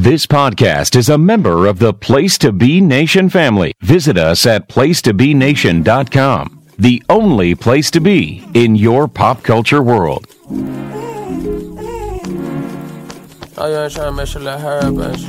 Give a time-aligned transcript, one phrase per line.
[0.00, 3.74] This podcast is a member of the Place to Be Nation family.
[3.82, 10.26] Visit us at placetobenation.com, the only place to be in your pop culture world.
[13.58, 15.20] Oh, you ain't trying to make sure let her, but.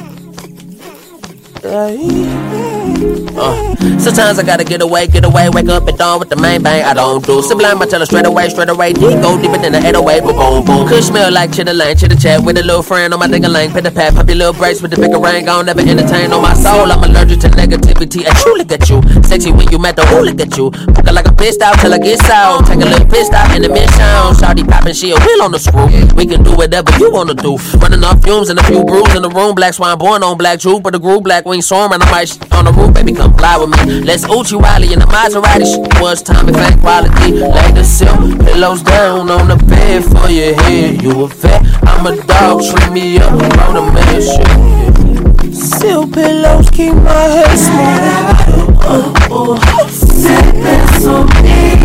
[3.02, 6.62] Uh, sometimes I gotta get away, get away, wake up at dawn with the main
[6.62, 6.84] bang.
[6.84, 8.94] I don't do sublime, I tell her straight away, straight away.
[8.94, 10.88] D go deeper than the 808, boom, boom, boom.
[10.88, 13.50] Could smell like chitter lane, chitter chat with a little friend on my ding a
[13.50, 13.72] lane.
[13.72, 15.46] The pat, pop your little brace with the bigger ring.
[15.46, 16.92] Gon' never entertain on my soul.
[16.92, 18.28] I'm allergic to negativity.
[18.28, 20.70] And you look at you, sexy when you met the who look at you.
[20.70, 22.68] Poker like a pissed out till I get out.
[22.68, 23.90] Take a little pissed out in the mission.
[24.38, 25.90] Shawty poppin', she a wheel on the screw.
[26.14, 27.58] We can do whatever you wanna do.
[27.82, 29.56] Running off fumes and a few brews in the room.
[29.56, 32.30] Black swine born on black troop, but the groove black wing storm and I might
[32.54, 34.02] on the roof, baby, come fly with me.
[34.02, 35.66] Let's Uchi Wally in the Maserati.
[35.66, 37.34] Shit was time and fat quality.
[37.34, 41.02] Lay the silk pillows down on the bed for your head.
[41.02, 42.62] You a vet, I'm a dog.
[42.64, 44.22] Treat me up on a man.
[44.22, 45.54] Shit.
[45.54, 48.82] Silk pillows keep my head smooth.
[48.84, 49.88] Uh, uh.
[49.90, 51.81] Sipping some Enjoy.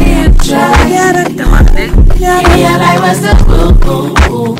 [2.18, 4.56] Yeah, what's the boo boo boo?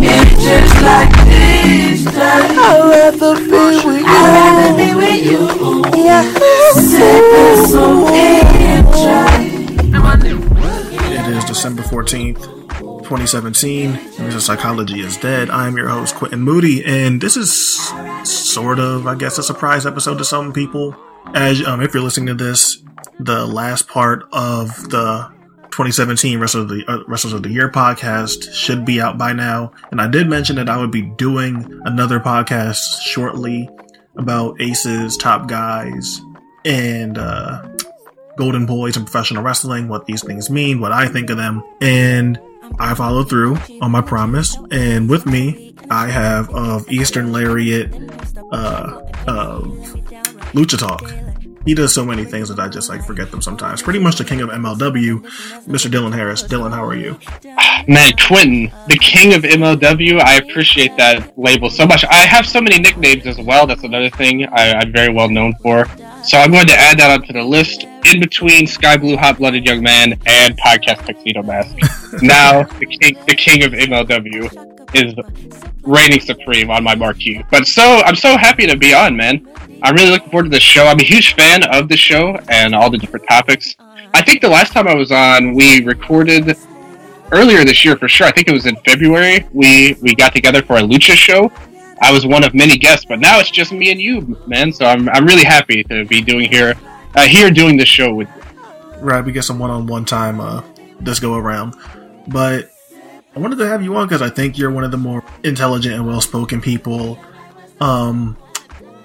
[0.00, 2.58] It's just like this time.
[2.58, 5.40] I'd rather be with I'd rather be with you.
[8.78, 9.28] Enjoy.
[11.10, 12.42] It is December 14th,
[12.78, 15.50] 2017, and this is Psychology is Dead.
[15.50, 17.52] I'm your host, Quentin Moody, and this is
[18.24, 20.94] sort of, I guess, a surprise episode to some people.
[21.34, 22.82] As um, if you're listening to this,
[23.20, 25.30] the last part of the
[25.70, 29.72] 2017 Wrestlers of the uh, Wrestlers of the Year podcast should be out by now.
[29.90, 33.68] And I did mention that I would be doing another podcast shortly
[34.16, 36.20] about aces, top guys,
[36.64, 37.68] and uh,
[38.36, 42.40] golden boys in professional wrestling, what these things mean, what I think of them, and
[42.78, 44.56] I followed through on my promise.
[44.70, 47.92] And with me, I have of Eastern Lariat,
[48.52, 49.64] uh, of
[50.52, 51.27] Lucha Talk.
[51.68, 53.82] He does so many things that I just like forget them sometimes.
[53.82, 55.20] Pretty much the king of MLW,
[55.66, 55.90] Mr.
[55.90, 56.42] Dylan Harris.
[56.42, 57.20] Dylan, how are you?
[57.86, 62.06] Man, Quentin, the king of MLW, I appreciate that label so much.
[62.06, 63.66] I have so many nicknames as well.
[63.66, 65.84] That's another thing I, I'm very well known for.
[66.24, 69.66] So I'm going to add that onto the list in between Sky Blue Hot Blooded
[69.66, 71.76] Young Man and Podcast Tuxedo Mask.
[72.22, 75.14] now, the king, the king of MLW is
[75.82, 77.44] reigning supreme on my marquee.
[77.50, 79.46] But so, I'm so happy to be on, man.
[79.82, 80.86] I'm really looking forward to this show.
[80.86, 83.76] I'm a huge fan of the show and all the different topics.
[84.14, 86.56] I think the last time I was on, we recorded
[87.30, 88.26] earlier this year for sure.
[88.26, 89.46] I think it was in February.
[89.52, 91.52] We we got together for a lucha show.
[92.00, 94.72] I was one of many guests, but now it's just me and you, man.
[94.72, 96.74] So I'm I'm really happy to be doing here
[97.14, 98.28] uh, here doing this show with.
[99.00, 100.62] Right, we get some one-on-one time uh,
[101.00, 101.76] this go around,
[102.26, 102.70] but
[103.34, 105.94] I wanted to have you on because I think you're one of the more intelligent
[105.94, 107.18] and well-spoken people,
[107.80, 108.36] um,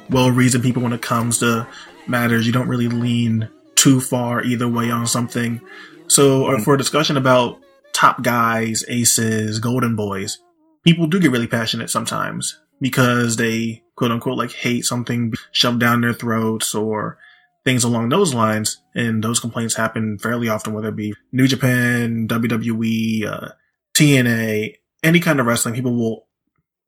[0.09, 1.67] well-reasoned people when it comes to
[2.07, 2.45] matters.
[2.47, 5.61] You don't really lean too far either way on something.
[6.07, 7.59] So, uh, for a discussion about
[7.91, 10.39] top guys, aces, golden boys,
[10.83, 16.01] people do get really passionate sometimes because they quote unquote like hate something shoved down
[16.01, 17.17] their throats or
[17.63, 18.81] things along those lines.
[18.95, 23.49] And those complaints happen fairly often, whether it be New Japan, WWE, uh,
[23.95, 25.75] TNA, any kind of wrestling.
[25.75, 26.27] People will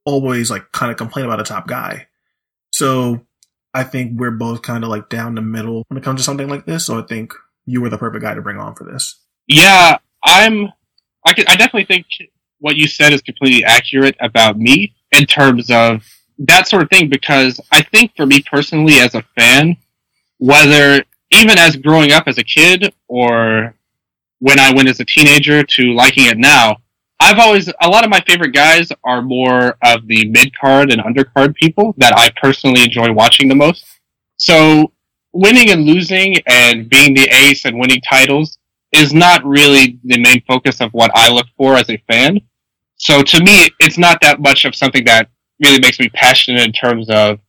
[0.05, 2.07] always like kind of complain about a top guy.
[2.71, 3.25] So
[3.73, 6.47] I think we're both kind of like down the middle when it comes to something
[6.47, 6.85] like this.
[6.85, 7.33] So I think
[7.65, 9.19] you were the perfect guy to bring on for this.
[9.47, 10.67] Yeah, I'm.
[11.25, 12.05] I I definitely think
[12.59, 16.05] what you said is completely accurate about me in terms of
[16.39, 17.09] that sort of thing.
[17.09, 19.77] Because I think for me personally, as a fan,
[20.37, 23.75] whether even as growing up as a kid or
[24.39, 26.77] when I went as a teenager to liking it now,
[27.25, 31.01] I've always a lot of my favorite guys are more of the mid card and
[31.01, 33.83] undercard people that I personally enjoy watching the most.
[34.37, 34.91] So
[35.33, 38.59] winning and losing and being the ace and winning titles
[38.91, 42.41] is not really the main focus of what I look for as a fan.
[42.97, 45.27] So to me, it's not that much of something that
[45.63, 47.39] really makes me passionate in terms of,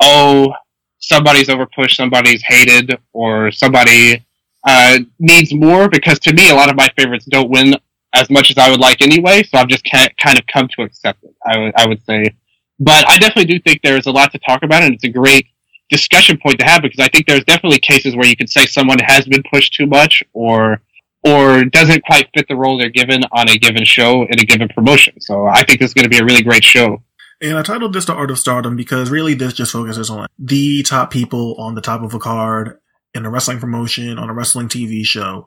[0.00, 0.52] oh,
[0.98, 4.26] somebody's overpushed, somebody's hated, or somebody
[4.64, 5.88] uh, needs more.
[5.88, 7.74] Because to me, a lot of my favorites don't win
[8.14, 9.42] as much as I would like anyway.
[9.42, 11.34] So I've just ca- kind of come to accept it.
[11.44, 12.34] I would I would say,
[12.78, 15.46] but I definitely do think there's a lot to talk about, and it's a great
[15.90, 18.98] discussion point to have because I think there's definitely cases where you could say someone
[19.00, 20.80] has been pushed too much or
[21.24, 24.68] or doesn't quite fit the role they're given on a given show in a given
[24.68, 25.20] promotion.
[25.20, 27.02] So I think this is going to be a really great show.
[27.40, 30.82] And I titled this The Art of Stardom because really this just focuses on the
[30.82, 32.78] top people on the top of a card
[33.14, 35.46] in a wrestling promotion, on a wrestling TV show,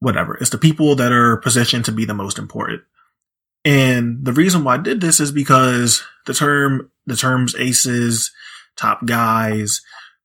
[0.00, 0.36] whatever.
[0.36, 2.82] It's the people that are positioned to be the most important.
[3.64, 8.32] And the reason why I did this is because the term the terms aces,
[8.76, 9.82] top guys,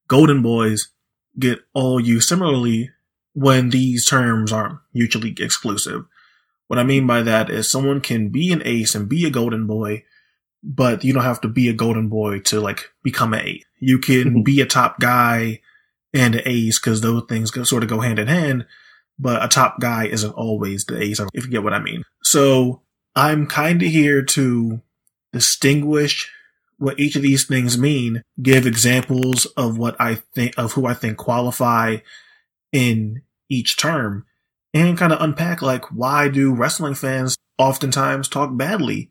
[0.08, 0.90] golden boys
[1.38, 2.92] get all used similarly
[3.34, 6.06] when these terms aren't mutually exclusive.
[6.68, 9.68] What I mean by that is someone can be an ace and be a golden
[9.68, 10.04] boy,
[10.64, 13.66] but you don't have to be a golden boy to like become an ace.
[13.80, 14.42] You can mm-hmm.
[14.42, 15.62] be a top guy
[16.14, 18.66] and an ace because those things sort of go hand in hand,
[19.18, 22.04] but a top guy isn't always the ace, if you get what I mean.
[22.24, 22.82] So
[23.16, 24.82] I'm kind of here to
[25.32, 26.32] distinguish
[26.78, 30.94] what each of these things mean, give examples of what I think, of who I
[30.94, 31.98] think qualify
[32.74, 34.26] in each term,
[34.74, 39.10] and kind of unpack like why do wrestling fans oftentimes talk badly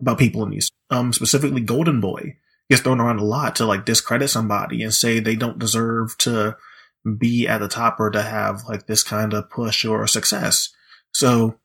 [0.00, 2.36] about people in these, um, specifically Golden Boy
[2.68, 6.56] gets thrown around a lot to like discredit somebody and say they don't deserve to
[7.18, 10.70] be at the top or to have like this kind of push or success.
[11.12, 11.58] So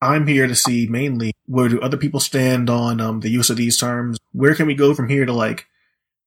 [0.00, 3.56] I'm here to see mainly where do other people stand on um, the use of
[3.56, 4.18] these terms.
[4.32, 5.66] Where can we go from here to like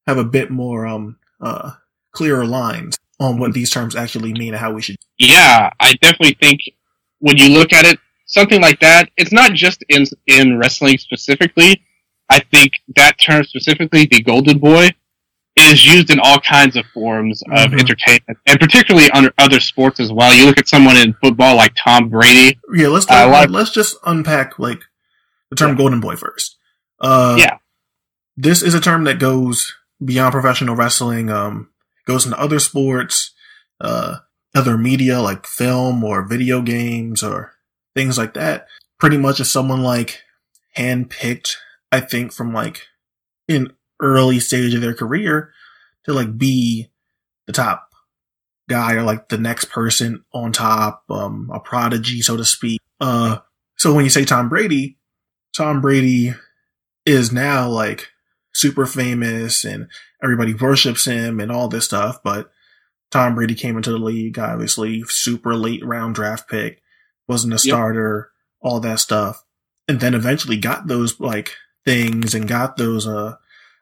[0.07, 1.71] have a bit more um uh
[2.11, 4.97] clearer lines on what these terms actually mean and how we should.
[5.17, 6.61] Yeah, I definitely think
[7.19, 11.83] when you look at it, something like that, it's not just in in wrestling specifically.
[12.29, 14.89] I think that term specifically, the Golden Boy,
[15.57, 17.79] is used in all kinds of forms of Mhm.
[17.79, 20.33] entertainment, and particularly under other sports as well.
[20.33, 22.59] You look at someone in football like Tom Brady.
[22.73, 24.81] Yeah, let's Uh, talk, like- let's just unpack like
[25.49, 25.75] the term Yeah.
[25.77, 26.57] golden boy first.
[26.99, 27.57] Uh, Yeah.
[28.35, 29.73] this is a term that goes
[30.03, 31.29] beyond professional wrestling.
[31.29, 31.69] Um,
[32.05, 33.31] goes into other sports,
[33.81, 34.17] uh,
[34.55, 37.53] other media like film or video games or
[37.95, 38.67] things like that.
[38.99, 40.21] Pretty much as someone like
[40.77, 41.55] handpicked,
[41.91, 42.87] I think, from like
[43.47, 45.51] in early stage of their career
[46.05, 46.87] to like be
[47.45, 47.89] the top
[48.69, 52.81] guy or like the next person on top, um, a prodigy, so to speak.
[52.99, 53.37] Uh,
[53.77, 54.97] so when you say Tom Brady,
[55.55, 56.33] Tom Brady
[57.05, 58.09] is now like
[58.53, 59.87] super famous and
[60.21, 62.51] everybody worships him and all this stuff, but
[63.11, 66.81] Tom Brady came into the league, obviously super late round draft pick,
[67.27, 67.61] wasn't a Yep.
[67.61, 69.43] starter, all that stuff.
[69.87, 71.55] And then eventually got those like
[71.85, 73.35] things and got those, uh,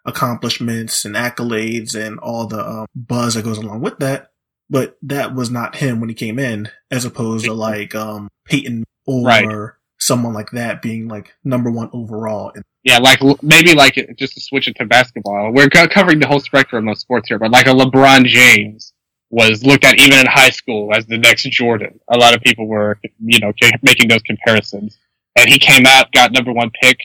[0.06, 4.32] accomplishments and accolades and all the um, buzz that goes along with that.
[4.70, 8.84] But that was not him when he came in, as opposed to like, um, Peyton
[9.06, 9.72] or Right.
[10.00, 12.52] someone like that being like number one overall.
[12.84, 15.52] Yeah, like maybe like just to switch it to basketball.
[15.54, 18.94] We're co- covering the whole spectrum of sports here, but like a LeBron James
[19.32, 22.00] was looked at even in high school as the next Jordan.
[22.12, 24.98] A lot of people were, you know, making those comparisons.
[25.36, 26.98] And he came out, got number one pick,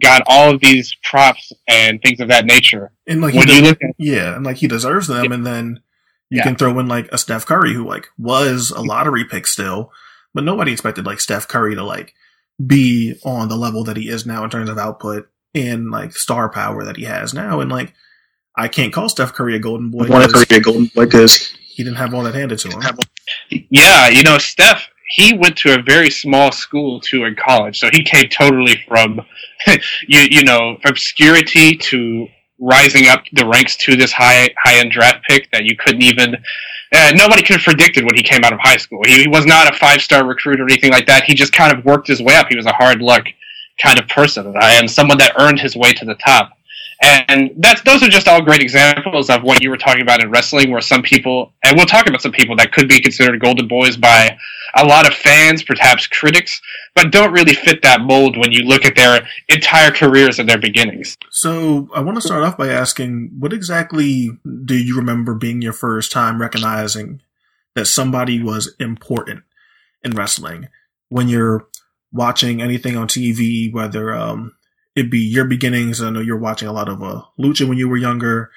[0.00, 2.92] got all of these props and things of that nature.
[3.06, 5.32] And like, When de- you look at yeah, and like he deserves them.
[5.32, 5.80] And then
[6.30, 6.42] you Yeah.
[6.44, 9.90] can throw in like a Steph Curry who like was a lottery pick still,
[10.34, 12.14] but nobody expected like Steph Curry to like
[12.64, 16.48] be on the level that he is now in terms of output and like star
[16.48, 17.60] power that he has now.
[17.60, 17.94] And like,
[18.56, 21.04] I can't call Steph Curry a golden boy want because to be a golden boy
[21.04, 22.80] because he didn't have all that handed to him.
[23.70, 27.88] Yeah, you know, Steph, he went to a very small school too in college, so
[27.92, 29.20] he came totally from,
[29.66, 35.24] you you know, obscurity to rising up the ranks to this high high end draft
[35.28, 36.36] pick that you couldn't even.
[36.92, 39.02] Uh, nobody could have predicted when he came out of high school.
[39.04, 41.24] He, he was not a five star recruit or anything like that.
[41.24, 42.46] He just kind of worked his way up.
[42.48, 43.26] He was a hard luck
[43.82, 46.56] kind of person and someone that earned his way to the top.
[47.06, 50.30] And that's those are just all great examples of what you were talking about in
[50.30, 53.68] wrestling, where some people, and we'll talk about some people that could be considered golden
[53.68, 54.36] boys by
[54.76, 56.60] a lot of fans, perhaps critics,
[56.94, 60.58] but don't really fit that mold when you look at their entire careers and their
[60.58, 61.16] beginnings.
[61.30, 64.30] So I want to start off by asking, what exactly
[64.64, 67.20] do you remember being your first time recognizing
[67.74, 69.44] that somebody was important
[70.02, 70.68] in wrestling?
[71.08, 71.68] When you're
[72.12, 74.56] watching anything on TV, whether um,
[74.96, 77.88] it be your beginnings, I know you're watching a lot of uh, lucha when you
[77.88, 78.50] were younger.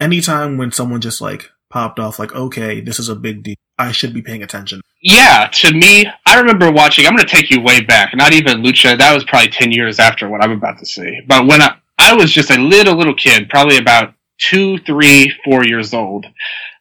[0.00, 3.92] Anytime when someone just like popped off, like, okay, this is a big deal, I
[3.92, 4.80] should be paying attention.
[5.00, 7.06] Yeah, to me, I remember watching.
[7.06, 8.14] I'm going to take you way back.
[8.14, 8.98] Not even Lucha.
[8.98, 11.22] That was probably ten years after what I'm about to say.
[11.26, 15.64] But when I, I was just a little little kid, probably about two, three, four
[15.64, 16.26] years old.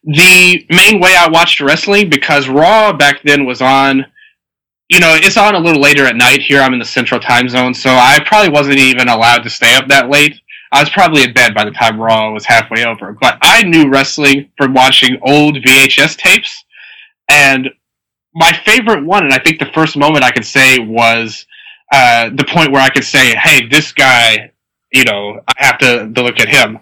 [0.03, 4.05] The main way I watched wrestling because Raw back then was on.
[4.89, 6.61] You know, it's on a little later at night here.
[6.61, 9.87] I'm in the Central Time Zone, so I probably wasn't even allowed to stay up
[9.89, 10.39] that late.
[10.71, 13.11] I was probably in bed by the time Raw was halfway over.
[13.19, 16.63] But I knew wrestling from watching old VHS tapes.
[17.29, 17.69] And
[18.33, 21.45] my favorite one, and I think the first moment I could say was
[21.91, 24.51] uh, the point where I could say, hey, this guy,
[24.93, 26.79] you know, I have to, to look at him.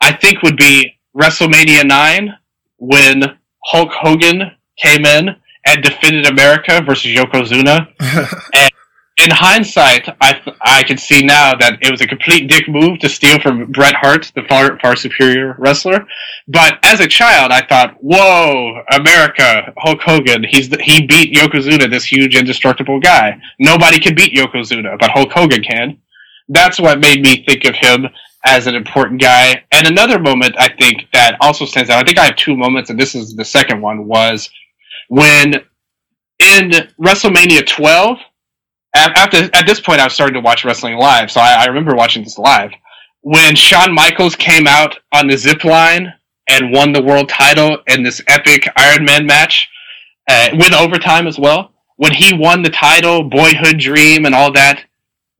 [0.00, 2.34] I think would be WrestleMania 9
[2.78, 5.36] when Hulk Hogan came in
[5.66, 7.88] and defended America versus Yokozuna.
[8.54, 8.70] and
[9.16, 13.08] in hindsight, I I can see now that it was a complete dick move to
[13.08, 16.04] steal from Bret Hart, the far far superior wrestler.
[16.48, 20.42] But as a child, I thought, "Whoa, America, Hulk Hogan!
[20.42, 23.40] He's the, he beat Yokozuna, this huge indestructible guy.
[23.60, 25.98] Nobody can beat Yokozuna, but Hulk Hogan can."
[26.48, 28.08] That's what made me think of him
[28.44, 29.64] as an important guy.
[29.72, 32.02] And another moment I think that also stands out.
[32.02, 34.50] I think I have two moments, and this is the second one was
[35.08, 35.54] when
[36.38, 36.70] in
[37.00, 38.18] WrestleMania 12
[38.94, 41.94] after at this point I was starting to watch wrestling live, so I, I remember
[41.94, 42.70] watching this live
[43.24, 46.12] when Shawn Michaels came out on the zip line
[46.48, 49.66] and won the world title in this epic Iron Man match,
[50.28, 51.72] uh, with overtime as well.
[51.96, 54.84] When he won the title, boyhood dream, and all that,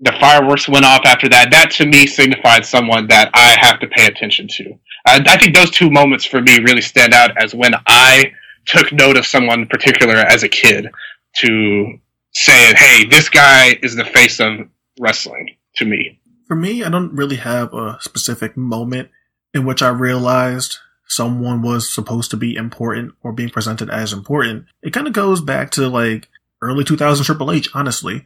[0.00, 1.50] the fireworks went off after that.
[1.50, 4.72] That to me signified someone that I have to pay attention to.
[5.06, 8.32] Uh, I think those two moments for me really stand out as when I
[8.66, 10.90] took note of someone in particular as a kid
[11.36, 11.98] to
[12.32, 14.68] saying, "Hey, this guy is the face of
[14.98, 19.10] wrestling." To me, For me, I don't really have a specific moment
[19.52, 20.78] in which I realized
[21.08, 24.66] someone was supposed to be important or being presented as important.
[24.82, 26.28] It kind of goes back to like
[26.62, 28.24] early 2000 Triple H, honestly,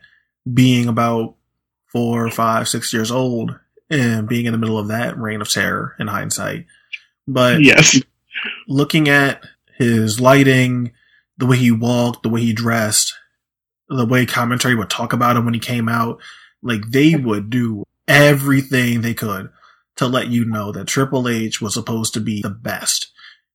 [0.53, 1.37] being about
[1.93, 3.59] four, five, six years old
[3.91, 6.67] and being in the middle of that reign of terror in hindsight.
[7.27, 8.01] But yes,
[8.69, 9.43] looking at
[9.79, 10.93] his lighting,
[11.39, 13.15] the way he walked, the way he dressed,
[13.89, 16.21] the way commentary would talk about him when he came out,
[16.63, 19.51] like they would do everything they could
[19.97, 23.13] to let you know that Triple H was supposed to be the best.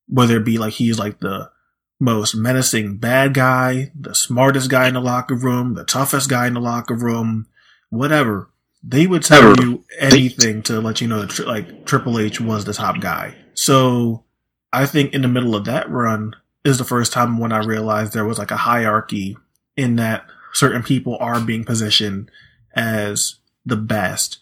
[0.08, 1.52] Whether it be like he's like the
[2.00, 6.54] most menacing bad guy, the smartest guy in the locker room, the toughest guy in
[6.54, 7.48] the locker room,
[7.90, 8.50] whatever.
[8.86, 12.74] They would tell you anything to let you know that like Triple H was the
[12.74, 13.36] top guy.
[13.54, 14.26] So
[14.74, 18.14] I think in the middle of that run is the first time when I realized
[18.14, 19.38] there was like a hierarchy
[19.78, 22.30] in that certain people are being positioned
[22.76, 24.40] as the best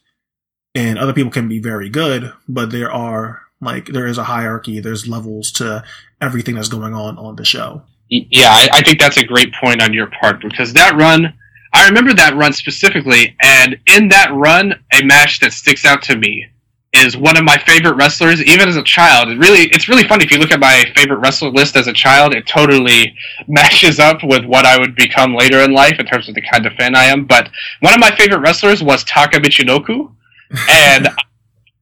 [0.73, 4.79] and other people can be very good, but there are like, there is a hierarchy.
[4.79, 5.83] There's levels to
[6.21, 7.83] everything that's going on on the show.
[8.09, 11.33] Yeah, I, I think that's a great point on your part because that run,
[11.73, 16.17] I remember that run specifically, and in that run, a match that sticks out to
[16.17, 16.47] me
[16.93, 19.29] is one of my favorite wrestlers, even as a child.
[19.29, 21.93] It really, it's really funny if you look at my favorite wrestler list as a
[21.93, 22.33] child.
[22.33, 23.15] It totally
[23.47, 26.65] matches up with what I would become later in life in terms of the kind
[26.65, 27.25] of fan I am.
[27.25, 30.11] But one of my favorite wrestlers was Taka Michinoku,
[30.69, 31.07] and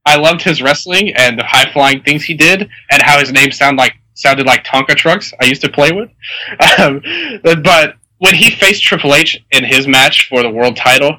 [0.06, 3.50] I loved his wrestling and the high flying things he did, and how his name
[3.50, 6.10] sounded like sounded like Tonka trucks I used to play with.
[6.78, 7.02] Um,
[7.42, 11.18] but when he faced Triple H in his match for the world title,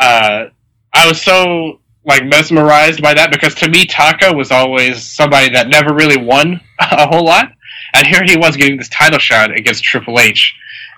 [0.00, 0.46] uh,
[0.92, 5.68] I was so like mesmerized by that because to me Taka was always somebody that
[5.68, 7.52] never really won a whole lot,
[7.94, 10.56] and here he was getting this title shot against Triple H,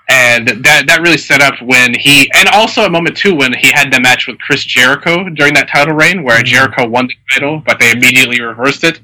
[0.09, 3.71] and that that really set up when he and also a moment too when he
[3.71, 7.61] had the match with Chris Jericho during that title reign where Jericho won the title
[7.65, 8.99] but they immediately reversed it.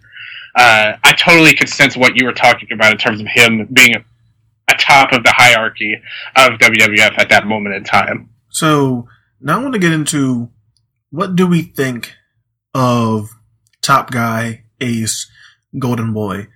[0.56, 4.04] Uh, I totally could sense what you were talking about in terms of him being
[4.68, 6.02] atop of the hierarchy
[6.36, 8.30] of WWF at that moment in time.
[8.50, 9.08] So
[9.40, 10.50] now I want to get into
[11.10, 12.14] what do we think
[12.74, 13.30] of
[13.82, 15.30] Top Guy, Ace,
[15.78, 16.48] Golden Boy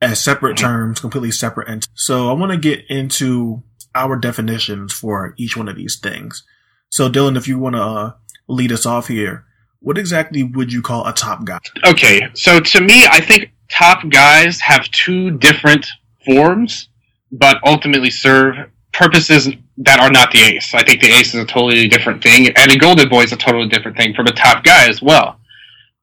[0.00, 3.62] as separate terms, completely separate And So I want to get into
[3.94, 6.44] our definitions for each one of these things.
[6.90, 8.12] So Dylan, if you want to uh,
[8.48, 9.44] lead us off here,
[9.80, 11.58] what exactly would you call a top guy?
[11.86, 15.86] Okay, so to me, I think top guys have two different
[16.24, 16.88] forms,
[17.32, 19.48] but ultimately serve purposes
[19.78, 20.74] that are not the ace.
[20.74, 23.36] I think the ace is a totally different thing, and a golden boy is a
[23.36, 25.38] totally different thing from a top guy as well.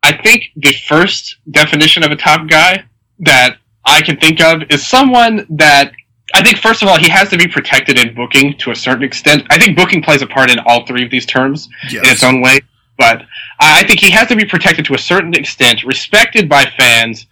[0.04, 2.84] I think the first definition of a top guy
[3.20, 5.92] that I can think of is someone that
[6.36, 9.04] I think first of all he has to be protected in booking to a certain
[9.04, 9.46] extent.
[9.50, 12.06] I think booking plays a part in all three of these terms Yes.
[12.06, 12.60] in its own way,
[12.98, 13.24] but
[13.60, 17.28] I think he has to be protected to a certain extent, respected by fans,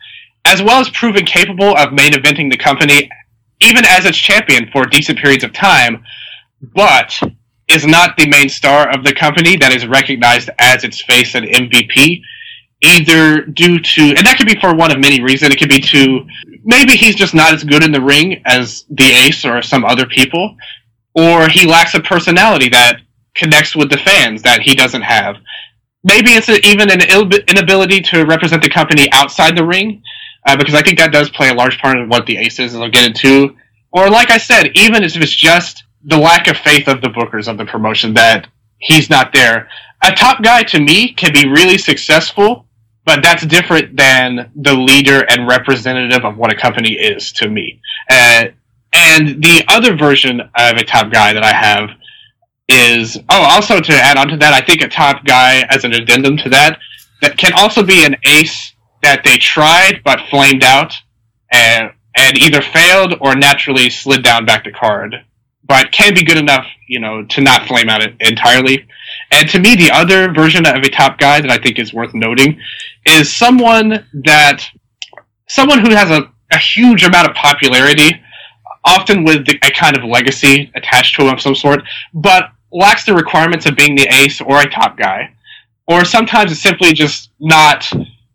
[0.45, 3.09] as well as proven capable of main eventing the company,
[3.61, 6.03] even as its champion for decent periods of time,
[6.73, 7.19] but
[7.67, 11.45] is not the main star of the company that is recognized as its face and
[11.45, 12.21] MVP,
[12.81, 15.53] either due to, and that could be for one of many reasons.
[15.53, 16.25] It could be to
[16.63, 20.05] maybe he's just not as good in the ring as the ace or some other
[20.05, 20.55] people,
[21.15, 23.01] or he lacks a personality that
[23.35, 25.37] connects with the fans that he doesn't have.
[26.03, 27.01] Maybe it's even an
[27.47, 30.01] inability to represent the company outside the ring,
[30.45, 32.73] uh, because I think that does play a large part in what the ace is,
[32.73, 33.55] and I'll get into.
[33.91, 37.47] Or, like I said, even if it's just the lack of faith of the bookers
[37.47, 39.69] of the promotion that he's not there.
[40.03, 42.65] A top guy to me can be really successful,
[43.05, 47.79] but that's different than the leader and representative of what a company is to me.
[48.09, 48.45] Uh,
[48.93, 51.89] and the other version of a top guy that I have
[52.67, 55.93] is oh also to add on to that, I think a top guy as an
[55.93, 56.79] addendum to that
[57.21, 58.70] that can also be an ace
[59.03, 60.93] that they tried but flamed out
[61.51, 65.15] and and either failed or naturally slid down back to card,
[65.65, 68.85] but can be good enough, you know, to not flame out entirely.
[69.31, 72.13] And to me, the other version of a top guy that I think is worth
[72.13, 72.59] noting
[73.05, 74.65] is someone that
[75.47, 78.21] someone who has a, a huge amount of popularity,
[78.83, 81.81] often with a kind of legacy attached to him of some sort,
[82.13, 85.33] but lacks the requirements of being the ace or a top guy.
[85.87, 87.91] Or sometimes it's simply just not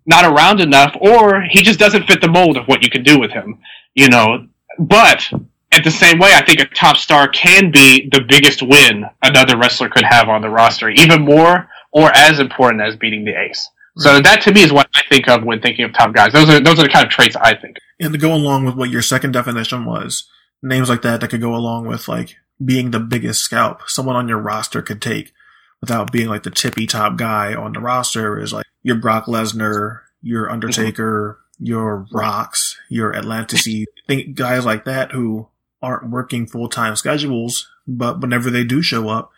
[0.07, 3.19] not around enough, or he just doesn't fit the mold of what you can do
[3.19, 3.59] with him.
[3.95, 4.47] You know,
[4.79, 5.31] but
[5.73, 9.57] at the same way, I think a top star can be the biggest win another
[9.57, 13.69] wrestler could have on the roster, even more or as important as beating the ace.
[13.99, 16.33] So that to me is what I think of when thinking of top guys.
[16.33, 17.79] Those are those are the kind of traits I think.
[17.99, 20.29] And to go along with what your second definition was,
[20.63, 24.29] names like that that could go along with like being the biggest scalp someone on
[24.29, 25.33] your roster could take
[25.81, 30.03] without being like the tippy top guy on the roster is like your Brock Lesnar,
[30.23, 30.53] your mm-hmm.
[30.53, 33.67] Undertaker, your Rocks, your Atlantis,
[34.07, 35.49] think guys like that who
[35.83, 39.33] aren't working full time schedules, but whenever they do show up,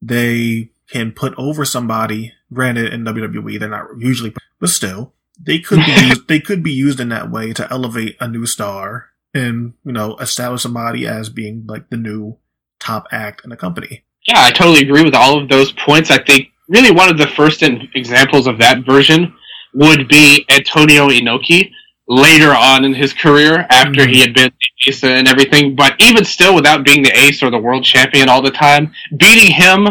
[0.00, 2.34] they can put over somebody.
[2.52, 6.72] Granted, in WWE, they're not usually, but still, they could be used, they could be
[6.72, 11.28] used in that way to elevate a new star and you know establish somebody as
[11.28, 12.36] being like the new
[12.78, 14.04] top act in the company.
[14.28, 16.12] Yeah, I totally agree with all of those points.
[16.12, 19.34] I think really one of the first examples of that version
[19.74, 21.72] would be Antonio Inoki
[22.06, 24.12] later on in his career after mm-hmm.
[24.12, 25.74] he had been the ace and everything.
[25.74, 29.52] But even still, without being the ace or the world champion all the time, beating
[29.52, 29.88] him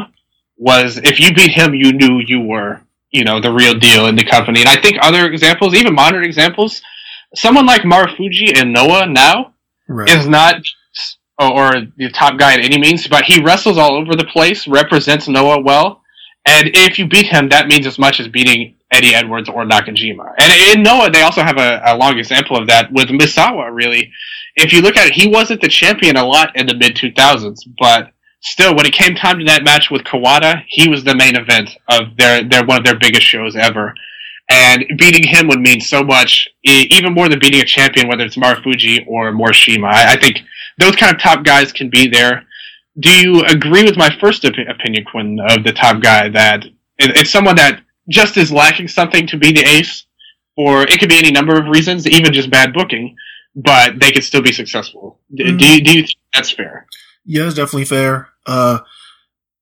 [0.57, 4.15] was if you beat him, you knew you were you know the real deal in
[4.15, 4.61] the company.
[4.61, 6.81] And I think other examples, even modern examples,
[7.35, 9.53] someone like Marufuji and Noah now
[9.87, 10.09] right.
[10.09, 10.55] is not
[11.39, 15.27] or the top guy at any means, but he wrestles all over the place, represents
[15.27, 16.02] Noah well,
[16.45, 20.33] and if you beat him, that means as much as beating Eddie Edwards or Nakajima.
[20.37, 24.11] And in Noah, they also have a, a long example of that with Misawa, really.
[24.55, 27.59] If you look at it, he wasn't the champion a lot in the mid 2000s,
[27.79, 31.35] but still, when it came time to that match with Kawada, he was the main
[31.35, 33.95] event of their, their one of their biggest shows ever.
[34.49, 38.35] And beating him would mean so much, even more than beating a champion, whether it's
[38.35, 39.87] Marufuji or Morishima.
[39.87, 40.41] I, I think
[40.77, 42.45] those kind of top guys can be there.
[42.99, 46.65] Do you agree with my first op- opinion, Quinn, of the top guy that
[46.99, 50.05] it's someone that just is lacking something to be the ace,
[50.55, 53.15] or it could be any number of reasons, even just bad booking,
[53.55, 55.19] but they could still be successful.
[55.33, 55.57] Mm.
[55.57, 56.85] Do, you, do you think that's fair?
[57.25, 58.29] Yeah, it's definitely fair.
[58.45, 58.79] Uh,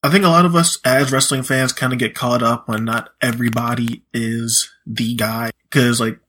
[0.04, 2.84] I think a lot of us as wrestling fans kind of get caught up when
[2.84, 5.52] not everybody is the guy.
[5.70, 6.20] Cause like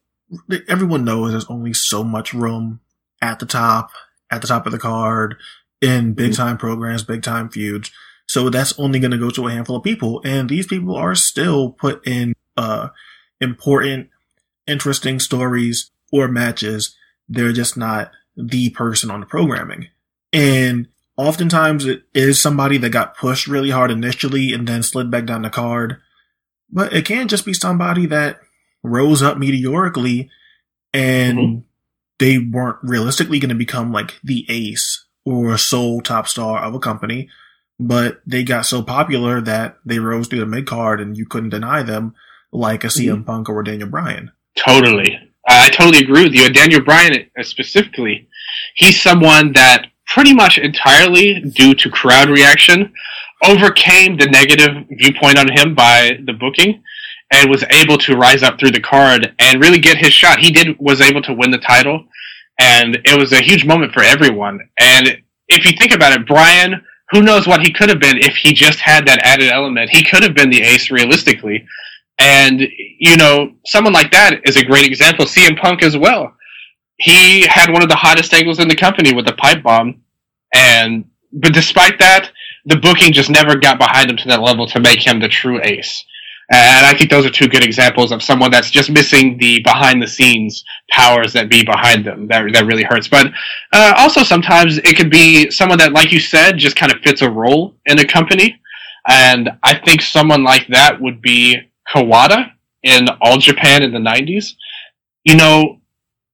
[0.68, 2.80] everyone knows there's only so much room
[3.22, 3.90] at the top,
[4.30, 5.36] at the top of the card
[5.82, 7.90] in big time programs, big time feuds.
[8.26, 10.22] So that's only going to go to a handful of people.
[10.24, 12.88] And these people are still put in, uh,
[13.40, 14.08] important,
[14.66, 16.96] interesting stories or matches.
[17.28, 19.88] They're just not the person on the programming.
[20.32, 25.26] And oftentimes it is somebody that got pushed really hard initially and then slid back
[25.26, 25.98] down the card.
[26.70, 28.40] But it can just be somebody that
[28.82, 30.30] rose up meteorically
[30.94, 31.58] and mm-hmm.
[32.18, 36.74] they weren't realistically going to become like the ace or a sole top star of
[36.74, 37.28] a company
[37.82, 41.50] but they got so popular that they rose through the mid card and you couldn't
[41.50, 42.14] deny them,
[42.52, 43.22] like a CM mm-hmm.
[43.24, 44.30] Punk or Daniel Bryan.
[44.56, 45.18] Totally.
[45.48, 46.48] I totally agree with you.
[46.50, 48.28] Daniel Bryan uh, specifically,
[48.76, 52.92] he's someone that pretty much entirely due to crowd reaction
[53.44, 56.82] overcame the negative viewpoint on him by the booking
[57.32, 60.38] and was able to rise up through the card and really get his shot.
[60.38, 62.04] He did was able to win the title
[62.58, 64.60] and it was a huge moment for everyone.
[64.78, 68.36] And if you think about it, Bryan, who knows what he could have been if
[68.36, 69.90] he just had that added element.
[69.90, 71.66] He could have been the ace realistically.
[72.18, 72.60] And,
[72.98, 75.26] you know, someone like that is a great example.
[75.26, 76.34] CM Punk as well.
[76.98, 80.02] He had one of the hottest angles in the company with the pipe bomb.
[80.54, 82.30] And, but despite that,
[82.64, 85.60] the booking just never got behind him to that level to make him the true
[85.64, 86.04] ace.
[86.50, 90.02] And I think those are two good examples of someone that's just missing the behind
[90.02, 92.26] the scenes powers that be behind them.
[92.28, 93.08] That, that really hurts.
[93.08, 93.28] But
[93.72, 97.22] uh, also sometimes it could be someone that, like you said, just kind of fits
[97.22, 98.60] a role in a company.
[99.08, 101.56] And I think someone like that would be
[101.92, 102.52] Kawada
[102.82, 104.54] in All Japan in the 90s.
[105.24, 105.80] You know,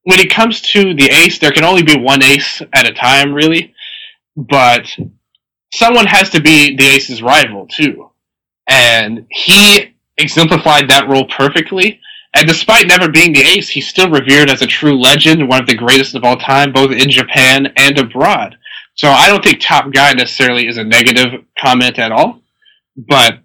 [0.02, 3.32] when it comes to the ace, there can only be one ace at a time,
[3.32, 3.74] really.
[4.36, 4.88] But
[5.72, 8.10] someone has to be the ace's rival, too.
[8.66, 12.00] And he exemplified that role perfectly.
[12.34, 15.66] And despite never being the ace, he's still revered as a true legend, one of
[15.66, 18.56] the greatest of all time, both in Japan and abroad.
[18.94, 22.42] So I don't think top guy necessarily is a negative comment at all,
[22.96, 23.38] but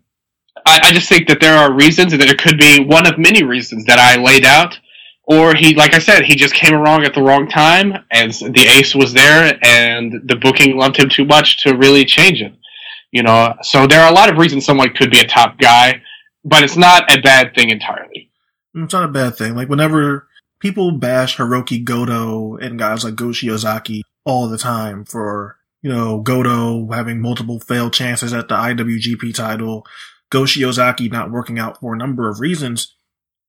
[0.65, 3.43] I, I just think that there are reasons, and there could be one of many
[3.43, 4.79] reasons that I laid out
[5.25, 8.67] or he, like I said, he just came along at the wrong time, and the
[8.69, 12.53] ace was there, and the booking loved him too much to really change it.
[13.11, 16.01] You know, so there are a lot of reasons someone could be a top guy,
[16.43, 18.29] but it's not a bad thing entirely.
[18.75, 19.55] It's not a bad thing.
[19.55, 20.27] Like whenever
[20.59, 26.21] people bash Hiroki Goto and guys like Go Shiozaki all the time for, you know,
[26.21, 29.85] Goto having multiple failed chances at the IWGP title,
[30.29, 32.95] Go Shiozaki not working out for a number of reasons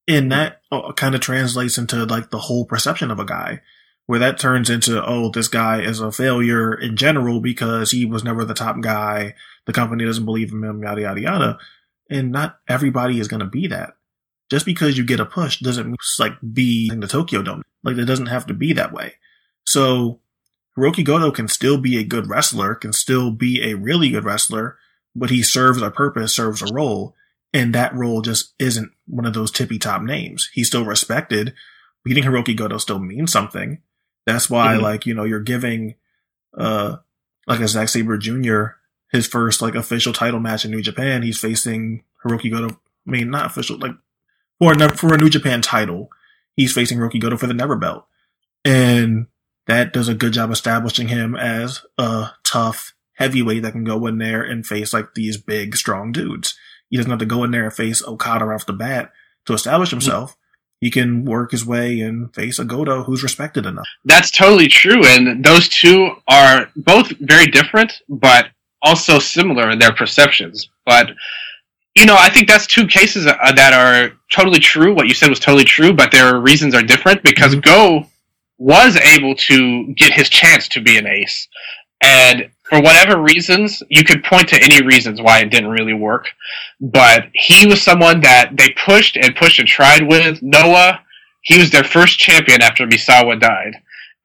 [0.06, 3.60] and that uh, kind of translates into like the whole perception of a guy
[4.06, 8.24] where that turns into oh this guy is a failure in general because he was
[8.24, 9.34] never the top guy
[9.66, 11.58] the company doesn't believe in him yada yada yada
[12.10, 13.94] and not everybody is going to be that
[14.50, 18.04] just because you get a push doesn't like be in the tokyo dome like it
[18.04, 19.14] doesn't have to be that way
[19.64, 20.20] so
[20.76, 24.76] hiroki goto can still be a good wrestler can still be a really good wrestler
[25.16, 27.14] but he serves a purpose serves a role
[27.54, 30.50] and that role just isn't one of those tippy top names.
[30.52, 31.54] He's still respected.
[32.04, 33.80] Beating Hiroki Goto still means something.
[34.26, 34.82] That's why, mm-hmm.
[34.82, 35.94] like, you know, you're giving,
[36.58, 36.96] uh,
[37.46, 38.64] like a Zack Sabre Jr.
[39.14, 41.22] his first, like, official title match in New Japan.
[41.22, 42.74] He's facing Hiroki Goto.
[43.06, 43.92] I mean, not official, like,
[44.58, 46.10] for a, for a New Japan title.
[46.56, 48.06] He's facing Hiroki Goto for the Never Belt.
[48.64, 49.26] And
[49.66, 54.18] that does a good job establishing him as a tough heavyweight that can go in
[54.18, 56.58] there and face, like, these big, strong dudes.
[56.90, 59.12] He doesn't have to go in there and face Okada off the bat
[59.46, 59.96] to establish mm-hmm.
[59.96, 60.36] himself.
[60.80, 63.86] He can work his way and face a Goto who's respected enough.
[64.04, 68.48] That's totally true, and those two are both very different, but
[68.84, 70.68] also similar in their perceptions.
[70.86, 71.10] But
[71.94, 74.94] you know, I think that's two cases uh, that are totally true.
[74.94, 77.60] What you said was totally true, but their reasons are different because mm-hmm.
[77.60, 78.06] Go
[78.58, 81.48] was able to get his chance to be an ace.
[82.00, 86.28] And for whatever reasons, you could point to any reasons why it didn't really work.
[86.80, 90.42] But he was someone that they pushed and pushed and tried with.
[90.42, 91.00] Noah,
[91.42, 93.74] he was their first champion after Misawa died.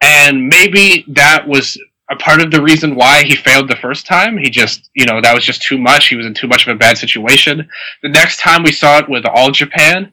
[0.01, 1.77] And maybe that was
[2.11, 4.37] a part of the reason why he failed the first time.
[4.37, 6.07] He just, you know, that was just too much.
[6.07, 7.69] He was in too much of a bad situation.
[8.01, 10.11] The next time we saw it with All Japan,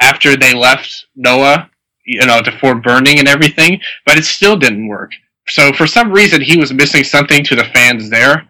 [0.00, 1.70] after they left Noah,
[2.04, 5.12] you know, to Fort Burning and everything, but it still didn't work.
[5.48, 8.48] So for some reason, he was missing something to the fans there,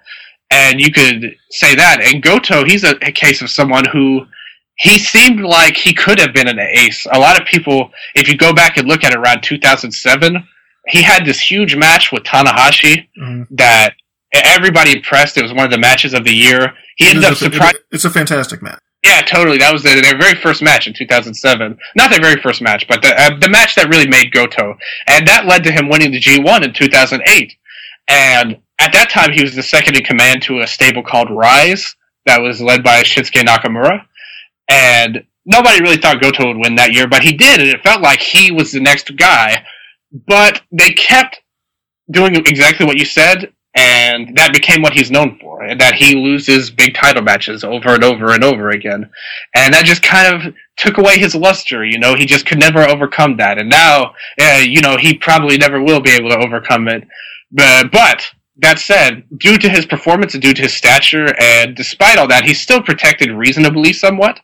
[0.51, 2.01] and you could say that.
[2.01, 4.27] And Goto, he's a, a case of someone who
[4.77, 7.07] he seemed like he could have been an ace.
[7.13, 10.47] A lot of people, if you go back and look at it around 2007,
[10.89, 13.55] he had this huge match with Tanahashi mm-hmm.
[13.57, 13.95] that
[14.33, 15.37] everybody impressed.
[15.37, 16.75] It was one of the matches of the year.
[16.97, 17.81] He ended up surprising.
[17.91, 18.81] It's a fantastic match.
[19.05, 19.59] Yeah, totally.
[19.59, 21.79] That was their, their very first match in 2007.
[21.95, 25.27] Not their very first match, but the uh, the match that really made Goto, and
[25.29, 27.57] that led to him winning the G1 in 2008.
[28.09, 31.95] And at that time, he was the second in command to a stable called Rise
[32.27, 34.05] that was led by Shinsuke Nakamura.
[34.69, 38.03] And nobody really thought Goto would win that year, but he did, and it felt
[38.03, 39.65] like he was the next guy.
[40.13, 41.41] But they kept
[42.11, 45.63] doing exactly what you said, and that became what he's known for.
[45.63, 49.11] And that he loses big title matches over and over and over again,
[49.55, 51.85] and that just kind of took away his luster.
[51.85, 55.59] You know, he just could never overcome that, and now, uh, you know, he probably
[55.59, 57.07] never will be able to overcome it.
[57.53, 58.27] But, but
[58.59, 62.45] that said, due to his performance and due to his stature, and despite all that,
[62.45, 64.41] he's still protected reasonably somewhat.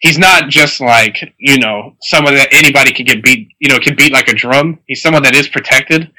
[0.00, 3.96] He's not just like, you know, someone that anybody can get beat, you know, can
[3.96, 4.78] beat like a drum.
[4.86, 6.10] He's someone that is protected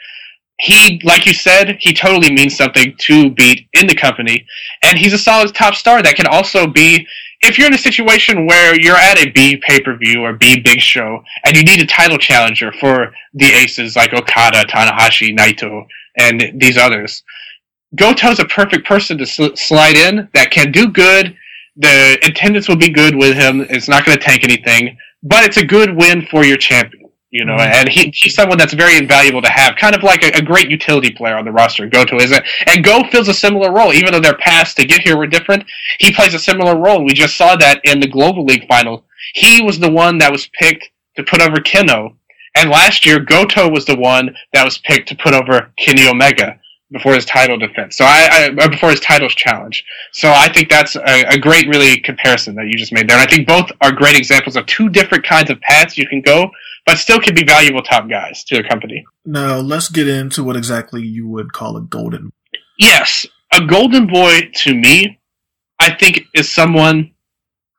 [0.60, 4.46] he, like you said, he totally means something to beat in the company,
[4.84, 7.06] and he's a solid top star that can also be.
[7.42, 10.62] If you're in a situation where you're at a B pay per view or B
[10.62, 15.86] big show, and you need a title challenger for the aces like Okada, Tanahashi, Naito,
[16.18, 17.24] and these others,
[17.96, 21.36] Goto's a perfect person to sl- slide in that can do good.
[21.78, 23.62] The attendance will be good with him.
[23.70, 27.44] It's not going to tank anything, but it's a good win for your champion you
[27.44, 27.74] know, mm-hmm.
[27.74, 30.72] and he, he's someone that's very invaluable to have, kind of like a, a, great
[30.72, 31.86] utility player on the roster.
[31.86, 35.18] Goto isn't, and Go fills a similar role, even though their paths to get here
[35.18, 35.66] were different.
[36.00, 37.04] He plays a similar role.
[37.04, 39.04] We just saw that in the Global League final.
[39.34, 42.16] He was the one that was picked to put over Kenoh,
[42.56, 46.58] and last year Goto was the one that was picked to put over Kenny Omega
[46.92, 47.98] before his title defense.
[47.98, 49.84] So I, I uh, before his titles challenge.
[50.12, 53.18] So I think that's a, a, great, really comparison that you just made there.
[53.18, 56.22] And I think both are great examples of two different kinds of paths you can
[56.22, 56.52] go
[56.86, 59.06] but still can be valuable top guys to the company.
[59.26, 62.32] Now let's get into what exactly you would call a golden.
[62.78, 65.20] Yes, a golden boy to me,
[65.80, 67.12] I think is someone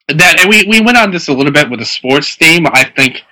[0.08, 2.66] that, and we, we went on this a little bit with the sports theme.
[2.66, 3.22] I think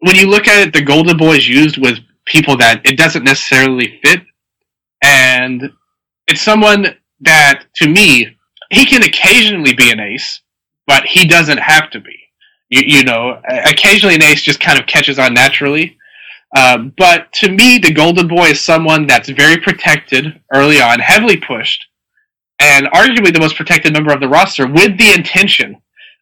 [0.00, 3.24] when you look at it, the golden boy is used with people that it doesn't
[3.24, 4.22] necessarily fit.
[5.04, 5.70] And
[6.26, 6.86] it's someone
[7.20, 8.36] that to me
[8.70, 10.40] he can occasionally be an ace,
[10.86, 12.16] but he doesn't have to be.
[12.70, 15.96] You, you know, occasionally an ace just kind of catches on naturally.
[16.56, 21.36] Um, but to me, the Golden Boy is someone that's very protected early on, heavily
[21.36, 21.86] pushed,
[22.60, 25.76] and arguably the most protected member of the roster with the intention.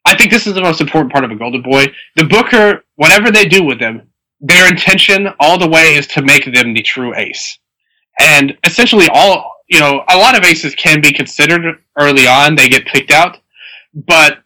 [0.05, 1.87] I think this is the most important part of a Golden Boy.
[2.16, 4.09] The Booker, whatever they do with them,
[4.40, 7.59] their intention all the way is to make them the true ace.
[8.20, 12.68] And essentially, all you know, a lot of aces can be considered early on; they
[12.68, 13.38] get picked out,
[13.94, 14.38] but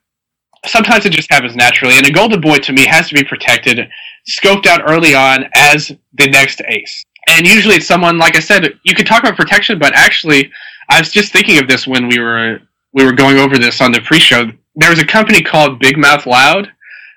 [0.67, 1.95] sometimes it just happens naturally.
[1.97, 3.89] And a Golden Boy to me has to be protected,
[4.29, 7.05] scoped out early on as the next ace.
[7.29, 8.79] And usually, it's someone like I said.
[8.85, 10.51] You could talk about protection, but actually,
[10.89, 12.61] I was just thinking of this when we were
[12.93, 14.47] we were going over this on the pre-show.
[14.77, 16.71] There was a company called Big Mouth Loud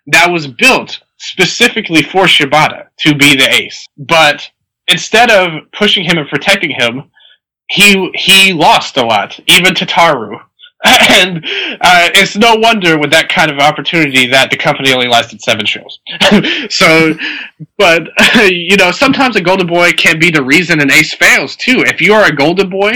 [0.08, 3.86] that was built specifically for Shibata to be the ace.
[3.98, 4.50] But
[4.90, 7.10] instead of pushing him and protecting him,
[7.70, 10.40] he he lost a lot, even to Taru.
[10.86, 11.44] And
[11.82, 15.66] uh, it's no wonder with that kind of opportunity that the company only lasted seven
[15.66, 16.00] shows.
[16.70, 17.14] so,
[17.78, 18.04] but
[18.50, 21.84] you know, sometimes a golden boy can be the reason an ace fails too.
[21.86, 22.94] If you are a golden boy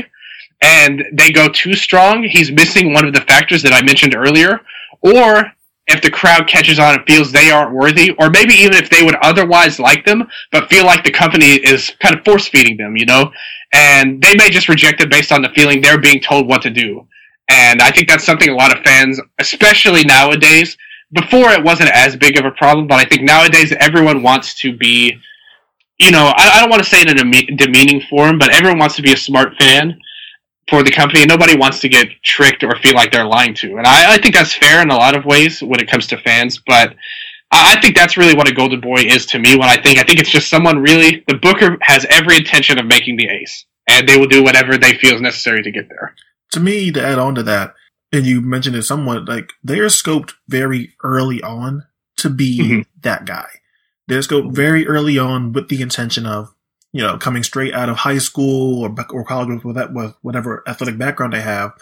[0.61, 4.61] and they go too strong, he's missing one of the factors that I mentioned earlier,
[5.01, 5.51] or
[5.87, 9.03] if the crowd catches on and feels they aren't worthy, or maybe even if they
[9.03, 12.95] would otherwise like them, but feel like the company is kind of force feeding them,
[12.95, 13.31] you know,
[13.73, 16.69] and they may just reject it based on the feeling they're being told what to
[16.69, 17.05] do.
[17.49, 20.77] And I think that's something a lot of fans, especially nowadays,
[21.11, 24.75] before it wasn't as big of a problem, but I think nowadays everyone wants to
[24.75, 25.19] be,
[25.99, 28.79] you know, I, I don't want to say it in a demeaning form, but everyone
[28.79, 29.99] wants to be a smart fan
[30.69, 33.77] for the company, and nobody wants to get tricked or feel like they're lying to.
[33.77, 36.17] And I, I think that's fair in a lot of ways when it comes to
[36.17, 36.95] fans, but
[37.51, 39.55] I think that's really what a golden boy is to me.
[39.55, 41.23] When I think, I think it's just someone really.
[41.27, 44.95] The Booker has every intention of making the ace, and they will do whatever they
[44.95, 46.15] feel is necessary to get there.
[46.53, 47.75] To me, to add on to that,
[48.11, 51.85] and you mentioned it somewhat, like they are scoped very early on
[52.17, 52.81] to be mm-hmm.
[53.01, 53.47] that guy.
[54.07, 56.52] They're scoped very early on with the intention of
[56.93, 60.63] you know, coming straight out of high school or, or college with, that, with whatever
[60.67, 61.73] athletic background they have.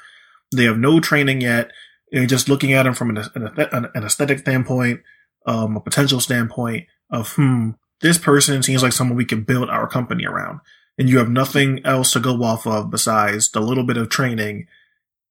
[0.56, 1.72] They have no training yet.
[2.14, 5.02] And just looking at them from an, an, an aesthetic standpoint,
[5.46, 9.88] um, a potential standpoint of, hmm, this person seems like someone we can build our
[9.88, 10.62] company around.
[10.98, 14.68] And you have nothing else to go off of besides the little bit of training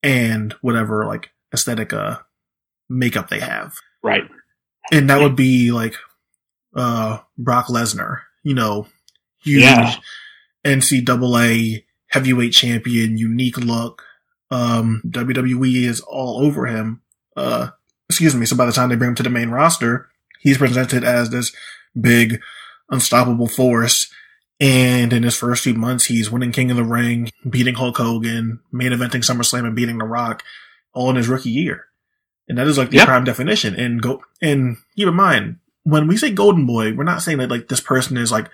[0.03, 2.19] and whatever like aesthetic, uh,
[2.89, 3.75] makeup they have.
[4.03, 4.25] Right.
[4.93, 5.95] And that would be like,
[6.75, 8.87] uh, Brock Lesnar, you know,
[9.43, 9.95] huge yeah.
[10.65, 14.03] NCAA heavyweight champion, unique look.
[14.51, 17.03] Um, WWE is all over him.
[17.37, 17.69] Uh,
[18.09, 18.47] excuse me.
[18.47, 20.09] So by the time they bring him to the main roster,
[20.41, 21.53] he's presented as this
[21.99, 22.41] big,
[22.91, 24.13] unstoppable force.
[24.59, 28.61] And in his first few months, he's winning King of the Ring, beating Hulk Hogan,
[28.73, 30.43] main eventing SummerSlam and beating The Rock
[30.93, 31.87] all in his rookie year.
[32.49, 33.07] And that is like the yep.
[33.07, 33.75] prime definition.
[33.77, 37.51] And go, and keep in mind, when we say Golden Boy, we're not saying that
[37.51, 38.49] like this person is like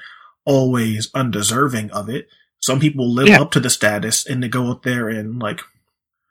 [0.47, 2.29] always undeserving of it.
[2.59, 3.41] Some people live yeah.
[3.41, 5.61] up to the status and they go out there and like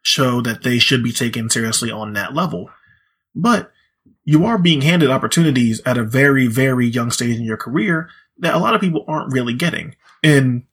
[0.02, 2.70] show that they should be taken seriously on that level.
[3.36, 3.72] But
[4.24, 8.56] you are being handed opportunities at a very, very young stage in your career that
[8.56, 9.96] a lot of people aren't really getting.
[10.24, 10.64] And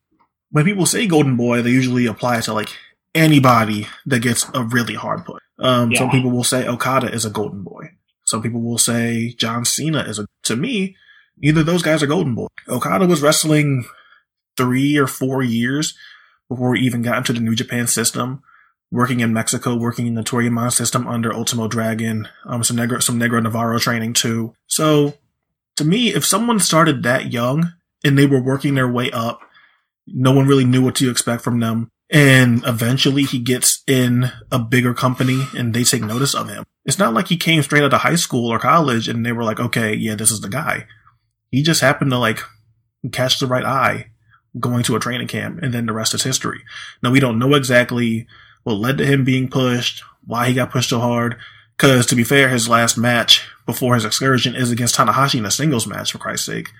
[0.50, 2.70] when people say golden boy, they usually apply it to like
[3.14, 5.42] anybody that gets a really hard put.
[5.58, 5.98] Um, yeah.
[5.98, 7.90] some people will say Okada is a golden boy.
[8.24, 10.96] Some people will say John Cena is a, to me,
[11.42, 12.46] Either those guys are golden boy.
[12.68, 13.84] Okada was wrestling
[14.56, 15.94] three or four years
[16.48, 18.42] before he even got into the New Japan system,
[18.90, 23.18] working in Mexico, working in the Toryumon system under Ultimo Dragon, um, some Negro, some
[23.18, 24.54] Negro Navarro training too.
[24.66, 25.14] So,
[25.76, 27.72] to me, if someone started that young
[28.04, 29.40] and they were working their way up,
[30.06, 31.88] no one really knew what to expect from them.
[32.10, 36.64] And eventually he gets in a bigger company and they take notice of him.
[36.84, 39.44] It's not like he came straight out of high school or college and they were
[39.44, 40.86] like, okay, yeah, this is the guy.
[41.52, 42.40] He just happened to like
[43.12, 44.10] catch the right eye
[44.58, 46.62] going to a training camp and then the rest is history.
[47.02, 48.26] Now we don't know exactly
[48.64, 51.36] what led to him being pushed, why he got pushed so hard.
[51.78, 55.50] Cause to be fair, his last match before his excursion is against Tanahashi in a
[55.50, 56.70] singles match for Christ's sake.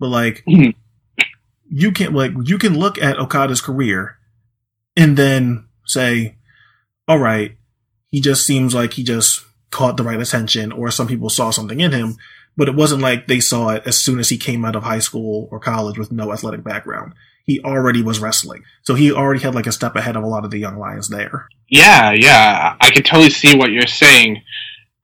[0.00, 0.70] But like, mm-hmm.
[1.70, 4.18] you can like, you can look at Okada's career
[4.96, 6.36] and then say,
[7.06, 7.56] all right,
[8.10, 11.80] he just seems like he just caught the right attention or some people saw something
[11.80, 12.16] in him
[12.56, 14.98] but it wasn't like they saw it as soon as he came out of high
[14.98, 17.14] school or college with no athletic background.
[17.44, 18.62] He already was wrestling.
[18.82, 21.08] So he already had like a step ahead of a lot of the young lions
[21.08, 21.48] there.
[21.68, 22.76] Yeah, yeah.
[22.80, 24.42] I can totally see what you're saying.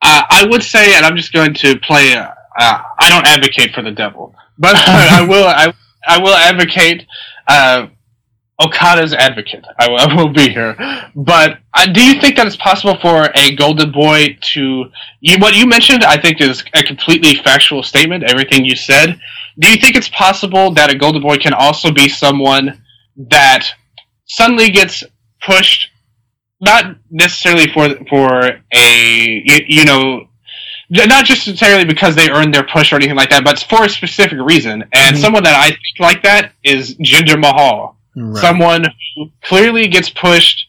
[0.01, 3.83] Uh, I would say, and I'm just going to play, uh, I don't advocate for
[3.83, 5.73] the devil, but I will, I,
[6.07, 7.07] I will advocate,
[7.49, 7.89] uh,
[8.61, 9.65] Okada's advocate.
[9.79, 10.75] I, will- I will be here.
[11.15, 14.87] But uh, do you think that it's possible for a Golden Boy to
[15.21, 15.39] you?
[15.39, 18.25] What you mentioned, I think, is a completely factual statement.
[18.25, 19.19] Everything you said.
[19.61, 22.83] Do you think it's possible that a Golden Boy can also be someone
[23.31, 23.67] that
[24.27, 25.03] suddenly gets
[25.45, 25.91] pushed,
[26.61, 30.25] not necessarily for for a you, you know.
[30.91, 33.91] Not just necessarily because they earned their push or anything like that, but for a
[33.91, 34.85] specific reason.
[34.95, 35.21] And Mhm.
[35.21, 38.41] someone that I think like that is Jinder Mahal Right.
[38.41, 40.67] someone who clearly gets pushed.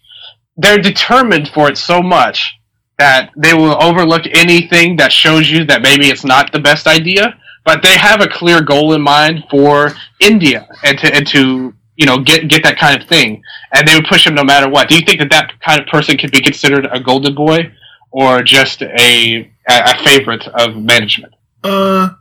[0.58, 2.54] They're determined for it so much
[3.00, 7.40] that they will overlook anything that shows you that maybe it's not the best idea.
[7.66, 12.06] But they have a clear goal in mind for India and to and to you
[12.06, 13.42] know get get that kind of thing,
[13.74, 14.90] and they would push him no matter what.
[14.90, 17.72] Do you think that that kind of person could be considered a golden boy,
[18.12, 21.34] or just a a, favorite of management?
[21.64, 22.12] Uh,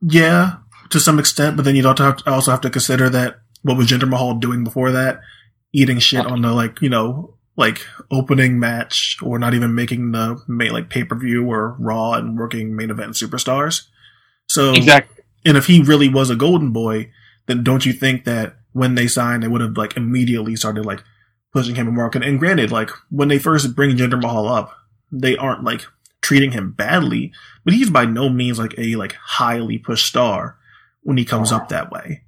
[0.00, 0.56] yeah,
[0.88, 3.76] to some extent, but then you don't have to, also have to consider that what
[3.76, 5.20] was Jinder Mahal doing before that,
[5.72, 10.40] eating shit on the like you know like opening match or not even making the
[10.48, 13.86] main like pay per view or Raw and working main event superstars.
[14.48, 15.24] So Exactly.
[15.44, 17.10] and if he really was a golden boy,
[17.46, 21.02] then don't you think that when they signed, they would have like immediately started like
[21.52, 22.28] pushing him and marketing?
[22.28, 24.74] And granted, like when they first bring Jinder Mahal up,
[25.12, 25.82] they aren't like
[26.22, 27.32] treating him badly,
[27.64, 30.56] but he's by no means like a like highly pushed star
[31.02, 32.22] when he comes up that way.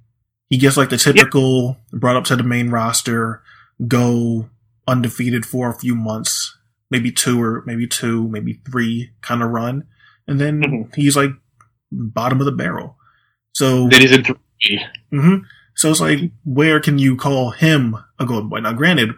[0.53, 3.41] He gets like the typical brought up to the main roster,
[3.87, 4.51] go
[4.87, 6.55] undefeated for a few months,
[6.91, 9.85] maybe two or maybe two, maybe three kind of run,
[10.27, 10.95] and then Mhm.
[10.95, 11.31] he's like
[11.91, 12.99] bottom of the barrel.
[13.53, 14.85] So That is in three.
[15.09, 15.37] hmm
[15.73, 18.59] So it's like, where can you call him a golden boy?
[18.59, 19.15] Now, granted,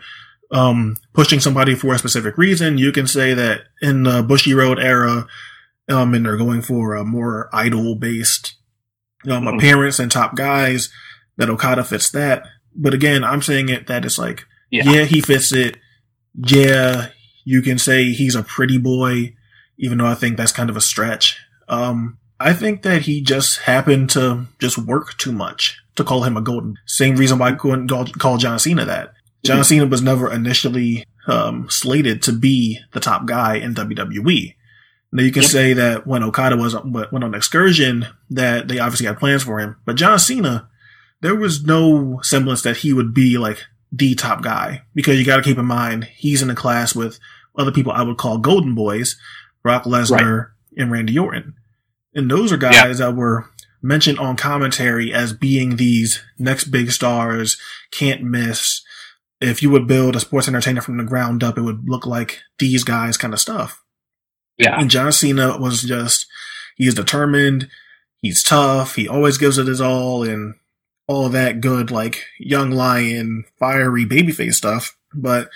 [0.52, 5.28] um, pushing somebody for a specific reason, you can say that in the Bushiroad era,
[5.90, 8.56] um, and they're going for a more idol based,
[9.30, 9.58] um, Mhm.
[9.58, 10.90] appearance and top guys,
[11.38, 12.44] that Okada fits that.
[12.76, 14.84] But again, I'm saying it that it's like, Yeah.
[14.90, 15.78] yeah, he fits it.
[16.34, 17.10] Yeah,
[17.46, 19.36] you can say he's a pretty boy,
[19.78, 21.40] even though I think that's kind of a stretch.
[21.70, 26.36] Um, I think that he just happened to just work too much to call him
[26.36, 26.76] a golden.
[26.86, 27.88] Same reason why I couldn't
[28.20, 29.14] call- John Cena that.
[29.46, 34.56] John Cena was never initially um, slated to be the top guy in WWE.
[35.12, 35.52] Now you can Yep.
[35.52, 39.78] say that when Okada was went on excursion, that they obviously had plans for him,
[39.86, 40.68] but John Cena,
[41.22, 43.60] there was no semblance that he would be like
[43.92, 47.20] the top guy because you got to keep in mind he's in a class with
[47.58, 49.18] other people I would call golden boys,
[49.64, 51.56] Brock Lesnar and Randy Orton,
[52.14, 53.50] and those are guys that were
[53.86, 57.58] mentioned on commentary as being these next big stars,
[57.92, 58.82] can't miss.
[59.40, 62.42] If you would build a sports entertainer from the ground up, it would look like
[62.58, 63.84] these guys kind of stuff.
[64.58, 64.80] Yeah.
[64.80, 66.26] And John Cena was just,
[66.78, 67.68] he's determined,
[68.22, 70.56] he's tough, he always gives it his all, and
[71.08, 74.98] all that good, like, young lion, fiery babyface stuff.
[75.14, 75.50] But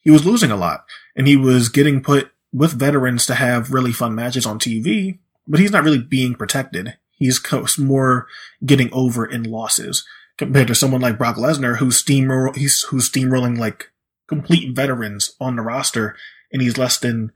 [0.00, 3.92] he was losing a lot, and he was getting put with veterans to have really
[3.92, 6.96] fun matches on TV, but he's not really being protected.
[7.10, 7.40] He's
[7.78, 8.26] more
[8.64, 10.06] getting over in losses
[10.38, 13.90] compared to someone like Brock Lesnar, who's steamroll, he's who's steamrolling like
[14.26, 16.16] complete veterans on the roster,
[16.52, 17.32] and he's less than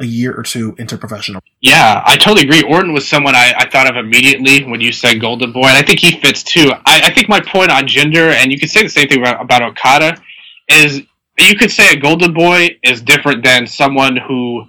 [0.00, 1.42] a year or two into professional.
[1.60, 2.62] Yeah, I totally agree.
[2.62, 5.82] Orton was someone I, I thought of immediately when you said Golden Boy, and I
[5.82, 6.72] think he fits too.
[6.84, 9.40] I, I think my point on Jinder, and you could say the same thing about,
[9.40, 10.20] about Okada,
[10.68, 11.02] is
[11.38, 14.64] you could say a Golden Boy is different than someone who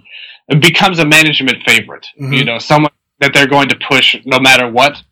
[0.60, 2.06] becomes a management favorite.
[2.20, 2.36] Mhm.
[2.36, 5.02] You know, someone that they're going to push no matter what.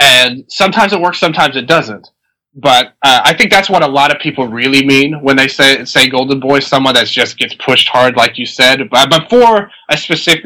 [0.00, 2.08] And sometimes it works, sometimes it doesn't.
[2.54, 5.84] But uh, I think that's what a lot of people really mean when they say
[5.86, 9.70] say Golden Boy, someone that just gets pushed hard, like you said, but, but for
[9.90, 10.44] a specific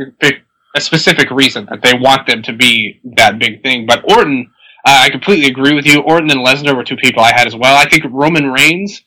[0.77, 3.87] a specific reason that they want them to be that big thing.
[3.87, 4.51] But Orton,
[4.87, 6.03] uh, I completely agree with you.
[6.03, 7.77] Orton and Lesnar were two people I had as well.
[7.77, 9.03] I think Roman Reigns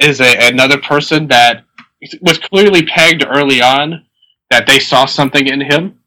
[0.00, 1.64] is a, another person that
[2.22, 4.04] was clearly pegged early on
[4.50, 6.00] that they saw something in him.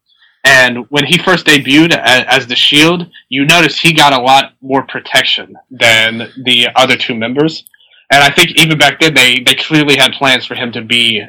[0.45, 4.83] And when he first debuted as, the Shield, you notice he got a lot more
[4.83, 7.65] protection than the other two members.
[8.11, 11.25] And I think even back then, they, they clearly had plans for him to be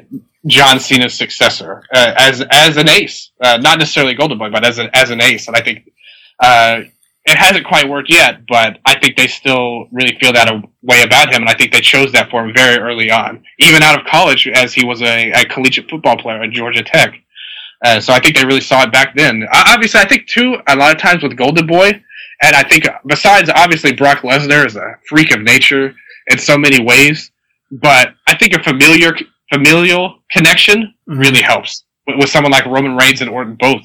[0.46, 4.78] John Cena's successor uh, as as an ace, uh, not necessarily Golden Boy, but as
[4.78, 5.48] an as an ace.
[5.48, 5.90] And I think
[6.38, 6.82] uh,
[7.24, 10.48] it hasn't quite worked yet, but I think they still really feel that
[10.82, 13.82] way about him, and I think they chose that for him very early on, even
[13.82, 17.14] out of college, as he was a, a collegiate football player at Georgia Tech.
[17.84, 19.42] Uh, so I think they really saw it back then.
[19.52, 21.88] Uh, obviously, I think too a lot of times with Golden Boy,
[22.42, 25.94] and I think besides obviously Brock Lesnar is a freak of nature
[26.28, 27.30] in so many ways,
[27.70, 29.14] but I think a familiar
[29.52, 33.82] familial connection really helps with, with someone like Roman Reigns and Orton both.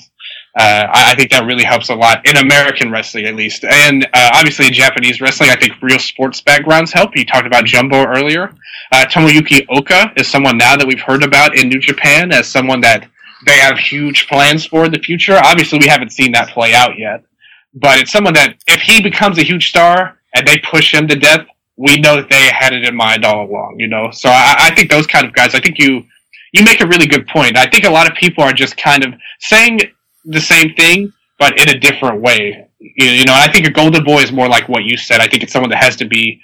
[0.58, 4.06] Uh, I, I think that really helps a lot in American wrestling, at least, and
[4.14, 5.50] uh, obviously in Japanese wrestling.
[5.50, 7.16] I think real sports backgrounds help.
[7.16, 8.54] You talked about Jumbo earlier.
[8.92, 12.82] Uh, Tomoyuki Oka is someone now that we've heard about in New Japan as someone
[12.82, 13.10] that
[13.46, 15.40] they have huge plans for the future.
[15.44, 17.24] Obviously, we haven't seen that play out yet,
[17.74, 21.16] but it's someone that if he becomes a huge star and they push him to
[21.16, 21.46] death,
[21.78, 23.80] we know that they had it in mind all along.
[23.80, 25.56] You know, so I, I think those kind of guys.
[25.56, 26.04] I think you
[26.54, 27.58] you make a really good point.
[27.58, 29.80] I think a lot of people are just kind of saying
[30.26, 32.68] the same thing, but in a different way.
[32.80, 35.22] You, you know, I think a golden boy is more like what you said.
[35.22, 36.42] I think it's someone that has to be.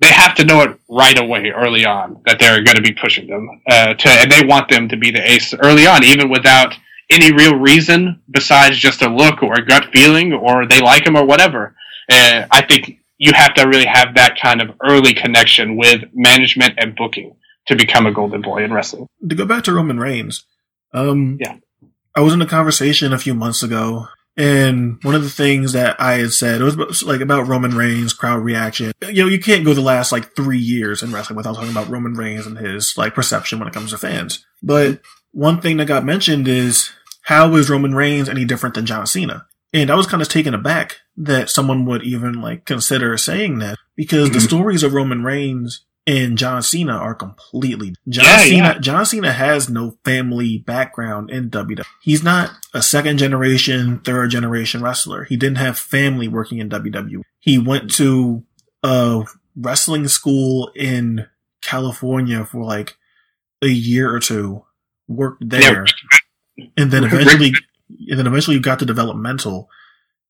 [0.00, 3.26] They have to know it right away, early on, that they're going to be pushing
[3.26, 6.74] them uh, to, and they want them to be the ace early on, even without
[7.10, 11.16] any real reason besides just a look or a gut feeling, or they like him
[11.16, 11.74] or whatever.
[12.10, 16.74] Uh, I think you have to really have that kind of early connection with management
[16.78, 17.36] and booking
[17.66, 19.06] to become a golden boy in wrestling.
[19.28, 20.44] To go back to Roman Reigns,
[20.94, 21.56] um, Yeah.
[22.16, 26.00] I was in a conversation a few months ago, and one of the things that
[26.00, 28.92] I had said it was about, like about Roman Reigns crowd reaction.
[29.06, 31.88] You know, you can't go the last like three years in wrestling without talking about
[31.88, 34.44] Roman Reigns and his like perception when it comes to fans.
[34.62, 35.00] But
[35.32, 36.90] one thing that got mentioned is
[37.22, 39.46] how is Roman Reigns any different than John Cena?
[39.72, 43.78] And I was kind of taken aback that someone would even like consider saying that
[43.94, 44.46] because the Mhm.
[44.46, 48.56] stories of Roman Reigns and John Cena are completely John Yeah, Cena.
[48.56, 48.78] yeah.
[48.78, 51.84] John Cena has no family background in WWE.
[52.02, 55.24] He's not a second generation, third generation wrestler.
[55.24, 57.22] He didn't have family working in WWE.
[57.38, 58.44] He went to
[58.82, 59.24] a
[59.56, 61.26] wrestling school in
[61.62, 62.96] California for like
[63.62, 64.64] a year or two,
[65.06, 65.84] worked there,
[66.76, 67.52] and then eventually,
[68.08, 69.68] and then eventually got to developmental.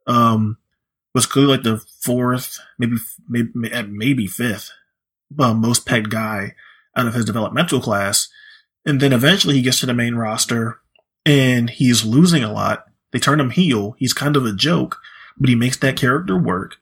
[0.06, 0.58] Um,
[1.14, 2.96] was clearly like the fourth, maybe
[3.28, 3.50] maybe
[3.88, 4.70] maybe fifth
[5.38, 6.54] uh, most pegged guy
[6.96, 8.28] out of his developmental class,
[8.84, 10.80] and then eventually he gets to the main roster,
[11.24, 12.84] and he's losing a lot.
[13.12, 13.94] They turn him heel.
[13.98, 14.98] He's kind of a joke,
[15.38, 16.76] but he makes that character work,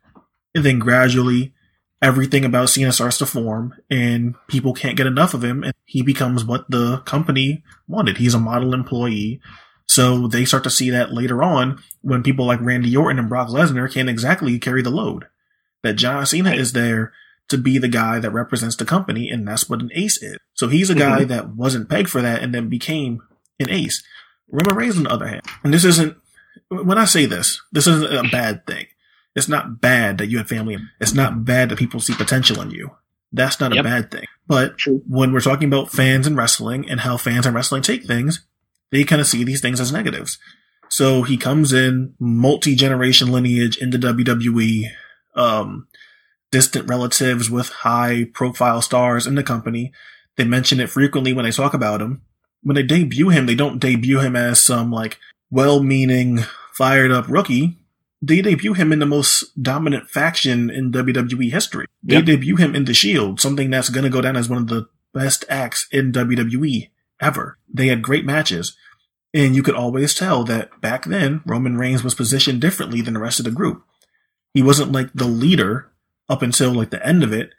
[0.54, 1.54] and then gradually.
[2.00, 6.00] Everything about Cena starts to form, and people can't get enough of him, and he
[6.00, 8.18] becomes what the company wanted.
[8.18, 9.40] He's a model employee,
[9.84, 13.48] so they start to see that later on when people like Randy Orton and Brock
[13.48, 15.26] Lesnar can't exactly carry the load.
[15.82, 17.12] That John Cena is there
[17.48, 20.38] to be the guy that represents the company, and that's what an ace is.
[20.54, 23.22] So he's a guy that wasn't pegged for that and then became
[23.58, 24.02] an ace.
[24.50, 26.16] Roman Reigns, on the other hand, and this isn't,
[26.68, 28.86] when I say this, this isn't a bad thing.
[29.34, 30.78] It's not bad that you have family.
[31.00, 32.90] It's not bad that people see potential in you.
[33.32, 34.24] That's not a bad thing.
[34.46, 35.02] But True.
[35.06, 38.46] when we're talking about fans and wrestling and how fans and wrestling take things,
[38.90, 40.38] they kind of see these things as negatives.
[40.88, 44.84] So he comes in multi generation lineage into WWE,
[45.34, 45.86] um,
[46.50, 49.92] distant relatives with high profile stars in the company.
[50.36, 52.22] They mention it frequently when they talk about him.
[52.62, 55.18] When they debut him, they don't debut him as some like
[55.50, 56.40] well meaning,
[56.72, 57.78] fired up rookie.
[58.20, 61.86] They debut him in the most dominant faction in WWE history.
[62.02, 62.24] They Yep.
[62.24, 64.88] debut him in The Shield, something that's going to go down as one of the
[65.14, 66.90] best acts in WWE
[67.20, 67.58] ever.
[67.72, 68.76] They had great matches.
[69.34, 73.20] And you could always tell that back then, Roman Reigns was positioned differently than the
[73.20, 73.84] rest of the group.
[74.54, 75.90] He wasn't like the leader
[76.28, 77.52] up until like the end of it.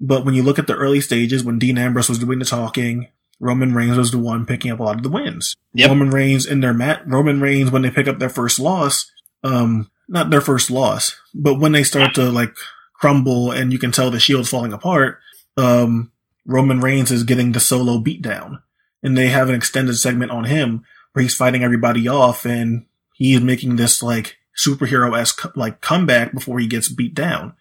[0.00, 3.08] But when you look at the early stages, when Dean Ambrose was doing the talking,
[3.38, 5.56] Roman Reigns was the one picking up a lot of the wins.
[5.74, 5.88] Yep.
[5.88, 9.10] Roman Reigns in their mat, Roman Reigns when they pick up their first loss,
[9.42, 12.54] um, not their first loss, but when they start to like
[12.94, 15.18] crumble and you can tell the shield's falling apart,
[15.56, 16.12] um,
[16.46, 18.62] Roman Reigns is getting the solo beatdown.
[19.02, 23.34] And they have an extended segment on him where he's fighting everybody off and he
[23.34, 27.54] is making this like superhero esque like comeback before he gets beat down.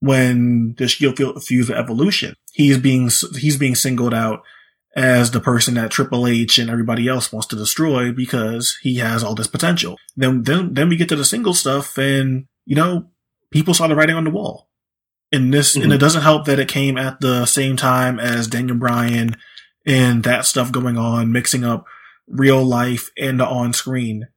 [0.00, 4.42] When the Shield fuse with Evolution, he's being he's being singled out
[4.94, 9.22] as the person that Triple H and everybody else wants to destroy because he has
[9.22, 9.98] all this potential.
[10.16, 13.10] Then then then we get to the single stuff, and you know
[13.50, 14.68] people saw the writing on the wall.
[15.32, 15.98] And this and it mm-hmm.
[15.98, 19.36] doesn't help that it came at the same time as Daniel Bryan
[19.84, 21.86] and that stuff going on, mixing up
[22.26, 24.28] real life and the on screen.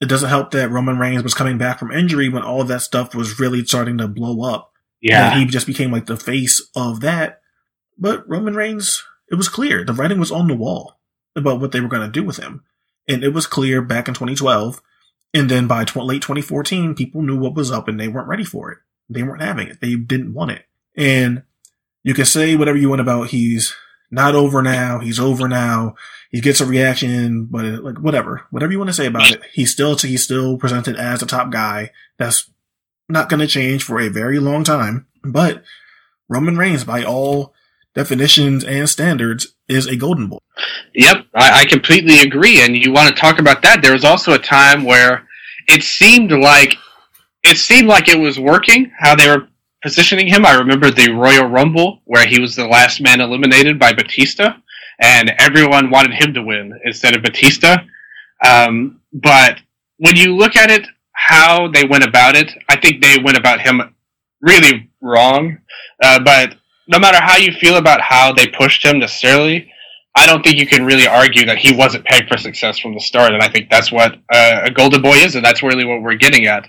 [0.00, 2.82] It doesn't help that Roman Reigns was coming back from injury when all of that
[2.82, 4.72] stuff was really starting to blow up.
[5.00, 5.32] Yeah.
[5.32, 7.40] And he just became like the face of that.
[7.96, 9.84] But Roman Reigns, it was clear.
[9.84, 10.98] The writing was on the wall
[11.36, 12.64] about what they were going to do with him.
[13.06, 14.82] And it was clear back in 2012.
[15.34, 18.44] And then by tw- late 2014, people knew what was up and they weren't ready
[18.44, 18.78] for it.
[19.08, 19.80] They weren't having it.
[19.80, 20.64] They didn't want it.
[20.96, 21.42] And
[22.02, 23.74] you can say whatever you want about he's
[24.10, 24.98] not over now.
[24.98, 25.94] He's over now.
[26.30, 29.70] He gets a reaction, but like whatever, whatever you want to say about it, he's
[29.72, 31.90] still he's still presented as a top guy.
[32.18, 32.50] That's
[33.08, 35.06] not going to change for a very long time.
[35.24, 35.62] But
[36.28, 37.54] Roman Reigns, by all
[37.94, 40.38] definitions and standards, is a golden boy.
[40.94, 42.60] Yep, I, I completely agree.
[42.60, 43.82] And you want to talk about that?
[43.82, 45.26] There was also a time where
[45.68, 46.74] it seemed like
[47.44, 49.48] it seemed like it was working how they were
[49.82, 50.44] positioning him.
[50.44, 54.54] I remember the Royal Rumble where he was the last man eliminated by Batista,
[55.00, 57.78] and everyone wanted him to win instead of Batista.
[58.44, 59.60] Um, but
[59.98, 60.86] when you look at it,
[61.18, 63.94] how they went about it, I think they went about him
[64.40, 65.58] really wrong.
[66.02, 66.54] Uh, but
[66.86, 69.70] no matter how you feel about how they pushed him necessarily,
[70.14, 73.00] I don't think you can really argue that he wasn't pegged for success from the
[73.00, 73.34] start.
[73.34, 76.14] And I think that's what uh, a golden boy is, and that's really what we're
[76.14, 76.66] getting at.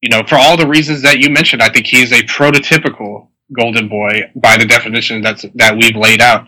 [0.00, 3.88] You know, for all the reasons that you mentioned, I think he's a prototypical golden
[3.88, 6.46] boy by the definition that's that we've laid out.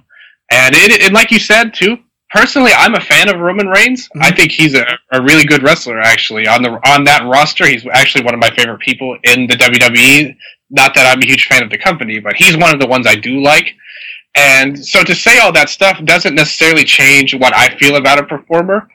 [0.51, 1.99] And it, and like you said too,
[2.31, 4.09] personally, I'm a fan of Roman Reigns.
[4.09, 4.23] Mm-hmm.
[4.23, 6.01] I think he's a, a really good wrestler.
[6.01, 9.55] Actually, on the on that roster, he's actually one of my favorite people in the
[9.55, 10.37] WWE.
[10.71, 13.07] Not that I'm a huge fan of the company, but he's one of the ones
[13.07, 13.75] I do like.
[14.37, 18.25] And so to say all that stuff doesn't necessarily change what I feel about a
[18.25, 18.89] performer.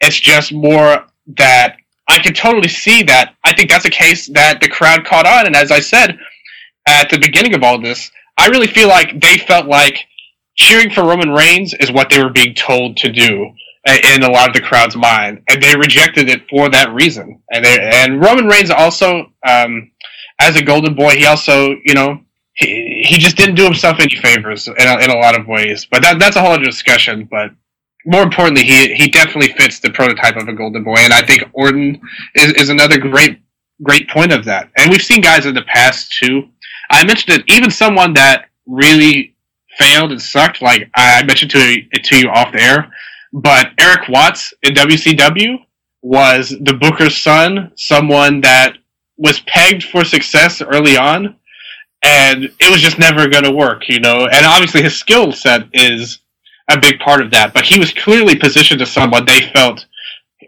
[0.00, 1.04] It's just more
[1.38, 1.76] that
[2.08, 3.34] I can totally see that.
[3.44, 5.46] I think that's a case that the crowd caught on.
[5.46, 6.18] And as I said
[6.86, 10.06] at the beginning of all this, I really feel like they felt like
[10.56, 13.52] cheering for Roman Reigns is what they were being told to do
[13.86, 17.40] in a lot of the crowd's mind, and they rejected it for that reason.
[17.52, 19.92] And they, and Roman Reigns also, um,
[20.40, 22.20] as a golden boy, he also, you know,
[22.54, 25.86] he, he just didn't do himself any favors in a, in a lot of ways.
[25.90, 27.28] But that, that's a whole other discussion.
[27.30, 27.50] But
[28.06, 31.42] more importantly, he he definitely fits the prototype of a golden boy, and I think
[31.52, 32.00] Orton
[32.34, 33.40] is, is another great
[33.82, 34.70] great point of that.
[34.76, 36.48] And we've seen guys in the past too.
[36.90, 39.35] I mentioned it, even someone that really
[39.78, 42.92] failed and sucked, like I mentioned to it to you off the air.
[43.32, 45.58] But Erik Watts in WCW
[46.02, 48.78] was the Booker's son, someone that
[49.16, 51.36] was pegged for success early on,
[52.02, 54.26] and it was just never going to work, you know.
[54.26, 56.20] And obviously, his skill set is
[56.70, 57.52] a big part of that.
[57.52, 59.86] But he was clearly positioned as someone they felt,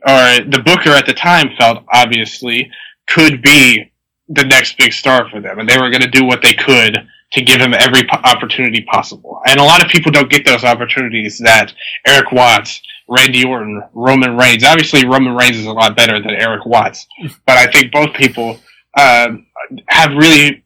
[0.07, 2.71] or the Booker at the time felt, obviously,
[3.07, 3.91] could be
[4.29, 6.99] the next big star for them, and they were going to do what they could
[7.33, 9.41] to give him every opportunity possible.
[9.47, 11.73] And a lot of people don't get those opportunities that
[12.07, 14.65] Erik Watts, Randy Orton, Roman Reigns.
[14.65, 17.07] Obviously, Roman Reigns is a lot better than Erik Watts,
[17.47, 18.59] but I think both people
[18.99, 19.47] um,
[19.89, 20.65] have really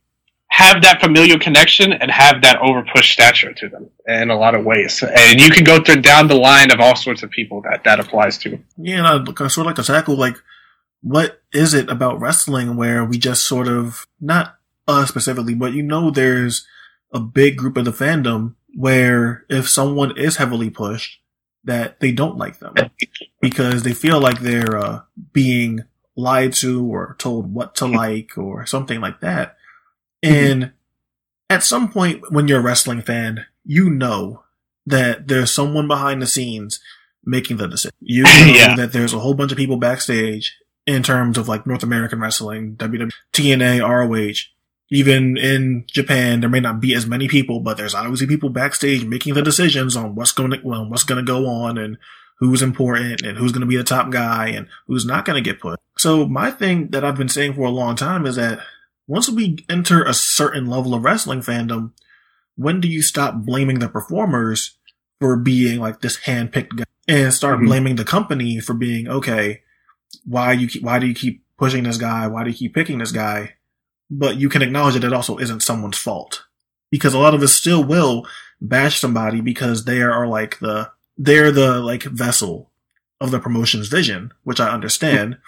[0.48, 4.64] have that familial connection and have that overpush stature to them in a lot of
[4.66, 5.02] ways.
[5.02, 7.98] And you can go through down the line of all sorts of people that that
[7.98, 8.58] applies to.
[8.76, 10.36] Yeah, and I sort of like to tackle like
[11.00, 15.82] what is it about wrestling where we just sort of not us specifically, but you
[15.82, 16.66] know, there's
[17.12, 21.20] a big group of the fandom where if someone is heavily pushed,
[21.64, 22.74] that they don't like them
[23.40, 25.00] because they feel like they're uh,
[25.32, 25.84] being
[26.16, 29.56] lied to or told what to like or something like that.
[30.22, 30.74] And mm-hmm.
[31.50, 34.42] at some point when you're a wrestling fan, you know
[34.86, 36.80] that there's someone behind the scenes
[37.24, 37.94] making the decision.
[38.00, 38.76] You know yeah.
[38.76, 42.76] that there's a whole bunch of people backstage in terms of like North American wrestling,
[42.76, 44.48] WWE, TNA, ROH.
[44.92, 49.06] Even in Japan, there may not be as many people, but there's obviously people backstage
[49.06, 51.96] making the decisions on what's going to, well, what's going to go on and
[52.40, 55.50] who's important and who's going to be the top guy and who's not going to
[55.50, 55.80] get put.
[55.96, 58.60] So my thing that I've been saying for a long time is that
[59.06, 61.92] once we enter a certain level of wrestling fandom,
[62.56, 64.76] when do you stop blaming the performers
[65.20, 67.66] for being like this hand-picked guy and start mm-hmm.
[67.66, 69.62] blaming the company for being okay?
[70.26, 72.26] Why you keep, why do you keep pushing this guy?
[72.26, 73.54] Why do you keep picking this guy?
[74.14, 76.44] But you can acknowledge that it also isn't someone's fault
[76.90, 78.26] because a lot of us still will
[78.60, 82.70] bash somebody because they are like the they're the like vessel
[83.20, 85.38] of the promotion's vision, which I understand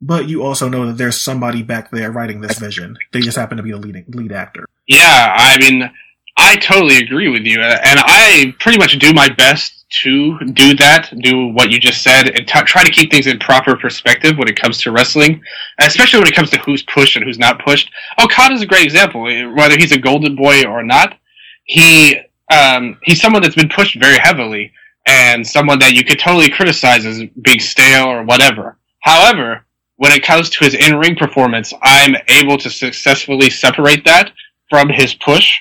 [0.00, 2.98] but you also know that there's somebody back there writing this vision.
[3.12, 4.66] They just happen to be the leading lead actor.
[4.86, 5.90] Yeah, I mean,
[6.36, 11.12] I totally agree with you, and I pretty much do my best to do that,
[11.20, 14.48] do what you just said, and t- try to keep things in proper perspective when
[14.48, 15.40] it comes to wrestling,
[15.78, 17.90] especially when it comes to who's pushed and who's not pushed.
[18.20, 19.22] Okada's a great example.
[19.22, 21.16] Whether he's a golden boy or not,
[21.64, 22.18] he
[22.52, 24.72] um, he's someone that's been pushed very heavily,
[25.06, 28.76] and someone that you could totally criticize as being stale or whatever.
[29.00, 29.64] However,
[29.96, 34.32] when it comes to his in ring performance, I'm able to successfully separate that
[34.68, 35.58] from his push.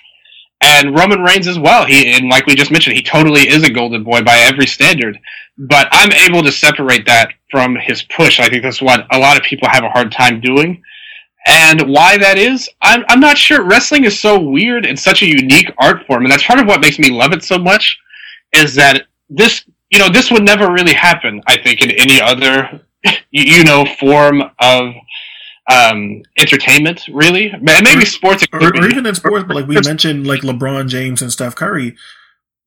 [0.63, 1.85] And Roman Reigns as well.
[1.85, 5.19] He and like we just mentioned, he totally is a golden boy by every standard.
[5.57, 8.39] But I'm able to separate that from his push.
[8.39, 10.81] I think that's what a lot of people have a hard time doing.
[11.45, 13.65] And why that is, I'm, I'm not sure.
[13.65, 16.79] Wrestling is so weird and such a unique art form, and that's part of what
[16.79, 17.99] makes me love it so much.
[18.53, 21.41] Is that this, you know, this would never really happen.
[21.47, 22.81] I think in any other
[23.31, 24.93] you know form of
[25.71, 27.47] um, entertainment, really.
[27.47, 29.45] And maybe sports, or, or, even in sports.
[29.47, 31.95] But like we mentioned, like LeBron James and Steph Curry.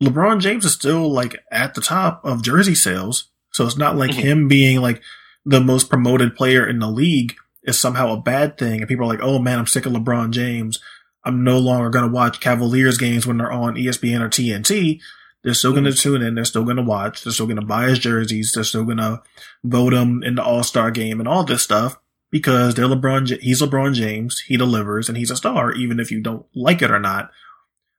[0.03, 4.11] LeBron James is still like at the top of jersey sales, so it's not like
[4.11, 4.21] mm-hmm.
[4.21, 5.01] him being like
[5.45, 8.81] the most promoted player in the league is somehow a bad thing.
[8.81, 10.79] And people are like, "Oh man, I'm sick of LeBron James.
[11.25, 15.01] I'm no longer going to watch Cavaliers games when they're on ESPN or TNT."
[15.45, 16.15] They're still going to mm-hmm.
[16.15, 16.35] tune in.
[16.35, 17.23] They're still going to watch.
[17.23, 18.51] They're still going to buy his jerseys.
[18.53, 19.23] They're still going to
[19.63, 21.99] vote him in the All Star game and all this stuff
[22.37, 23.41] because they're LeBron.
[23.41, 24.41] He's LeBron James.
[24.41, 27.31] He delivers, and he's a star, even if you don't like it or not.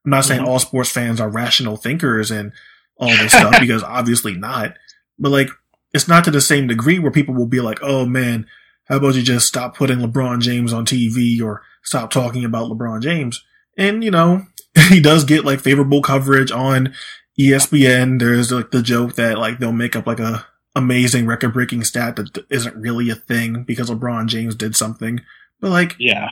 [0.06, 0.50] I'm not saying mm-hmm.
[0.50, 2.52] all sports fans are rational thinkers and
[2.98, 4.76] all this stuff because obviously not.
[5.18, 5.50] But like,
[5.92, 8.46] it's not to the same degree where people will be like, "Oh man,
[8.86, 13.02] how about you just stop putting LeBron James on TV or stop talking about LeBron
[13.02, 13.44] James?"
[13.76, 14.46] And you know,
[14.90, 16.94] he does get like favorable coverage on
[17.40, 18.20] ESPN.
[18.20, 20.46] There's like the joke that like they'll make up like a
[20.78, 25.22] amazing record breaking stat that isn't really a thing because LeBron James did something.
[25.60, 26.30] But like, yeah,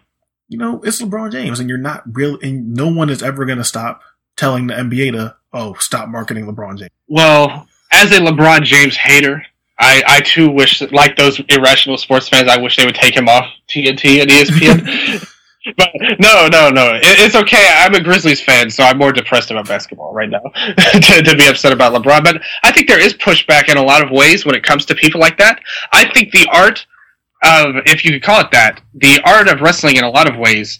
[0.48, 3.58] you know, it's LeBron James and you're not real, and no one is ever going
[3.58, 4.02] to stop
[4.38, 6.92] telling the NBA to, oh, stop marketing LeBron James.
[7.08, 9.44] Well, as a LeBron James hater,
[9.80, 13.28] I, I too wish, like those irrational sports fans, I wish they would take him
[13.28, 15.32] off TNT and ESPN.
[15.78, 15.90] but
[16.20, 16.96] no, no, no.
[16.96, 17.70] It, it's okay.
[17.78, 20.40] I'm a Grizzlies fan, so I'm more depressed about basketball right now
[20.78, 22.24] to, to be upset about LeBron.
[22.24, 24.96] But I think there is pushback in a lot of ways when it comes to
[24.96, 25.62] people like that.
[25.92, 26.86] I think the art
[27.44, 30.38] of, if you could call it that, the art of wrestling in a lot of
[30.38, 30.80] ways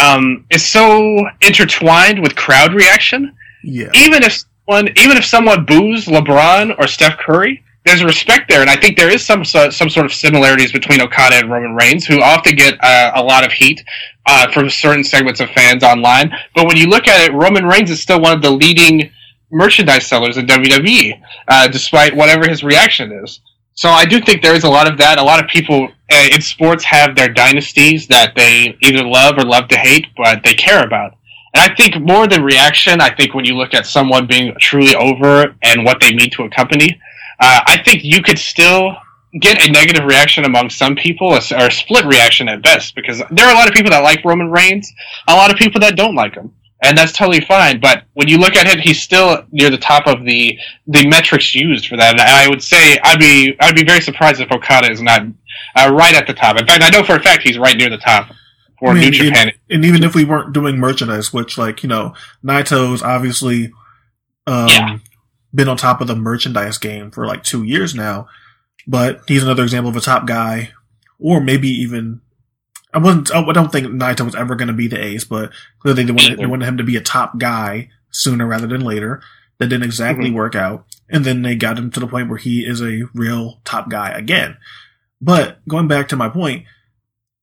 [0.00, 3.34] um, is so intertwined with crowd reaction.
[3.62, 3.88] Yeah.
[3.94, 8.70] Even if one, even if someone boos LeBron or Steph Curry, there's respect there, and
[8.70, 12.22] I think there is some some sort of similarities between Okada and Roman Reigns, who
[12.22, 13.84] often get uh, a lot of heat
[14.26, 16.32] uh, from certain segments of fans online.
[16.54, 19.10] But when you look at it, Roman Reigns is still one of the leading
[19.50, 23.40] merchandise sellers in WWE, uh, despite whatever his reaction is.
[23.74, 25.18] So I do think there is a lot of that.
[25.18, 29.44] A lot of people uh, in sports have their dynasties that they either love or
[29.44, 31.16] love to hate, but they care about.
[31.54, 34.94] And I think more than reaction, I think when you look at someone being truly
[34.94, 37.00] over and what they mean to a company,
[37.40, 38.96] uh, I think you could still
[39.40, 43.46] get a negative reaction among some people, or a split reaction at best, because there
[43.46, 44.92] are a lot of people that like Roman Reigns,
[45.28, 47.80] a lot of people that don't like him, and that's totally fine.
[47.80, 51.54] But when you look at him, he's still near the top of the the metrics
[51.54, 52.12] used for that.
[52.12, 55.22] And I would say I'd be I'd be very surprised if Okada is not
[55.76, 56.58] uh, right at the top.
[56.58, 58.32] In fact, I know for a fact he's right near the top.
[58.78, 59.48] For I mean, New Japan.
[59.48, 62.14] And, and even if we weren't doing merchandise, which like you know,
[62.44, 63.72] Naito's obviously
[64.46, 64.98] um, yeah
[65.54, 68.28] been on top of the merchandise game for like two years now.
[68.86, 70.70] But he's another example of a top guy,
[71.18, 72.20] or maybe even
[72.92, 73.34] I wasn't.
[73.34, 76.38] I don't think Naito was ever going to be the ace, but clearly they wanted,
[76.38, 79.22] they wanted him to be a top guy sooner rather than later.
[79.58, 80.36] That didn't exactly mm-hmm.
[80.36, 83.60] work out, and then they got him to the point where he is a real
[83.64, 84.56] top guy again.
[85.20, 86.66] But going back to my point,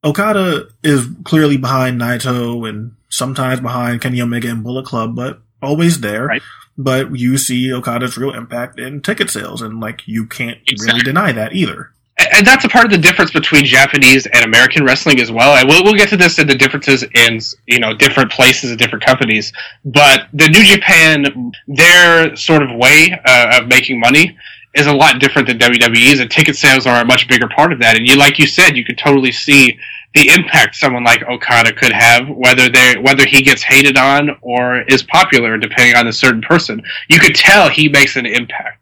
[0.04, 6.02] Okada is clearly behind Naito and sometimes behind Kenny Omega and Bullet Club, but always
[6.02, 6.26] there.
[6.28, 6.42] Right
[6.84, 10.88] but you see Okada's real impact in ticket sales, and like you can't exactly.
[10.88, 11.92] really deny that either.
[12.34, 15.56] And that's a part of the difference between Japanese and American wrestling as well.
[15.56, 18.80] And we'll, we'll get to this in the differences in you know different places and
[18.80, 19.52] different companies.
[19.86, 24.38] But the New Japan, their sort of way uh, of making money
[24.74, 27.80] is a lot different than WWE's, and ticket sales are a much bigger part of
[27.80, 27.98] that.
[27.98, 29.78] And you, like you said, you could totally see
[30.14, 34.82] the impact someone like Okada could have, whether they whether he gets hated on or
[34.82, 36.82] is popular, depending on a certain person.
[37.10, 38.80] You could tell he makes an impact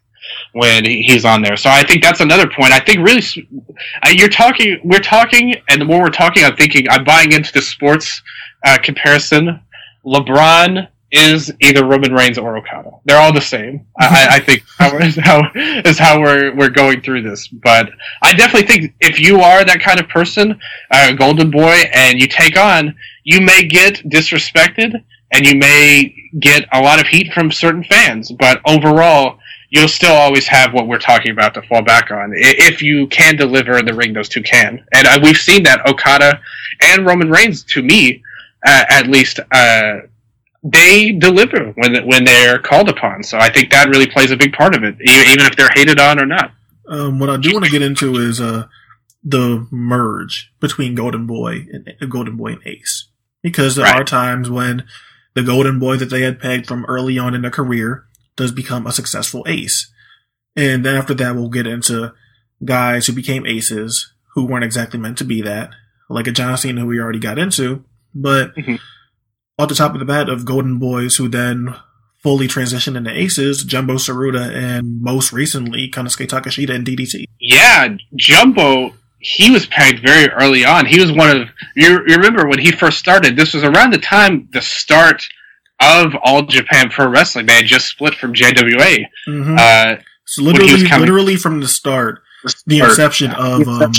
[0.54, 1.58] when he's on there.
[1.58, 2.72] So I think that's another point.
[2.72, 3.22] I think really,
[4.16, 7.62] you're talking, we're talking, and the more we're talking, I'm thinking I'm buying into the
[7.62, 8.22] sports
[8.66, 9.60] uh, comparison.
[10.06, 12.92] LeBron is either Roman Reigns or Okada.
[13.06, 13.86] They're all the same.
[14.00, 14.64] I, I think
[15.02, 17.48] is how is how we're we're going through this.
[17.48, 17.92] But
[18.22, 20.60] I definitely think if you are that kind of person,
[20.92, 26.68] uh, Golden Boy, and you take on, you may get disrespected and you may get
[26.74, 28.32] a lot of heat from certain fans.
[28.32, 29.40] But overall,
[29.70, 33.36] you'll still always have what we're talking about to fall back on if you can
[33.36, 34.14] deliver in the ring.
[34.14, 36.40] Those two can, and uh, we've seen that Okada
[36.82, 38.24] and Roman Reigns, to me,
[38.66, 39.40] uh, at least.
[39.52, 40.02] Uh,
[40.64, 43.24] they deliver when when they're called upon.
[43.24, 46.00] So I think that really plays a big part of it, even if they're hated
[46.00, 46.52] on or not.
[46.88, 48.68] Um, what I do want to get into is uh,
[49.24, 53.08] the merge between Golden Boy and uh, Golden Boy and Ace,
[53.42, 54.02] because there right.
[54.02, 54.86] are times when
[55.34, 58.06] the Golden Boy that they had pegged from early on in their career
[58.36, 59.92] does become a successful ace,
[60.56, 62.14] and then after that we'll get into
[62.66, 65.72] guys who became aces who weren't exactly meant to be that,
[66.10, 68.54] like a John Cena who we already got into, but.
[68.56, 68.76] Mm-hmm
[69.60, 71.76] off the top of the bat of Golden Boys, who then
[72.24, 77.26] fully transitioned into Aces, Jumbo Tsuruta, and most recently Konosuke Takeshita and DDT.
[77.40, 80.86] Yeah, Jumbo he was pegged very early on.
[80.86, 83.36] He was one of you, you remember when he first started.
[83.36, 85.28] This was around the time the start
[85.82, 87.46] of All Japan Pro Wrestling.
[87.46, 89.06] They had just split from JWA.
[89.28, 89.60] Mhm.
[89.60, 92.22] Uh, So literally, literally from the start,
[92.66, 93.92] the or- inception yeah, of um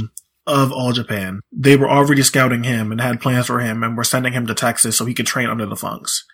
[0.50, 4.04] of All Japan, they were already scouting him and had plans for him, and were
[4.04, 6.24] sending him to Texas so he could train under the Funks.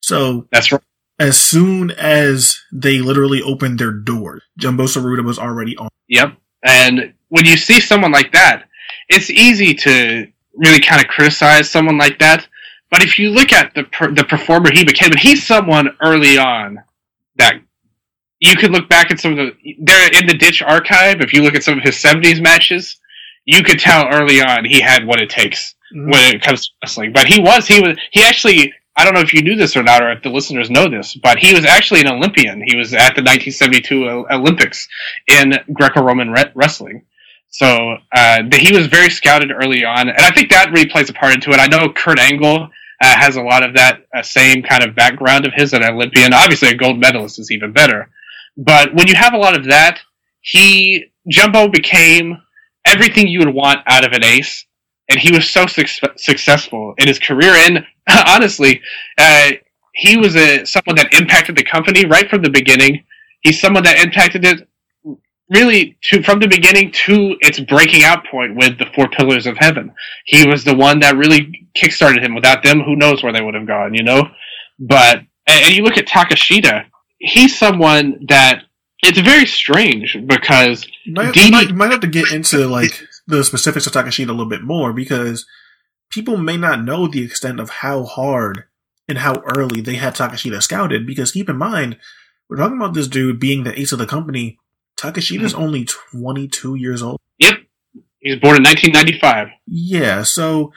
[0.00, 0.82] So that's right.
[1.18, 5.88] as soon as they literally opened their door, Jumbo Tsuruta was already on.
[6.08, 6.36] Yep.
[6.64, 8.68] And when you see someone like that,
[9.08, 12.46] it's easy to really kind of criticize someone like that.
[12.90, 16.38] But if you look at the per- the performer he became, and he's someone early
[16.38, 16.78] on
[17.36, 17.60] that
[18.40, 21.20] you could look back at some of the they're in the ditch archive.
[21.20, 22.96] If you look at some of his '70s matches,
[23.46, 27.12] you could tell early on he had what it takes when it comes to wrestling.
[27.12, 29.82] But he was he was he actually I don't know if you knew this or
[29.82, 32.62] not, or if the listeners know this, but he was actually an Olympian.
[32.64, 34.88] He was at the 1972 Olympics
[35.28, 37.04] in Greco-Roman re- wrestling.
[37.48, 41.10] So uh, the, he was very scouted early on, and I think that really plays
[41.10, 41.60] a part into it.
[41.60, 42.68] I know Kurt Angle uh,
[43.00, 46.32] has a lot of that uh, same kind of background of his, an Olympian.
[46.32, 48.08] Obviously, a gold medalist is even better.
[48.56, 50.00] But when you have a lot of that,
[50.40, 52.38] he Jumbo became
[52.86, 54.66] everything you would want out of an ace,
[55.08, 57.52] and he was so suc- successful in his career.
[57.54, 57.86] And
[58.28, 58.80] honestly,
[59.18, 59.52] uh,
[59.94, 63.04] he was a someone that impacted the company right from the beginning.
[63.42, 64.68] He's someone that impacted it
[65.50, 69.56] really to from the beginning to its breaking out point with the four pillars of
[69.58, 69.92] heaven.
[70.26, 72.34] He was the one that really kickstarted him.
[72.34, 74.28] Without them, who knows where they would have gone, you know?
[74.78, 76.86] But and you look at Takeshita,
[77.18, 78.64] he's someone that
[79.02, 83.86] it's very strange because You might, might, might have to get into like the specifics
[83.86, 85.46] of Takeshita a little bit more because
[86.10, 88.64] people may not know the extent of how hard
[89.08, 91.06] and how early they had Takeshita scouted.
[91.06, 91.98] Because keep in mind,
[92.48, 94.58] we're talking about this dude being the ace of the company.
[94.96, 95.60] Takeshita's hmm.
[95.60, 97.20] only 22 years old.
[97.38, 97.54] yep,
[98.20, 99.48] he was born in 1995.
[99.66, 100.72] Yeah, so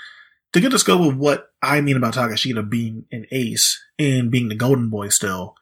[0.51, 4.49] to get the scope of what I mean about Takeshita being an ace and being
[4.49, 5.55] the golden boy still,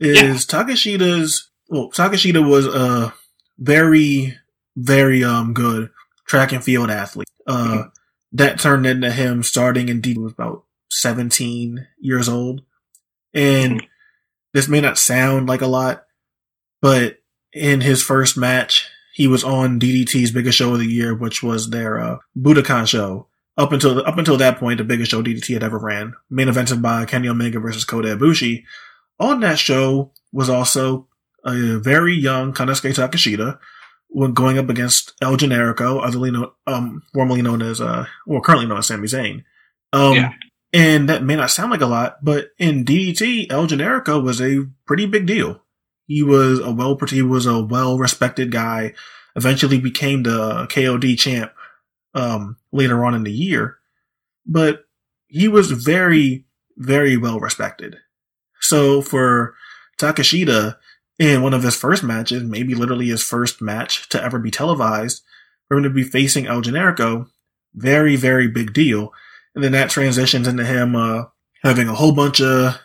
[0.00, 0.32] is Yeah.
[0.32, 3.14] Takeshita's well, Takeshita was a
[3.58, 4.36] very,
[4.76, 5.90] very um good
[6.26, 7.28] track and field athlete.
[7.46, 7.84] Uh
[8.32, 12.60] that turned into him starting in D was about seventeen years old.
[13.32, 13.86] And
[14.52, 16.04] this may not sound like a lot,
[16.82, 17.20] but
[17.54, 21.70] in his first match, he was on DDT's biggest show of the year, which was
[21.70, 23.28] their uh, Budokan show.
[23.56, 26.82] Up until up until that point, the biggest show DDT had ever ran, main evented
[26.82, 28.64] by Kenny Omega versus Kota Ibushi.
[29.18, 31.08] On that show was also
[31.44, 33.58] a very young Konosuke Takeshita,
[34.08, 38.66] when going up against El Generico, otherly known, um, formerly known as uh, well, currently
[38.66, 39.44] known as Sami Zayn.
[39.92, 40.32] Um, Yeah.
[40.72, 44.66] and that may not sound like a lot, but in DDT, El Generico was a
[44.86, 45.62] pretty big deal.
[46.06, 48.92] He was a well, he was a well respected guy.
[49.34, 51.52] Eventually became the KOD champ
[52.14, 53.78] um, later on in the year,
[54.44, 54.84] but
[55.28, 56.44] he was very,
[56.76, 57.96] very well respected.
[58.60, 59.54] So for
[59.98, 60.76] Takeshita,
[61.22, 65.22] in one of his first matches, maybe literally his first match to ever be televised,
[65.68, 67.28] for him to be facing El Generico,
[67.74, 69.12] very, very big deal.
[69.54, 71.26] And then that transitions into him uh,
[71.62, 72.76] having a whole bunch of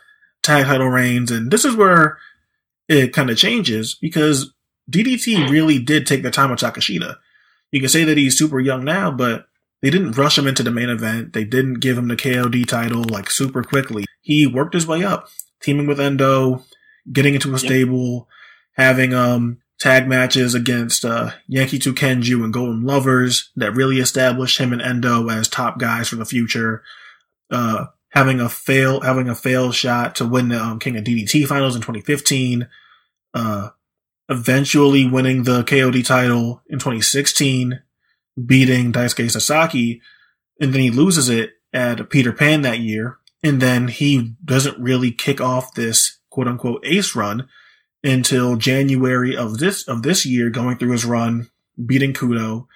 [0.43, 2.19] tag title reigns, and this is where
[2.87, 4.53] it kind of changes because
[4.89, 7.15] DDT really did take the time with Takeshita.
[7.71, 9.47] You can say that he's super young now, but
[9.81, 11.33] they didn't rush him into the main event.
[11.33, 14.05] They didn't give him the KOD title like super quickly.
[14.21, 15.27] He worked his way up,
[15.59, 16.63] teaming with Endo,
[17.11, 18.27] getting into a stable,
[18.73, 24.73] having um tag matches against uh, Yankee Kenju and Golden Lovers that really established him
[24.73, 26.83] and Endo as top guys for the future.
[27.51, 31.45] Uh, having a fail, having a failed shot to win the um, King of DDT
[31.45, 32.67] finals in 2015.
[33.33, 33.69] Uh,
[34.29, 37.81] eventually winning the KOD title in 2016,
[38.45, 40.01] beating Daisuke Sasaki,
[40.59, 43.17] and then he loses it at Peter Pan that year.
[43.43, 47.49] And then he doesn't really kick off this quote unquote ace run
[48.03, 51.49] until January of this of this year, going through his run,
[51.83, 52.67] beating Kudo,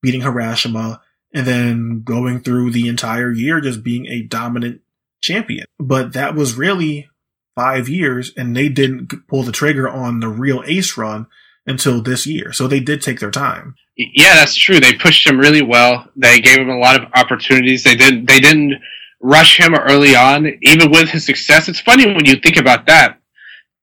[0.00, 1.00] beating Harashima,
[1.34, 4.82] and then going through the entire year just being a dominant
[5.20, 5.66] champion.
[5.80, 7.10] But that was really
[7.56, 11.26] five years, and they didn't pull the trigger on the real ace run
[11.66, 12.52] until this year.
[12.52, 13.74] So they did take their time.
[13.96, 14.78] Yeah, that's true.
[14.78, 16.06] They pushed him really well.
[16.14, 17.82] They gave him a lot of opportunities.
[17.82, 18.26] They didn't.
[18.26, 18.80] They didn't
[19.20, 21.68] rush him early on, even with his success.
[21.68, 23.18] It's funny when you think about that.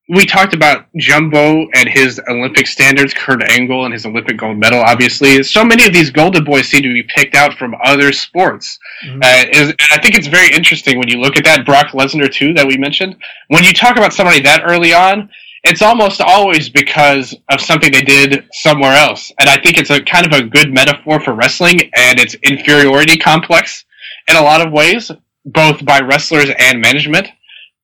[0.07, 4.79] We talked about Jumbo and his Olympic standards, Kurt Angle and his Olympic gold medal.
[4.79, 8.77] Obviously, so many of these golden boys seem to be picked out from other sports.
[9.03, 9.23] Mhm.
[9.23, 12.31] Uh, is, and I think it's very interesting when you look at that Brock Lesnar
[12.31, 13.15] too that we mentioned.
[13.47, 15.27] When you talk about somebody that early on,
[15.63, 19.31] it's almost always because of something they did somewhere else.
[19.39, 23.17] And I think it's a kind of a good metaphor for wrestling and its inferiority
[23.17, 23.83] complex
[24.27, 25.11] in a lot of ways,
[25.45, 27.27] both by wrestlers and management,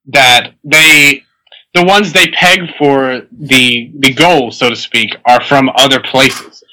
[0.07, 1.23] that they
[1.73, 6.63] the ones they peg for the the goal, so to speak, are from other places.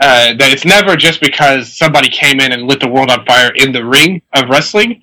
[0.00, 3.52] Uh, that it's never just because somebody came in and lit the world on fire
[3.56, 5.02] in the ring of wrestling.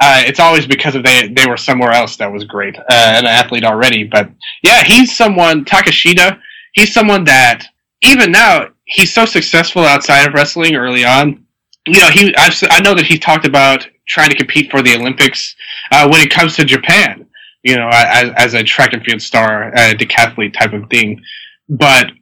[0.00, 3.26] Uh, it's always because of they they were somewhere else that was great, uh, an
[3.26, 4.04] athlete already.
[4.04, 4.30] But
[4.62, 6.38] yeah, he's someone Takeshita.
[6.74, 7.66] He's someone that
[8.02, 11.44] even now he's so successful outside of wrestling early on.
[11.86, 14.94] You know, he I've, I know that he talked about trying to compete for the
[14.94, 15.54] Olympics
[15.90, 17.26] uh, when it comes to Japan.
[17.62, 21.20] You know, as, as a track and field star, a decathlete type of thing.
[21.68, 22.12] But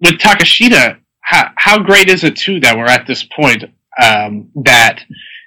[0.00, 3.64] with Takeshita, how, how great is it too that we're at this point
[4.00, 5.00] um, that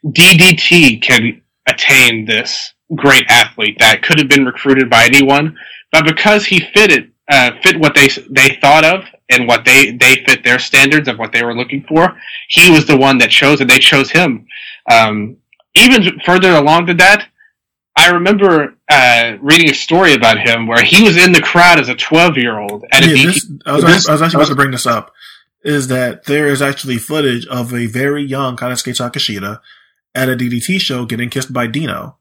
[0.06, 5.58] DDT can attain this great athlete that could have been recruited by anyone,
[5.92, 9.92] but because he fit it, uh, fit what they they thought of and what they
[9.92, 12.16] they fit their standards of what they were looking for,
[12.50, 14.46] he was the one that chose, and they chose him.
[14.92, 15.38] Um,
[15.76, 17.28] even further along than that,
[17.96, 21.90] I remember uh, reading a story about him where he was in the crowd as
[21.90, 23.60] a 12 year old at Yeah, a this, DT.
[23.66, 25.14] I, was, this- I was actually about to bring this up.
[25.64, 29.60] Is that there is actually footage of a very young Konosuke Takeshita
[30.16, 32.18] at a DDT show getting kissed by Dino.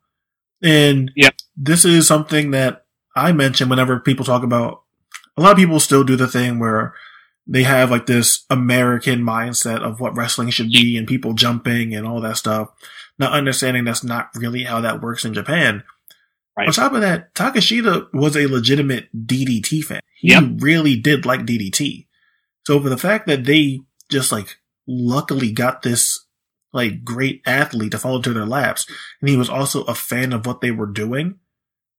[0.62, 1.30] And Yeah.
[1.56, 2.84] this is something that
[3.16, 4.82] I mention whenever people talk about,
[5.38, 6.94] a lot of people still do the thing where
[7.46, 12.06] they have like this American mindset of what wrestling should be and people jumping and
[12.06, 12.68] all that stuff,
[13.20, 15.84] not understanding that's not really how that works in Japan.
[16.56, 16.66] Right.
[16.66, 20.00] On top of that, Takeshita was a legitimate DDT fan.
[20.16, 20.44] He Yep.
[20.58, 22.06] really did like DDT.
[22.66, 24.56] So for the fact that they just like
[24.88, 26.26] luckily got this
[26.72, 28.86] like great athlete to fall into their laps,
[29.20, 31.38] and he was also a fan of what they were doing,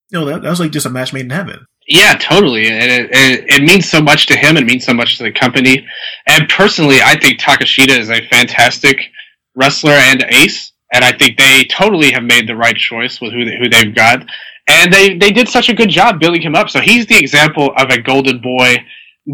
[0.09, 1.65] you know, that, that was like just a match made in heaven.
[1.87, 2.67] Yeah, totally.
[2.67, 4.55] And it, it, it means so much to him.
[4.57, 5.85] It means so much to the company.
[6.27, 8.99] And personally, I think Takeshita is a fantastic
[9.55, 10.70] wrestler and ace.
[10.93, 13.95] And I think they totally have made the right choice with who, they, who they've
[13.95, 14.25] got.
[14.69, 16.69] And they, they did such a good job building him up.
[16.69, 18.77] So he's the example of a golden boy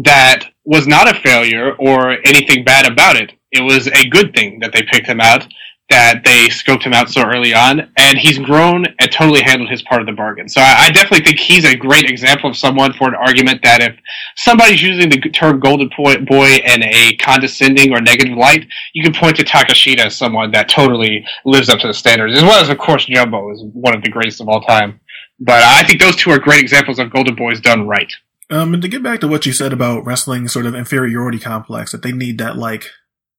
[0.04, 3.32] that was not a failure or anything bad about it.
[3.52, 5.46] It was a good thing that they picked him out,
[5.90, 9.80] that they scoped him out so early on, and he's grown and totally handled his
[9.82, 10.48] part of the bargain.
[10.48, 13.80] So I, I definitely think he's a great example of someone for an argument that
[13.80, 13.96] if
[14.36, 19.36] somebody's using the term golden boy, in a condescending or negative light, you can point
[19.36, 22.78] to Takeshita as someone that totally lives up to the standards, as well as, of
[22.78, 25.00] course, Jumbo is one of the greatest of all time.
[25.40, 28.12] But I think those two are great examples of golden boys done right.
[28.50, 31.92] Um, and to get back to what you said about wrestling sort of inferiority complex,
[31.92, 32.90] that they need that like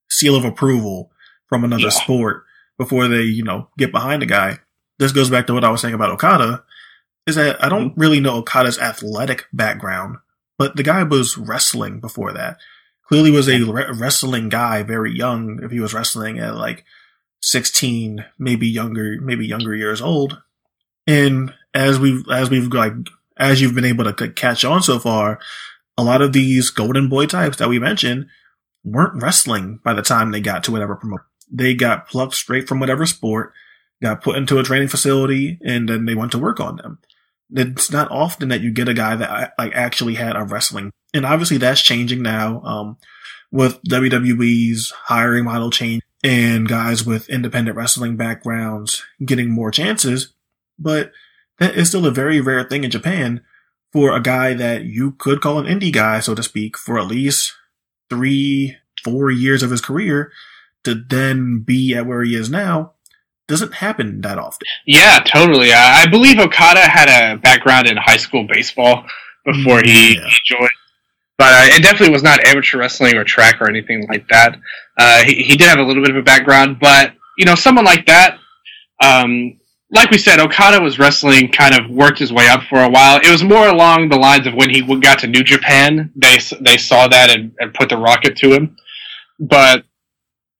[0.09, 1.11] seal of approval
[1.49, 1.89] from another Yeah.
[1.89, 2.45] sport
[2.77, 4.59] before they, you know, get behind a guy.
[4.99, 6.63] This goes back to what I was saying about Okada,
[7.27, 7.99] is that I don't mm-hmm.
[7.99, 10.17] really know Okada's athletic background,
[10.57, 12.57] but the guy was wrestling before that.
[13.07, 16.85] Clearly was a re- wrestling guy, very young, if he was wrestling at like
[17.41, 20.41] 16, maybe younger, maybe younger years old.
[21.07, 22.93] And as we've, as we've like,
[23.37, 25.39] as you've been able to catch on so far,
[25.97, 28.27] a lot of these golden boy types that we mentioned
[28.83, 31.25] weren't wrestling by the time they got to whatever promotion.
[31.51, 33.53] They got plucked straight from whatever sport,
[34.01, 36.99] got put into a training facility, and then they went to work on them.
[37.51, 41.25] It's not often that you get a guy that like actually had a wrestling, and
[41.25, 42.61] obviously that's changing now.
[42.61, 42.97] Um,
[43.51, 50.33] with WWE's hiring model change and guys with independent wrestling backgrounds getting more chances,
[50.77, 51.11] but
[51.57, 53.41] that is still a very rare thing in Japan
[53.91, 57.07] for a guy that you could call an indie guy, so to speak, for at
[57.07, 57.53] least
[58.09, 60.31] three, four years of his career
[60.83, 62.93] to then be at where he is now
[63.47, 64.67] doesn't happen that often.
[64.85, 65.73] Yeah, totally.
[65.73, 69.03] I, I believe Okada had a background in high school baseball
[69.45, 70.27] before he, Yeah.
[70.27, 70.69] he joined.
[71.37, 74.57] But uh, it definitely was not amateur wrestling or track or anything like that.
[74.97, 77.85] Uh, he, he did have a little bit of a background, but you know, someone
[77.85, 78.37] like that,
[79.01, 79.57] um,
[79.91, 83.17] like we said, Okada was wrestling, kind of worked his way up for a while.
[83.23, 86.77] It was more along the lines of when he got to New Japan, they they
[86.77, 88.75] saw that and, and put the rocket to him.
[89.39, 89.85] But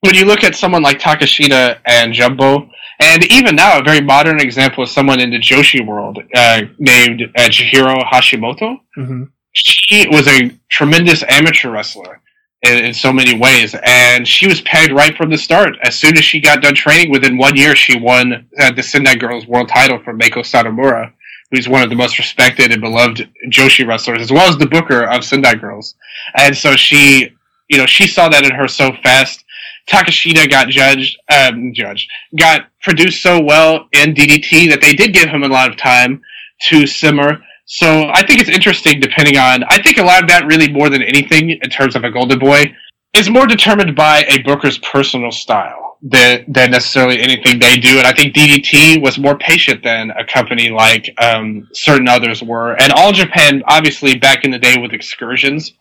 [0.02, 2.70] when you look at someone like Takeshita and Jumbo,
[3.00, 7.22] and even now, a very modern example is someone in the Joshi world uh, named
[7.38, 8.80] uh, Chihiro Hashimoto.
[8.98, 9.24] Mm-hmm.
[9.54, 12.22] She was a tremendous amateur wrestler
[12.62, 15.76] in, in so many ways, and she was pegged right from the start.
[15.84, 19.16] As soon as she got done training, within one year, she won uh, the Sendai
[19.16, 21.12] Girls World Title from Meiko Satomura,
[21.52, 25.04] who's one of the most respected and beloved Joshi wrestlers, as well as the booker
[25.04, 25.96] of Sendai Girls.
[26.38, 27.34] And so she,
[27.70, 29.44] you know, she saw that in her so fast.
[29.90, 35.30] Takeshita got judged, um, judged, got produced so well in DDT that they did give
[35.30, 36.22] him a lot of time
[36.70, 37.42] to simmer.
[37.66, 40.90] So I think it's interesting depending on, I think a lot of that really more
[40.90, 42.74] than anything in terms of a Golden Boy
[43.14, 47.98] is more determined by a booker's personal style than, than necessarily anything they do.
[47.98, 52.74] And I think DDT was more patient than a company like um, certain others were.
[52.80, 55.74] And All Japan, obviously, back in the day with excursions,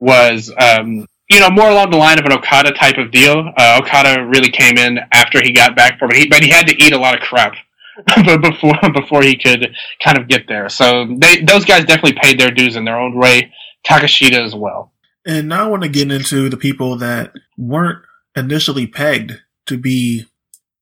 [0.00, 3.52] was um, you know more along the line of an Okada type of deal.
[3.56, 6.76] Uh, Okada really came in after he got back from it, but he had to
[6.76, 7.54] eat a lot of crap
[8.42, 10.68] before before he could kind of get there.
[10.68, 13.52] So they those guys definitely paid their dues in their own way.
[13.86, 14.92] Takeshita as well.
[15.26, 18.02] And now I want to get into the people that weren't
[18.34, 20.24] initially pegged to be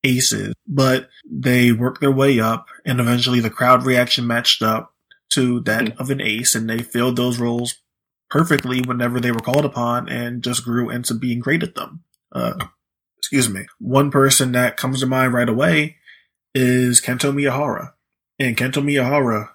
[0.05, 4.95] aces, but they worked their way up and eventually the crowd reaction matched up
[5.31, 6.01] to that mm-hmm.
[6.01, 7.77] of an ace and they filled those roles
[8.37, 12.05] perfectly whenever they were called upon and just grew into being great at them.
[12.31, 12.53] Uh,
[13.17, 13.67] excuse me.
[13.79, 15.97] One person that comes to mind right away
[16.55, 17.93] is Kento Miyahara.
[18.39, 19.49] And Kento Miyahara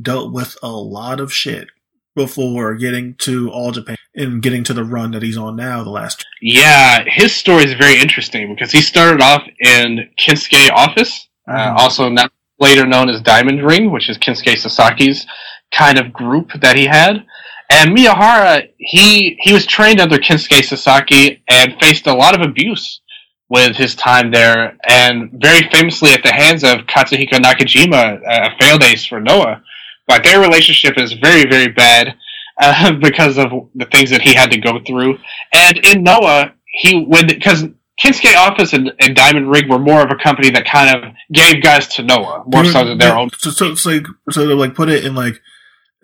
[0.00, 1.68] dealt with a lot of shit
[2.14, 5.88] before getting to All Japan and getting to the run that he's on now, the
[5.88, 6.26] last.
[6.42, 11.76] Yeah, his story is very interesting because he started off in Kensuke Office, uh, mm-hmm.
[11.76, 12.28] uh, also now
[12.58, 15.26] later known as Diamond Ring, which is Kensuke Sasaki's
[15.72, 17.24] kind of group that he had.
[17.70, 23.00] And Miyahara, he he was trained under Kensuke Sasaki and faced a lot of abuse
[23.48, 28.82] with his time there, and very famously at the hands of Katsuhiko Nakajima, a failed
[28.82, 29.62] ace for Noah.
[30.08, 32.16] But their relationship is very, very bad
[32.60, 35.18] uh, because of the things that he had to go through.
[35.52, 37.64] And in Noah, he when because
[38.02, 41.62] Kensuke Office and, and, Diamond Ring were more of a company that kind of gave
[41.62, 43.30] guys to Noah more so than their own.
[43.38, 44.00] So, so, so,
[44.30, 45.40] so to like put it in like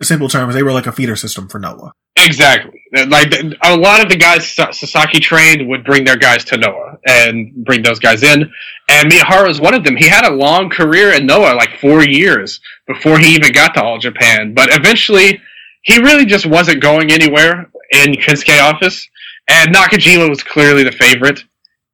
[0.01, 1.93] simple terms, they were like a feeder system for Noah.
[2.15, 2.81] Exactly.
[3.07, 3.33] Like
[3.63, 7.81] a lot of the guys Sasaki trained would bring their guys to Noah and bring
[7.81, 8.51] those guys in.
[8.89, 9.95] And Miyahara was one of them.
[9.95, 13.83] He had a long career in Noah, like four years before he even got to
[13.83, 14.53] All Japan.
[14.53, 15.41] But eventually,
[15.81, 19.07] he really just wasn't going anywhere in Kensuke office.
[19.47, 21.43] And Nakajima was clearly the favorite.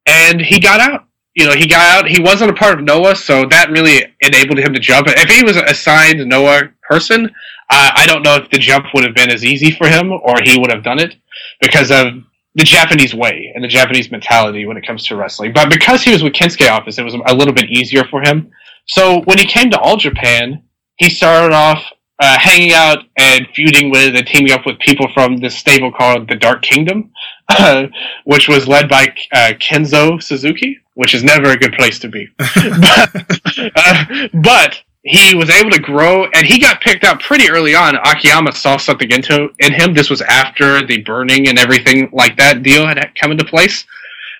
[0.06, 1.06] And he got out.
[1.34, 2.10] You know, he got out.
[2.10, 5.06] He wasn't a part of Noah, so that really enabled him to jump.
[5.08, 7.30] If he was assigned Noah person,
[7.70, 10.36] I, I don't know if the jump would have been as easy for him or
[10.42, 11.14] he would have done it
[11.60, 12.06] because of
[12.54, 15.52] the Japanese way and the Japanese mentality when it comes to wrestling.
[15.52, 18.50] But because he was with Kensuke Office, it was a little bit easier for him.
[18.86, 20.64] So when he came to All Japan,
[20.96, 21.84] he started off
[22.20, 26.28] uh, hanging out and feuding with and teaming up with people from this stable called
[26.28, 27.10] the Dark Kingdom,
[27.48, 27.86] uh,
[28.24, 32.28] which was led by uh, Kenzo Suzuki, which is never a good place to be.
[32.38, 33.26] but,
[33.76, 37.96] uh, but he was able to grow and he got picked up pretty early on.
[37.96, 39.94] Akiyama saw something into in him.
[39.94, 43.86] This was after the burning and everything like that deal had come into place.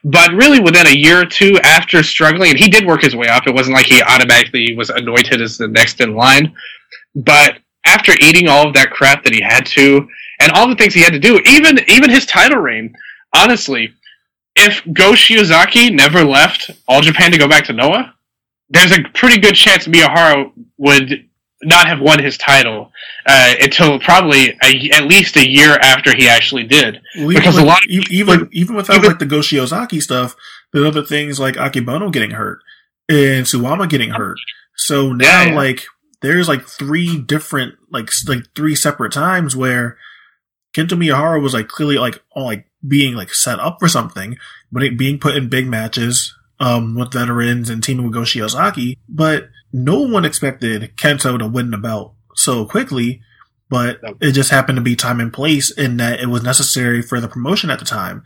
[0.04, 3.28] But really within a year or two after struggling, and he did work his way
[3.28, 6.54] up, it wasn't like he automatically was anointed as the next in line.
[7.14, 10.08] But after eating all of that crap that he had to,
[10.40, 12.94] and all the things he had to do, even even his title reign,
[13.34, 13.92] honestly,
[14.56, 18.14] if Go Shiozaki never left All Japan to go back to Noah,
[18.70, 21.26] there's a pretty good chance Miyahara would
[21.62, 22.90] not have won his title
[23.26, 27.00] uh, until probably a, at least a year after he actually did.
[27.18, 30.34] Well, because a lot of even even without even, like the Go Shiozaki stuff,
[30.72, 32.60] there's other things like Akebono getting hurt
[33.08, 34.38] and Suwama getting hurt.
[34.76, 35.54] So now, yeah, yeah.
[35.54, 35.84] like,
[36.22, 39.98] there's like three different, like, like three separate times where
[40.74, 44.38] Kento Miyahara was like clearly like all like being like set up for something,
[44.72, 49.48] but being put in big matches um, with veterans and teaming with Go Shiozaki, but
[49.72, 53.22] no one expected Kento to win the belt so quickly,
[53.68, 57.20] but it just happened to be time and place in that it was necessary for
[57.20, 58.22] the promotion at the time.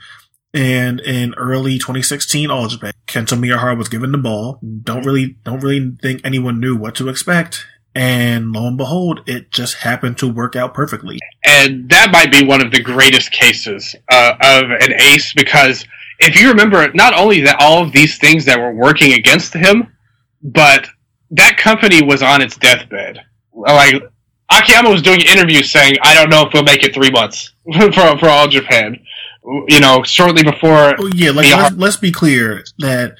[0.52, 4.60] And in early 2016 All Japan, Kento Miyahara was given the ball.
[4.82, 7.66] Don't really, don't really think anyone knew what to expect.
[7.94, 11.18] And lo and behold, it just happened to work out perfectly.
[11.44, 15.84] And that might be one of the greatest cases uh, of an ace because
[16.18, 19.92] if you remember, not only that all of these things that were working against him,
[20.42, 20.86] but
[21.30, 23.20] that company was on its deathbed.
[23.52, 24.02] Like
[24.50, 28.18] Akiyama was doing interviews saying, "I don't know if we'll make it three months for
[28.18, 28.98] for all Japan."
[29.68, 30.94] You know, shortly before.
[30.98, 33.16] Oh, yeah, like let's, let's be clear that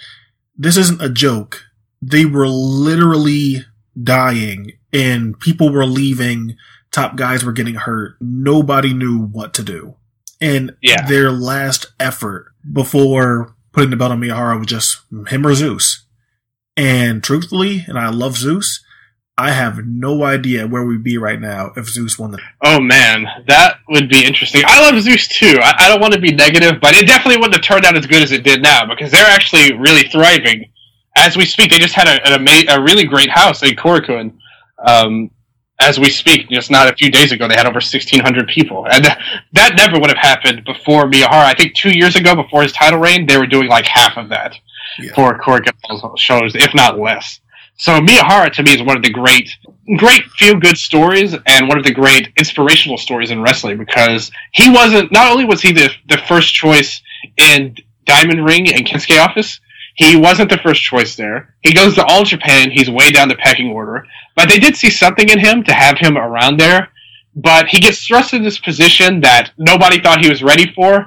[0.57, 1.65] this isn't a joke.
[2.01, 3.65] They were literally
[4.01, 6.57] dying, and people were leaving.
[6.91, 8.17] Top guys were getting hurt.
[8.21, 9.97] Nobody knew what to do
[10.45, 11.07] and yeah.
[11.07, 16.07] their last effort before putting the belt on Miyahara was just him or Zeus.
[16.77, 18.85] And truthfully, and I love Zeus,
[19.39, 22.41] I have no idea where we'd be right now if Zeus won the.
[22.63, 24.63] Oh man, that would be interesting.
[24.67, 25.59] I love Zeus too.
[25.63, 28.07] I, I don't want to be negative, but it definitely wouldn't have turned out as
[28.07, 30.71] good as it did now because they're actually really thriving
[31.17, 31.71] as we speak.
[31.71, 34.37] They just had a, a, a really great house in Korakuen.
[34.87, 35.31] Um,
[35.81, 38.87] as we speak, just not a few days ago, they had over 1,600 people.
[38.87, 41.45] And that never would have happened before Miyahara.
[41.45, 44.29] I think two years ago, before his title reign, they were doing like half of
[44.29, 44.55] that
[44.99, 45.13] yeah.
[45.15, 45.63] for Corey
[46.17, 47.41] shows, if not less.
[47.77, 49.51] So Miyahara to me is one of the great,
[49.97, 54.71] great feel good stories and one of the great inspirational stories in wrestling because he
[54.71, 57.03] wasn't, not only was he the, the first choice
[57.37, 57.75] in
[58.07, 59.61] Diamond Ring and Kensuke office,
[59.95, 61.55] he wasn't the first choice there.
[61.63, 62.71] He goes to All Japan.
[62.71, 64.07] He's way down the pecking order.
[64.35, 66.89] But they did see something in him to have him around there.
[67.37, 71.07] But he gets thrust in this position that nobody thought he was ready for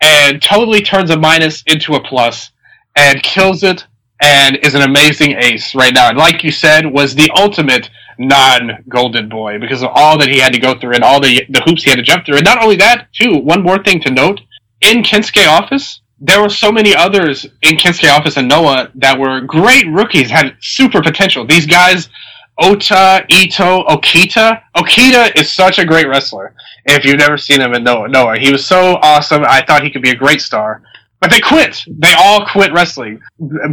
[0.00, 2.50] and totally turns a minus into a plus
[2.96, 3.86] and kills it
[4.20, 6.08] and is an amazing ace right now.
[6.08, 10.52] And like you said, was the ultimate non-golden boy because of all that he had
[10.52, 12.36] to go through and all the, the hoops he had to jump through.
[12.36, 14.40] And not only that, too, one more thing to note.
[14.82, 19.40] In Kensuke office, there were so many others in Kensuke Office and Noah that were
[19.40, 21.46] great rookies, had super potential.
[21.46, 22.10] These guys,
[22.58, 24.62] Ota, Ito, Okita.
[24.76, 26.54] Okita is such a great wrestler.
[26.84, 29.44] If you've never seen him in Noah, Noah, he was so awesome.
[29.46, 30.82] I thought he could be a great star.
[31.20, 31.84] But they quit.
[31.86, 33.20] They all quit wrestling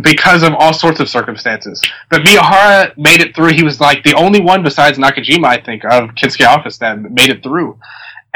[0.01, 1.81] because of all sorts of circumstances.
[2.09, 3.53] But Miyahara made it through.
[3.53, 7.29] He was like the only one besides Nakajima, I think, of Kensuke Office that made
[7.29, 7.79] it through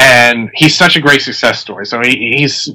[0.01, 1.85] and he's such a great success story.
[1.85, 2.73] So he, he's uh,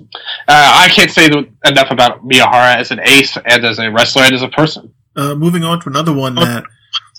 [0.49, 4.43] I can't say enough about Miyahara as an ace and as a wrestler and as
[4.43, 4.95] a person.
[5.17, 6.65] Uh, moving on to another one that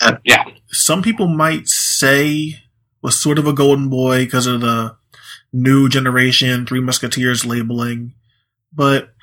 [0.02, 2.56] uh, yeah, some people might say
[3.02, 4.96] was sort of a golden boy because of the
[5.52, 8.14] new generation Three Musketeers labeling,
[8.74, 9.14] but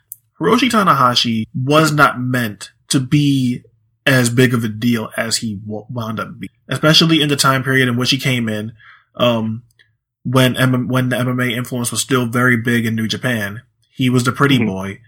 [0.41, 3.63] Hiroshi Tanahashi was not meant to be
[4.07, 7.89] as big of a deal as he wound up being, especially in the time period
[7.89, 8.73] in which he came in.
[9.17, 9.63] Um,
[10.25, 13.63] when M- when the MMA influence was still very big in New Japan.
[13.91, 14.67] He was the pretty mm-hmm.
[14.67, 15.01] boy,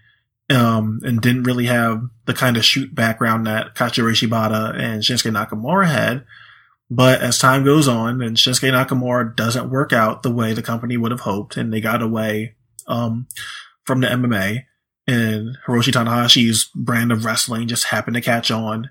[0.51, 5.33] um, and didn't really have the kind of shoot background that Katsuyori Shibata and Shinsuke
[5.33, 6.25] Nakamura had.
[6.89, 10.97] But as time goes on and Shinsuke Nakamura doesn't work out the way the company
[10.97, 12.55] would have hoped and they got away,
[12.87, 13.27] um,
[13.85, 14.65] from the MMA
[15.09, 18.91] and Hiroshi Tanahashi's brand of wrestling just happened to catch on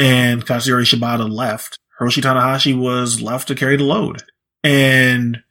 [0.00, 4.22] and Katsuyori Shibata left, Hiroshi Tanahashi was left to carry the load.
[4.64, 5.42] And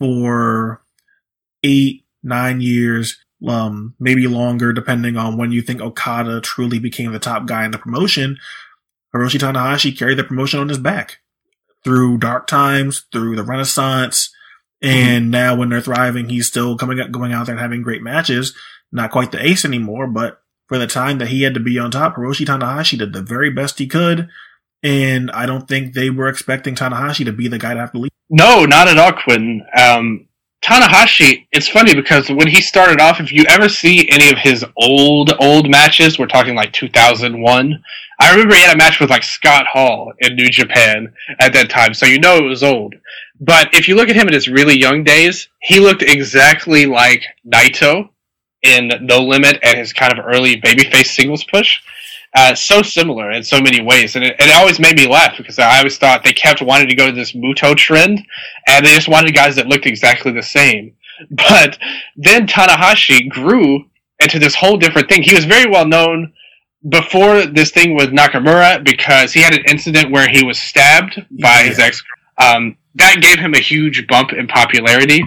[0.00, 0.82] for
[1.62, 7.20] eight, nine years, um, maybe longer, depending on when you think Okada truly became the
[7.20, 8.38] top guy in the promotion.
[9.14, 11.18] Hiroshi Tanahashi carried the promotion on his back
[11.84, 14.34] through dark times, through the Renaissance,
[14.82, 15.30] and mm-hmm.
[15.30, 18.54] now when they're thriving, he's still coming up, going out there and having great matches.
[18.92, 21.90] Not quite the ace anymore, but for the time that he had to be on
[21.90, 24.28] top, Hiroshi Tanahashi did the very best he could.
[24.82, 27.98] And I don't think they were expecting Tanahashi to be the guy to have to
[27.98, 28.10] leave.
[28.30, 29.66] No, not at all, Quentin.
[29.76, 30.28] Um,
[30.62, 34.64] Tanahashi, it's funny because when he started off, if you ever see any of his
[34.76, 37.82] old, old matches, we're talking like 2001,
[38.20, 41.70] I remember he had a match with like Scott Hall in New Japan at that
[41.70, 42.94] time, so you know it was old.
[43.40, 47.24] But if you look at him in his really young days, he looked exactly like
[47.44, 48.10] Naito
[48.62, 51.80] in No Limit and his kind of early babyface singles push
[52.34, 55.58] uh, so similar in so many ways, and it, it, always made me laugh because
[55.58, 58.24] I always thought they kept wanting to go to this Muto trend,
[58.68, 60.94] and they just wanted guys that looked exactly the same.
[61.30, 61.76] But
[62.16, 63.84] then Tanahashi grew
[64.20, 65.22] into this whole different thing.
[65.22, 66.32] He was very well known
[66.88, 71.60] before this thing with Nakamura because he had an incident where he was stabbed by
[71.60, 71.62] yeah.
[71.64, 72.02] his ex.
[72.38, 75.22] Um, that gave him a huge bump in popularity.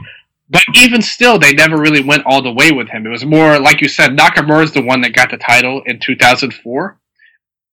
[0.49, 3.05] But even still, they never really went all the way with him.
[3.05, 5.99] It was more, like you said, Nakamura is the one that got the title in
[5.99, 6.99] 2004.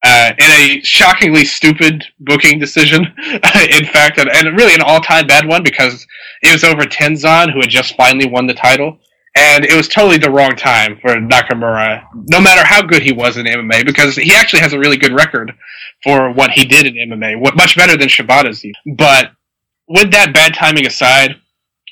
[0.02, 5.46] Uh, in a shockingly stupid booking decision, in fact, and, and, really an all-time bad
[5.46, 6.06] one because
[6.42, 8.98] it was over Tenzan, who had just finally won the title,
[9.36, 13.36] and it was totally the wrong time for Nakamura, no matter how good he was
[13.36, 15.52] in MMA, because he actually has a really good record
[16.02, 18.64] for what he did in MMA, much better than Shibata's.
[18.96, 19.32] But
[19.86, 21.36] with that bad timing aside,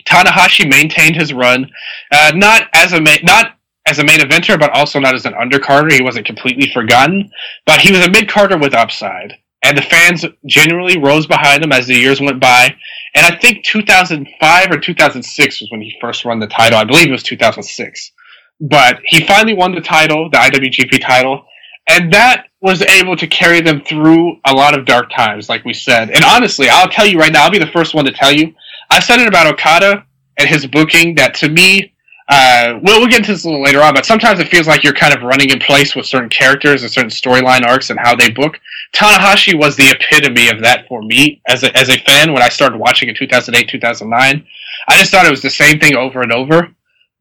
[0.09, 1.71] Tanahashi maintained his run,
[2.11, 3.55] uh, not as a main, not
[3.87, 5.93] as a main eventer, but also not as an undercarder.
[5.93, 7.31] He wasn't completely forgotten,
[7.67, 11.73] but he was a mid carder with upside, and the fans generally rose behind him
[11.73, 12.75] as the years went by.
[13.15, 16.79] And I think 2005 or 2006 was when he first won the title.
[16.79, 18.13] I believe it was 2006,
[18.61, 21.45] but he finally won the title, the IWGP title,
[21.89, 25.73] and that was able to carry them through a lot of dark times, like we
[25.73, 26.11] said.
[26.11, 28.53] And honestly, I'll tell you right now, I'll be the first one to tell you
[28.91, 30.05] I said it about Okada
[30.39, 31.95] and his booking that to me,
[32.29, 34.85] uh, we'll, we'll get into this a little later on, but sometimes it feels like
[34.85, 38.15] you're kind of running in place with certain characters and certain storyline arcs and how
[38.15, 38.59] they book.
[38.95, 42.49] Tanahashi was the epitome of that for me as a, as a fan when I
[42.49, 44.47] started watching in 2008, 2009.
[44.89, 46.69] I just thought it was the same thing over and over.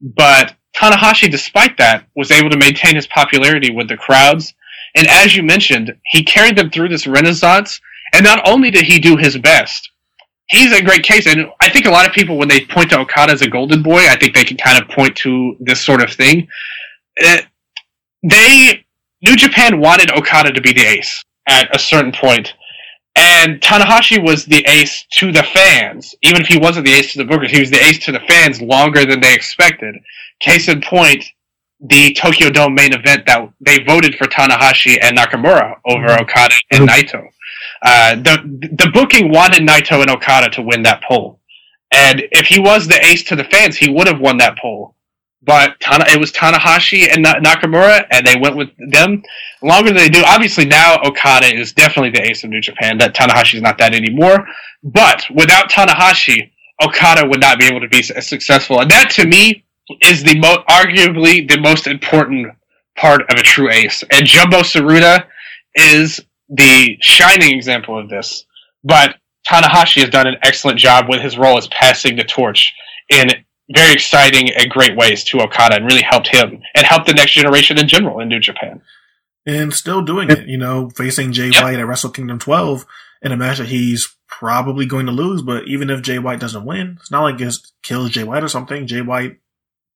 [0.01, 4.53] But Tanahashi, despite that, was able to maintain his popularity with the crowds.
[4.95, 7.81] And as you mentioned, he carried them through this renaissance.
[8.13, 9.89] And not only did he do his best,
[10.47, 12.99] he's a great case, and I think a lot of people when they point to
[12.99, 16.01] Okada as a golden boy, I think they can kind of point to this sort
[16.01, 16.47] of thing.
[17.23, 17.37] Uh,
[18.23, 18.85] they
[19.21, 22.53] New Japan wanted Okada to be the ace at a certain point,
[23.15, 26.13] and Tanahashi was the ace to the fans.
[26.21, 28.19] Even if he wasn't the ace to the bookers, he was the ace to the
[28.21, 29.95] fans longer than they expected.
[30.39, 31.25] Case in point,
[31.79, 36.23] the Tokyo Dome main event that they voted for Tanahashi and Nakamura over mm-hmm.
[36.23, 37.27] Okada and Naito.
[37.83, 41.39] Uh, the the booking wanted Naito and Okada to win that poll,
[41.91, 44.95] and if he was the ace to the fans, he would have won that poll.
[45.43, 49.23] But Tana, it was Tanahashi and Nakamura, and they went with them
[49.63, 50.23] longer than they do.
[50.27, 52.97] Obviously, now Okada is definitely the ace of New Japan.
[52.99, 54.47] That Tanahashi is not that anymore.
[54.83, 56.51] But without Tanahashi,
[56.83, 59.63] Okada would not be able to be as successful, and that to me
[60.01, 62.47] is the mo- arguably the most important
[62.97, 64.03] part of a true ace.
[64.11, 65.25] And Jumbo Tsuruta
[65.75, 68.45] is the shining example of this.
[68.83, 69.15] But
[69.47, 72.73] Tanahashi has done an excellent job with his role as passing the torch
[73.09, 73.29] in
[73.73, 77.31] very exciting and great ways to Okada and really helped him and helped the next
[77.31, 78.81] generation in general in New Japan.
[79.45, 81.63] And still doing it, you know, facing Jay yep.
[81.63, 82.85] White at Wrestle Kingdom 12
[83.21, 86.65] in a match that he's probably going to lose, but even if Jay White doesn't
[86.65, 88.85] win, it's not like it kills Jay White or something.
[88.87, 89.39] Jay White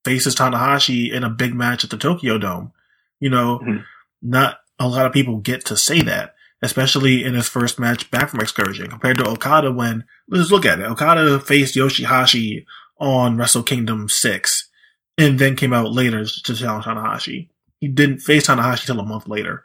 [0.04, 2.72] faces Tanahashi in a big match at the Tokyo Dome.
[3.20, 3.84] You know, mm-hmm.
[4.22, 8.30] not a lot of people get to say that, especially in his first match back
[8.30, 10.86] from excursion compared to Okada when, let's look at it.
[10.86, 12.66] Okada faced Yoshihashi
[13.00, 14.70] on Wrestle Kingdom 6
[15.18, 17.50] and then came out later to challenge Tanahashi.
[17.80, 19.64] He didn't face Tanahashi till a month later.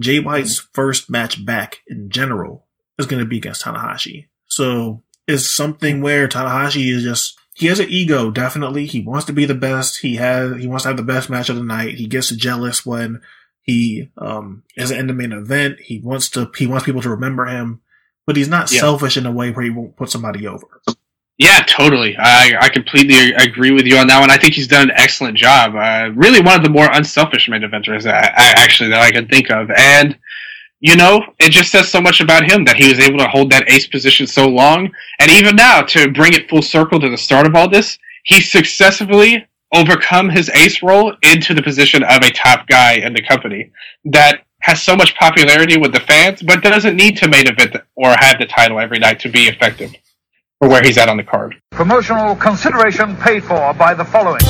[0.00, 2.66] Jay White's first match back in general
[2.98, 4.26] is going to be against Tanahashi.
[4.46, 8.86] So it's something where Tanahashi is just he has an ego, definitely.
[8.86, 9.98] He wants to be the best.
[9.98, 11.96] He has he wants to have the best match of the night.
[11.96, 13.20] He gets jealous when
[13.68, 15.78] he um is in the main event.
[15.80, 17.82] He wants to he wants people to remember him,
[18.26, 18.80] but he's not yeah.
[18.80, 20.80] selfish in a way where he won't put somebody over.
[21.36, 22.16] Yeah, totally.
[22.18, 24.30] I, I completely agree with you on that one.
[24.30, 25.76] I think he's done an excellent job.
[25.76, 29.28] Uh, really, one of the more unselfish main eventers I, I, actually that I can
[29.28, 30.18] think of, and
[30.80, 33.50] you know, it just says so much about him that he was able to hold
[33.50, 34.90] that ace position so long.
[35.20, 38.40] And even now, to bring it full circle to the start of all this, he
[38.40, 43.70] successfully overcome his ace role into the position of a top guy in the company
[44.06, 48.10] that has so much popularity with the fans, but doesn't need to main event or
[48.18, 49.92] have the title every night to be effective
[50.58, 51.54] for where he's at on the card.
[51.70, 54.40] Promotional consideration paid for by the following.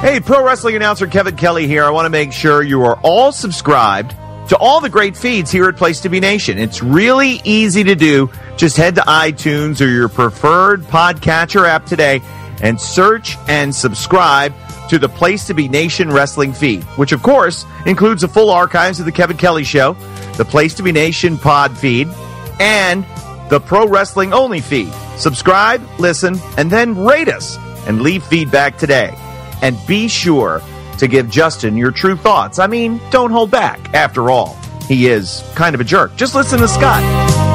[0.00, 1.84] Hey, pro wrestling announcer Kevin Kelly here.
[1.84, 4.10] I want to make sure you are all subscribed
[4.48, 6.58] to all the great feeds here at Place to Be Nation.
[6.58, 8.30] It's really easy to do.
[8.56, 12.20] Just head to iTunes or your preferred podcatcher app today
[12.64, 14.52] and search and subscribe
[14.88, 18.98] to the Place to Be Nation wrestling feed, which of course includes the full archives
[18.98, 19.92] of the Kevin Kelly Show,
[20.36, 22.08] the Place to Be Nation pod feed,
[22.58, 23.06] and
[23.50, 24.92] the Pro Wrestling Only feed.
[25.16, 29.14] Subscribe, listen, and then rate us and leave feedback today.
[29.62, 30.60] And be sure
[30.98, 32.58] to give Justin your true thoughts.
[32.58, 33.94] I mean, don't hold back.
[33.94, 34.56] After all,
[34.88, 36.16] he is kind of a jerk.
[36.16, 37.53] Just listen to Scott.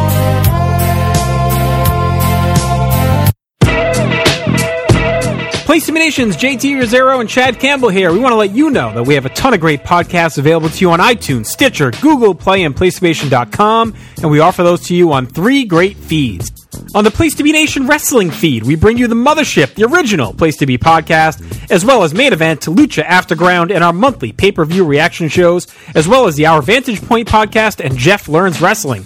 [5.69, 8.11] Place to be Nation's JT Rosero and Chad Campbell here.
[8.11, 10.67] We want to let you know that we have a ton of great podcasts available
[10.67, 13.93] to you on iTunes, Stitcher, Google Play, and PlayStation.com,
[14.23, 16.49] and we offer those to you on three great feeds.
[16.95, 20.33] On the Place to Be Nation Wrestling feed, we bring you the Mothership, the original
[20.33, 24.51] Place to Be podcast, as well as Main Event, Lucha Afterground, and our monthly pay
[24.51, 28.59] per view reaction shows, as well as the Our Vantage Point podcast and Jeff Learns
[28.59, 29.05] Wrestling.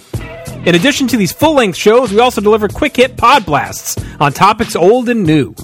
[0.64, 4.32] In addition to these full length shows, we also deliver quick hit pod blasts on
[4.32, 5.54] topics old and new.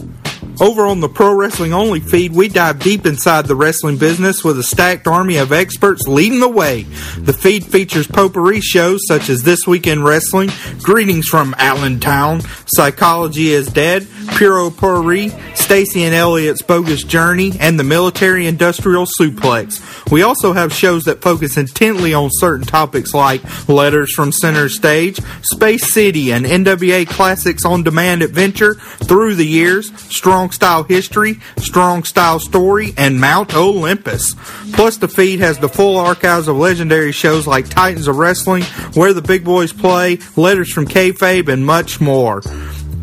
[0.60, 4.58] Over on the Pro Wrestling Only feed, we dive deep inside the wrestling business with
[4.58, 6.82] a stacked army of experts leading the way.
[7.16, 10.50] The feed features potpourri shows such as This Week in Wrestling,
[10.82, 14.06] Greetings from Allentown, Psychology is Dead,
[14.36, 20.10] Puro Potpourri, Stacy and Elliot's Bogus Journey, and the Military Industrial Suplex.
[20.10, 25.20] We also have shows that focus intently on certain topics like Letters from Center Stage,
[25.42, 32.04] Space City, and NWA Classics on Demand Adventure through the years, Strong Style History, Strong
[32.04, 34.34] Style Story, and Mount Olympus.
[34.72, 38.64] Plus, the feed has the full archives of legendary shows like Titans of Wrestling,
[38.94, 42.42] Where the Big Boys Play, Letters from Kayfabe, and much more.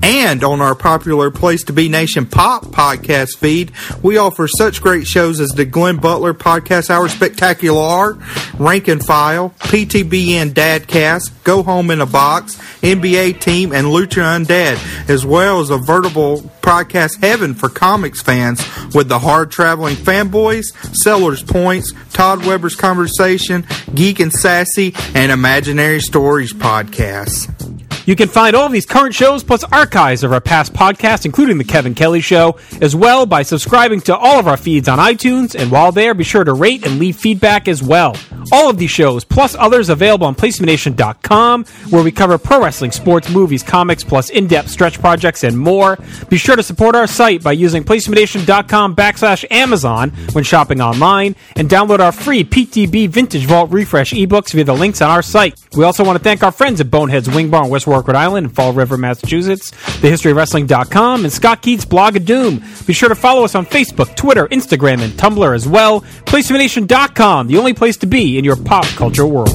[0.03, 3.71] And on our popular Place to Be Nation Pop podcast feed,
[4.01, 8.17] we offer such great shows as the Glenn Butler Podcast Hour Spectacular, Art,
[8.57, 15.09] Rank and File, PTBN Dadcast, Go Home in a Box, NBA Team, and Lucha Undead,
[15.09, 18.61] as well as a veritable podcast heaven for comics fans
[18.93, 26.01] with the hard traveling fanboys, Sellers Points, Todd Weber's Conversation, Geek and Sassy, and Imaginary
[26.01, 27.76] Stories podcasts.
[28.07, 31.57] You can find all of these current shows plus archives of our past podcasts, including
[31.57, 35.55] The Kevin Kelly Show, as well by subscribing to all of our feeds on iTunes.
[35.55, 38.15] And while there, be sure to rate and leave feedback as well.
[38.53, 43.29] All of these shows, plus others, available on PlaceToBeNation.com, where we cover pro wrestling, sports,
[43.29, 45.97] movies, comics, plus in-depth stretch projects and more.
[46.29, 51.67] Be sure to support our site by using PlaceToBeNation.com backslash Amazon when shopping online, and
[51.69, 55.61] download our free PTB Vintage Vault Refresh ebooks via the links on our site.
[55.75, 58.15] We also want to thank our friends at Boneheads Wing Bar in West Warwick, Rhode
[58.15, 62.63] Island, and Fall River, Massachusetts, TheHistoryOfWrestling.com, and Scott Keith's blog of Doom.
[62.85, 66.01] Be sure to follow us on Facebook, Twitter, Instagram, and Tumblr as well.
[66.01, 69.49] PlaceToBeNation.com, the only place to be in your pop culture world.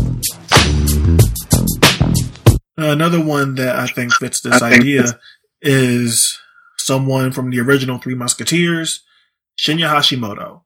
[2.76, 5.20] Another one that I think fits this think idea
[5.60, 6.38] is
[6.78, 9.04] someone from the original Three Musketeers,
[9.56, 10.62] Shinya Hashimoto.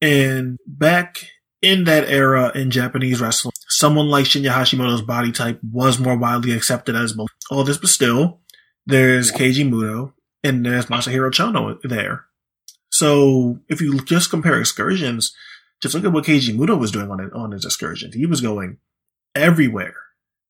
[0.00, 1.28] And back
[1.60, 6.52] in that era in Japanese wrestling, someone like Shinya Hashimoto's body type was more widely
[6.52, 7.16] accepted as.
[7.48, 8.40] All this, but still,
[8.86, 12.24] there's Keiji Muto and there's Masahiro Chono there.
[12.90, 15.32] So if you just compare excursions,
[15.80, 18.14] just look at what Keiji Muto was doing on it, on his excursions.
[18.14, 18.78] He was going
[19.34, 19.94] everywhere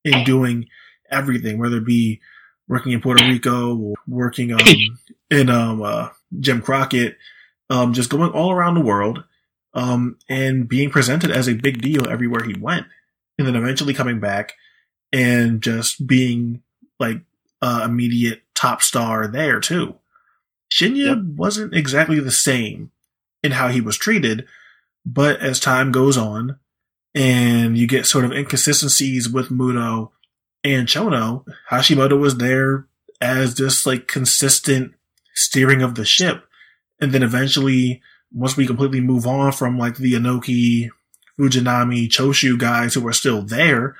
[0.03, 0.67] and doing
[1.11, 2.21] everything, whether it be
[2.67, 4.59] working in Puerto Rico or working um,
[5.29, 7.17] in um, uh, Jim Crockett,
[7.69, 9.23] um, just going all around the world
[9.75, 12.87] um, and being presented as a big deal everywhere he went.
[13.39, 14.53] And then eventually coming back
[15.11, 16.61] and just being
[16.99, 17.21] like
[17.61, 19.95] uh, immediate top star there too.
[20.71, 22.91] Shinya wasn't exactly the same
[23.41, 24.45] in how he was treated,
[25.05, 26.59] but as time goes on
[27.15, 30.11] and you get sort of inconsistencies with Muto
[30.63, 32.87] and Chono, Hashimoto was there
[33.21, 34.93] as just like consistent
[35.33, 36.43] steering of the ship.
[36.99, 38.01] And then eventually,
[38.31, 40.89] once we completely move on from like the Inoki,
[41.39, 43.95] Fujinami, Choshu guys who are still there,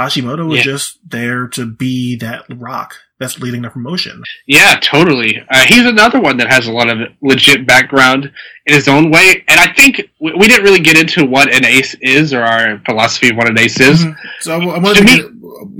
[0.00, 0.64] Hashimoto was Yeah.
[0.64, 4.22] just there to be that rock that's leading the promotion.
[4.46, 5.42] Yeah, totally.
[5.50, 8.30] Uh, he's another one that has a lot of legit background
[8.64, 11.64] in his own way, and I think we, we didn't really get into what an
[11.64, 14.04] ace is or our philosophy of what an ace is.
[14.40, 15.26] So I, I wanted to get,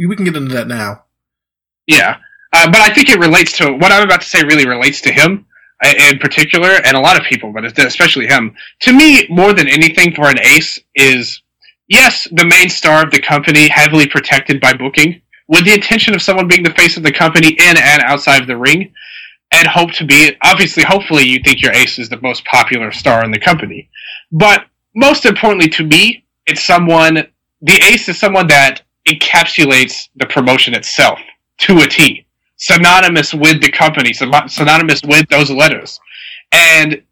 [0.08, 1.04] we can get into that now.
[1.86, 2.16] Yeah,
[2.52, 4.42] uh, but I think it relates to what I'm about to say.
[4.42, 5.46] Really relates to him
[5.84, 8.54] in particular, and a lot of people, but especially him.
[8.80, 11.42] To me, more than anything, for an ace is
[11.88, 16.22] yes, the main star of the company, heavily protected by booking, with the intention of
[16.22, 18.92] someone being the face of the company in and outside of the ring,
[19.52, 20.36] and hope to be.
[20.42, 23.88] Obviously, hopefully, you think your ace is the most popular star in the company,
[24.30, 27.28] but most importantly to me, it's someone.
[27.60, 31.18] The ace is someone that encapsulates the promotion itself
[31.58, 32.26] to a T,
[32.58, 35.98] synonymous with the company, synonymous with those letters.
[36.52, 37.02] And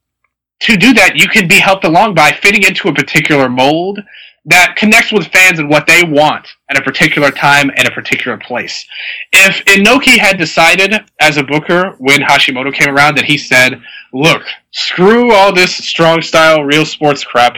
[0.60, 4.00] to do that, you can be helped along by fitting into a particular mold
[4.46, 8.38] that connects with fans and what they want at a particular time and a particular
[8.38, 8.86] place.
[9.32, 13.82] If Inoki had decided as a booker when Hashimoto came around that he said,
[14.12, 17.56] look, screw all this strong style real sports crap.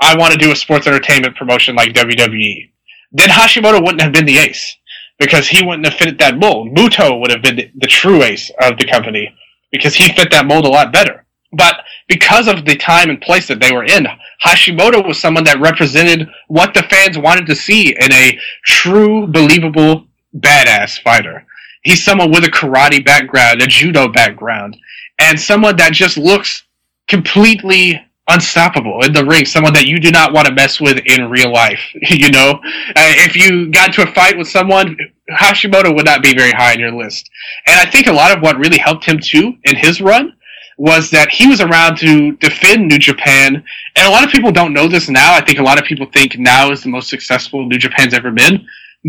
[0.00, 2.70] I want to do a sports entertainment promotion like WWE.
[3.12, 4.76] Then Hashimoto wouldn't have been the ace
[5.20, 6.70] because he wouldn't have fit that mold.
[6.70, 9.32] Muto would have been the, the true ace of the company
[9.70, 11.24] because he fit that mold a lot better.
[11.52, 11.76] But
[12.08, 14.06] because of the time and place that they were in,
[14.44, 20.06] Hashimoto was someone that represented what the fans wanted to see in a true, believable,
[20.36, 21.44] badass fighter.
[21.82, 24.76] He's someone with a karate background, a judo background,
[25.18, 26.64] and someone that just looks
[27.08, 28.00] completely
[28.30, 29.44] unstoppable in the ring.
[29.44, 31.80] Someone that you do not want to mess with in real life.
[31.94, 34.96] you know, uh, if you got into a fight with someone,
[35.30, 37.28] Hashimoto would not be very high on your list.
[37.66, 40.36] And I think a lot of what really helped him too in his run
[40.78, 43.62] was that he was around to defend New Japan.
[43.96, 45.34] And a lot of people don't know this now.
[45.34, 48.30] I think a lot of people think now is the most successful New Japan's ever
[48.30, 48.66] been.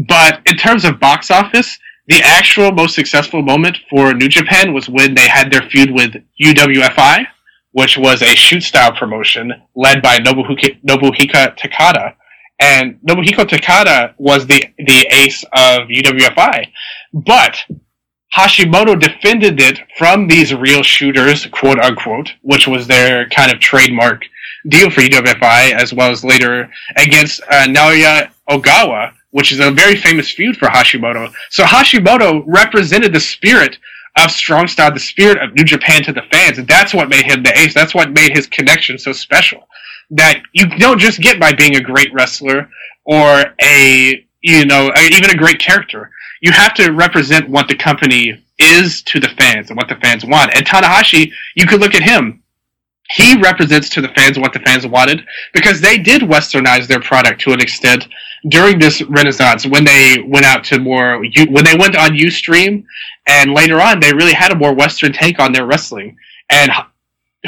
[0.07, 4.89] But in terms of box office, the actual most successful moment for New Japan was
[4.89, 6.11] when they had their feud with
[6.43, 7.25] UWFI,
[7.71, 12.15] which was a shoot style promotion led by Nobuhiko, Nobuhiko Takada.
[12.59, 16.67] And Nobuhiko Takada was the, the ace of UWFI.
[17.13, 17.57] But
[18.35, 24.23] Hashimoto defended it from these real shooters, quote unquote, which was their kind of trademark
[24.69, 29.95] deal for UWFI, as well as later against uh, Naoya Ogawa, which is a very
[29.95, 31.33] famous feud for Hashimoto.
[31.49, 33.77] So Hashimoto represented the spirit
[34.17, 37.25] of Strong Style, the spirit of New Japan to the fans, and that's what made
[37.25, 37.73] him the ace.
[37.73, 39.67] That's what made his connection so special.
[40.09, 42.69] That you don't just get by being a great wrestler
[43.05, 46.11] or a you know even a great character.
[46.41, 50.25] You have to represent what the company is to the fans and what the fans
[50.25, 50.55] want.
[50.55, 52.43] And Tanahashi, you could look at him.
[53.15, 57.41] He represents to the fans what the fans wanted because they did westernize their product
[57.41, 58.07] to an extent
[58.49, 62.83] during this renaissance when they went out to more when they went on UStream
[63.27, 66.17] and later on they really had a more Western take on their wrestling.
[66.49, 66.71] And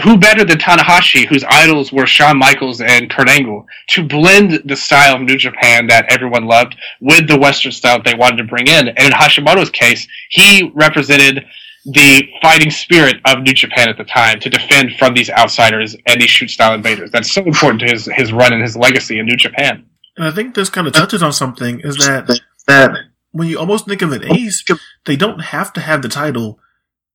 [0.02, 4.76] who better than Tanahashi, whose idols were Shawn Michaels and Kurt Angle, to blend the
[4.76, 8.68] style of New Japan that everyone loved with the Western style they wanted to bring
[8.68, 8.88] in.
[8.88, 11.46] And in Hashimoto's case, he represented
[11.86, 16.20] the fighting spirit of New Japan at the time to defend from these outsiders and
[16.20, 17.12] these shoot style invaders.
[17.12, 19.86] That's so important to his, his run and his legacy in New Japan.
[20.18, 22.28] And I think this kind of touches on something is that
[22.68, 22.92] that
[23.32, 24.64] when you almost think of an ace,
[25.06, 26.60] they don't have to have the title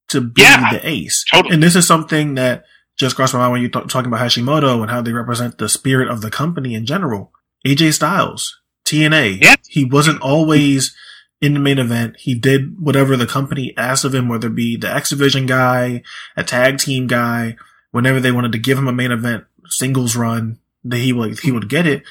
[0.08, 1.24] to be Yeah, the ace.
[1.30, 1.54] totally.
[1.54, 2.64] And this is something that
[2.96, 5.68] just crossed my mind when you're t- talking about Hashimoto and how they represent the
[5.68, 7.32] spirit of the company in general.
[7.66, 9.40] AJ Styles, TNA.
[9.42, 9.58] Yes.
[9.68, 10.96] He wasn't always
[11.40, 12.16] in the main event.
[12.18, 16.02] He did whatever the company asked of him, whether it be the X Division guy,
[16.36, 17.56] a tag team guy,
[17.92, 21.52] whenever they wanted to give him a main event singles run, that he would, he
[21.52, 22.02] would get it.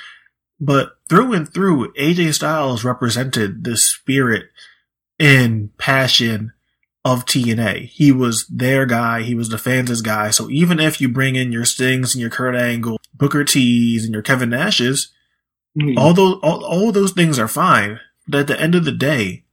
[0.60, 4.46] But through and through, AJ Styles represented the spirit
[5.20, 6.54] and passion
[7.06, 7.88] of TNA.
[7.88, 9.22] He was their guy.
[9.22, 10.30] He was the fans' guy.
[10.32, 14.14] So even if you bring in your Stings and your Kurt Angle, Booker T's and
[14.14, 15.08] your Kevin Nashes,
[15.80, 15.98] hmm.
[15.98, 18.00] all those all, all those things are fine.
[18.28, 19.46] But at the end of the day,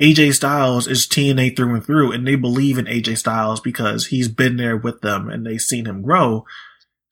[0.00, 4.28] AJ Styles is TNA through and through, and they believe in AJ Styles because he's
[4.28, 6.46] been there with them and they've seen him grow.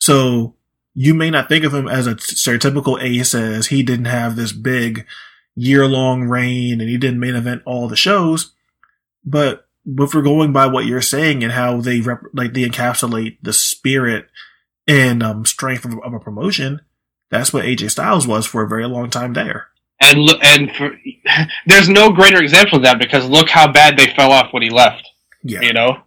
[0.01, 0.55] So
[1.01, 4.51] you may not think of him as a stereotypical ace as he didn't have this
[4.51, 5.07] big
[5.55, 8.53] year long reign and he didn't main event all the shows.
[9.25, 13.37] But if we're going by what you're saying and how they rep- like they encapsulate
[13.41, 14.27] the spirit
[14.89, 16.81] and um, strength of, of a promotion,
[17.31, 19.69] that's what AJ Styles was for a very long time there.
[20.01, 20.99] And look, and for,
[21.67, 24.71] there's no greater example of that because look how bad they fell off when he
[24.71, 25.09] left.
[25.45, 25.61] Yeah.
[25.61, 26.03] You know,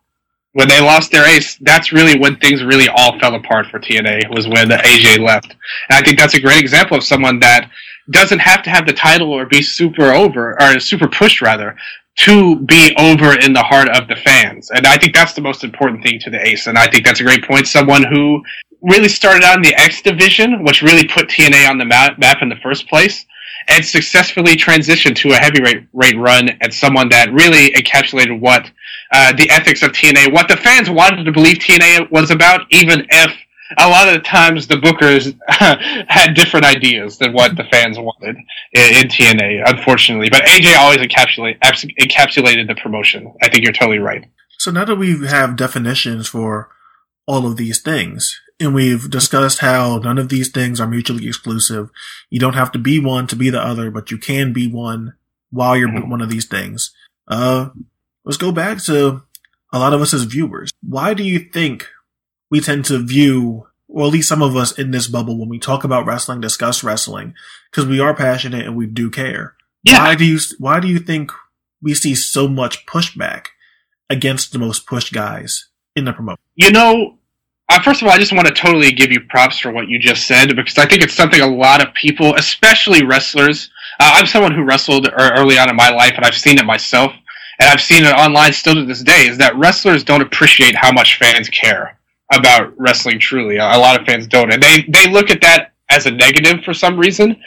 [0.53, 4.30] when they lost their ace, that's really when things really all fell apart for TNA.
[4.30, 5.56] Was when AJ left,
[5.90, 7.69] and I think that's a great example of someone that
[8.10, 11.76] doesn't have to have the title or be super over or super pushed rather
[12.18, 14.69] to be over in the heart of the fans.
[14.72, 16.68] And I think that's the most important thing to the ace.
[16.68, 17.68] And I think that's a great point.
[17.68, 18.44] Someone who
[18.82, 22.41] really started out in the X division, which really put TNA on the map, map
[22.41, 23.26] in the first place,
[23.68, 28.70] and successfully transitioned to a heavyweight rate run and someone that really encapsulated what
[29.12, 33.06] uh, the ethics of TNA, what the fans wanted to believe TNA was about, even
[33.10, 33.32] if
[33.78, 35.38] a lot of the times the bookers
[36.10, 38.36] had different ideas than what the fans wanted
[38.74, 40.30] in, in TNA, unfortunately.
[40.30, 43.34] But AJ always encapsulate, abs- encapsulated the promotion.
[43.42, 44.26] I think you're totally right.
[44.58, 46.70] So now that we have definitions for
[47.26, 51.90] all of these things, and we've discussed how none of these things are mutually exclusive,
[52.30, 55.16] you don't have to be one to be the other, but you can be one
[55.50, 56.92] while you're one of these things.
[57.28, 57.70] Uh,
[58.24, 59.24] let's go back to
[59.74, 60.72] a lot of us as viewers.
[60.82, 61.88] Why do you think
[62.50, 65.58] we tend to view, or at least some of us in this bubble, when we
[65.58, 67.34] talk about wrestling, discuss wrestling,
[67.72, 69.56] because we are passionate and we do care.
[69.84, 70.00] Yeah.
[70.00, 71.32] Why do you, why do you think
[71.82, 73.48] we see so much pushback
[74.10, 76.42] against the most pushed guys in the promotion?
[76.56, 77.18] You know,
[77.72, 79.98] uh, first of all, I just want to totally give you props for what you
[79.98, 83.69] just said because I think it's something a lot of people, especially wrestlers.
[83.98, 87.14] Uh, I'm someone who wrestled early on in my life, and I've seen it myself,
[87.60, 89.26] and I've seen it online still to this day.
[89.26, 91.98] Is that wrestlers don't appreciate how much fans care
[92.34, 93.19] about wrestling?
[93.19, 96.65] Truly, a lot of fans don't, and they they look at that as a negative
[96.65, 97.41] for some reason.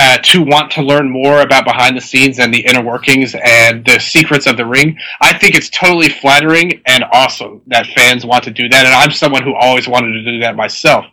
[0.00, 3.84] Uh, to want to learn more about behind the scenes and the inner workings and
[3.84, 4.96] the secrets of the ring.
[5.20, 9.10] I think it's totally flattering and awesome that fans want to do that, and I'm
[9.10, 11.04] someone who always wanted to do that myself.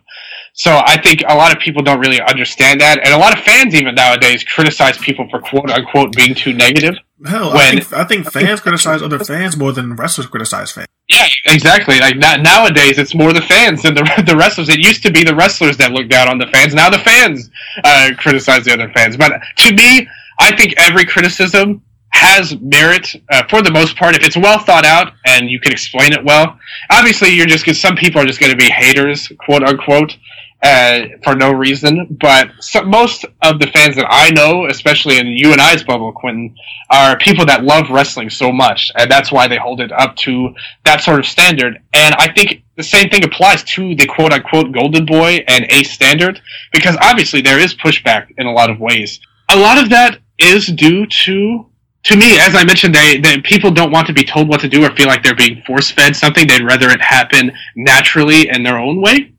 [0.58, 3.44] So I think a lot of people don't really understand that, and a lot of
[3.44, 6.94] fans even nowadays criticize people for quote unquote being too negative.
[7.26, 10.86] Hell, I When- think, I think fans criticize other fans more than wrestlers criticize fans.
[11.08, 12.00] Yeah, exactly.
[12.00, 14.70] Like na- nowadays, it's more the fans than the the wrestlers.
[14.70, 16.72] It used to be the wrestlers that looked down on the fans.
[16.74, 17.50] Now the fans
[17.84, 19.18] uh, criticize the other fans.
[19.18, 20.08] But to me,
[20.38, 21.82] I think every criticism
[22.14, 25.70] has merit uh, for the most part if it's well thought out and you can
[25.70, 26.58] explain it well.
[26.90, 30.16] Obviously, you're just some people are just going to be haters, quote unquote.
[30.62, 32.50] Uh, for no reason, but
[32.86, 36.56] most of the fans that I know, especially in you and I's bubble, Quentin,
[36.90, 40.54] are people that love wrestling so much, and that's why they hold it up to
[40.84, 41.78] that sort of standard.
[41.92, 45.92] And I think the same thing applies to the quote unquote golden boy and ace
[45.92, 46.40] standard,
[46.72, 49.20] because obviously there is pushback in a lot of ways.
[49.50, 51.66] A lot of that is due to,
[52.04, 54.68] to me, as I mentioned, they, they people don't want to be told what to
[54.68, 56.48] do or feel like they're being force fed something.
[56.48, 59.32] They'd rather it happen naturally in their own way.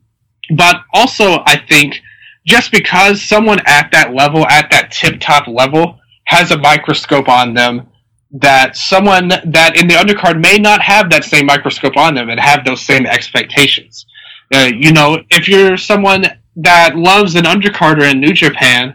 [0.56, 2.00] But also, I think
[2.46, 7.54] just because someone at that level, at that tip top level, has a microscope on
[7.54, 7.88] them
[8.30, 12.38] that someone that in the undercard may not have that same microscope on them and
[12.38, 14.06] have those same expectations.
[14.52, 16.24] Uh, you know, if you're someone
[16.56, 18.94] that loves an undercarder in New Japan,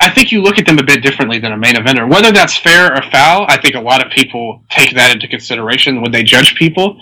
[0.00, 2.08] I think you look at them a bit differently than a main eventer.
[2.10, 6.00] Whether that's fair or foul, I think a lot of people take that into consideration
[6.00, 6.98] when they judge people.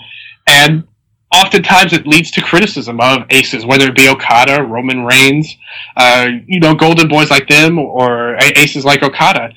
[0.47, 0.83] And
[1.31, 5.55] oftentimes it leads to criticism of aces, whether it be Okada, Roman Reigns,
[5.95, 9.51] uh, you know, golden boys like them, or aces like Okada.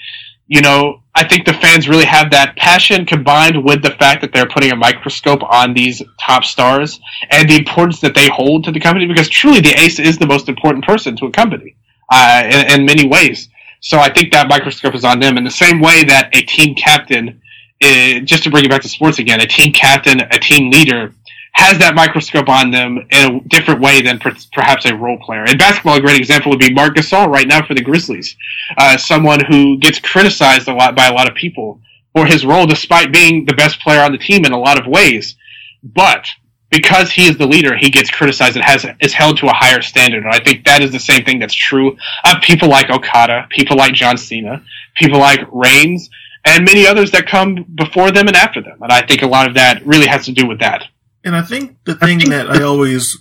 [0.48, 4.32] You know, I think the fans really have that passion combined with the fact that
[4.32, 7.00] they're putting a microscope on these top stars
[7.30, 10.26] and the importance that they hold to the company because truly the ace is the
[10.26, 11.76] most important person to a company
[12.10, 13.48] uh, in, in, many ways.
[13.80, 16.74] So I think that microscope is on them in the same way that a team
[16.74, 17.40] captain,
[17.82, 21.12] uh, just to bring it back to sports again, a team captain, a team leader
[21.52, 25.44] has that microscope on them in a different way than per- perhaps a role player.
[25.44, 28.36] In basketball, a great example would be Marc Gasol right now for the Grizzlies,
[28.78, 31.80] uh, someone who gets criticized a lot by a lot of people
[32.14, 34.86] for his role, despite being the best player on the team in a lot of
[34.86, 35.36] ways.
[35.82, 36.26] But
[36.70, 39.82] because he is the leader, he gets criticized and has is held to a higher
[39.82, 40.24] standard.
[40.24, 43.76] And I think that is the same thing that's true of people like Okada, people
[43.76, 44.64] like John Cena,
[44.96, 46.08] people like Reigns,
[46.46, 48.78] and many others that come before them and after them.
[48.80, 50.84] And I think a lot of that really has to do with that.
[51.24, 53.18] And I think the thing think that I always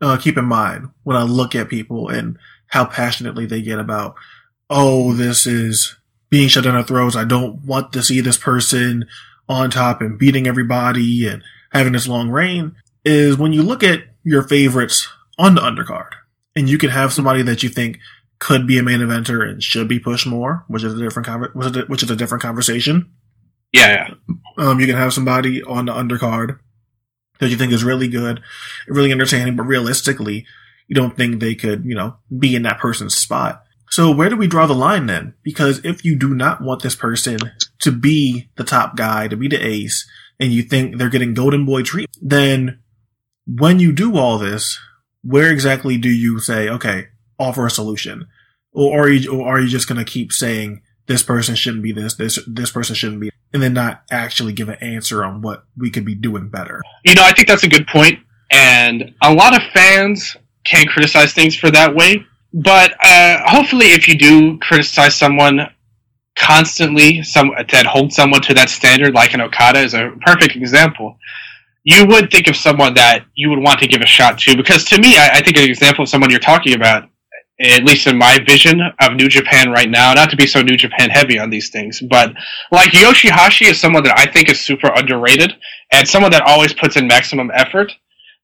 [0.00, 4.14] uh, keep in mind when I look at people and how passionately they get about,
[4.68, 5.96] oh, this is
[6.28, 7.16] being shut down our throats.
[7.16, 9.06] I don't want to see this person
[9.48, 11.42] on top and beating everybody and
[11.72, 15.08] having this long reign is when you look at your favorites
[15.38, 16.10] on the undercard
[16.54, 17.98] and you can have somebody that you think
[18.38, 21.88] could be a main eventer and should be pushed more, which is a different conver-
[21.88, 23.10] which is a different conversation.
[23.72, 24.34] Yeah, yeah.
[24.64, 26.58] Um, you can have somebody on the undercard
[27.40, 28.40] that you think is really good,
[28.86, 30.46] really entertaining, but realistically,
[30.86, 33.62] you don't think they could, you know, be in that person's spot.
[33.90, 35.34] So where do we draw the line then?
[35.42, 37.38] Because if you do not want this person
[37.80, 40.08] to be the top guy, to be the ace,
[40.38, 42.80] and you think they're getting golden boy treatment, then
[43.46, 44.78] when you do all this,
[45.22, 47.08] where exactly do you say, okay,
[47.38, 48.28] offer a solution?
[48.72, 51.90] Or are you, or are you just going to keep saying this person shouldn't be
[51.90, 55.64] this, this, this person shouldn't be, and then not actually give an answer on what
[55.76, 56.80] we could be doing better?
[57.04, 58.20] You know, I think that's a good point,
[58.52, 62.24] and a lot of fans can criticize things for that way.
[62.54, 65.68] But uh, hopefully, if you do criticize someone
[66.38, 71.16] constantly some that hold someone to that standard, like an Okada, is a perfect example.
[71.82, 74.84] You would think of someone that you would want to give a shot to, because
[74.84, 77.09] to me, I, I think an example of someone you're talking about,
[77.60, 80.76] at least in my vision of New Japan right now, not to be so New
[80.76, 82.32] Japan heavy on these things, but
[82.72, 85.54] like Yoshihashi is someone that I think is super underrated
[85.92, 87.92] and someone that always puts in maximum effort.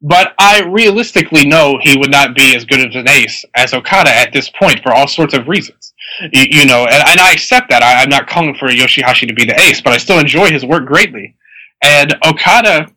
[0.02, 4.14] But I realistically know he would not be as good as an ace as Okada
[4.14, 5.94] at this point for all sorts of reasons.
[6.32, 7.82] You, you know, and, and, I accept that.
[7.82, 10.64] I, am not calling for Yoshihashi to be the ace, but I still enjoy his
[10.64, 11.34] work greatly.
[11.82, 12.88] And Okada,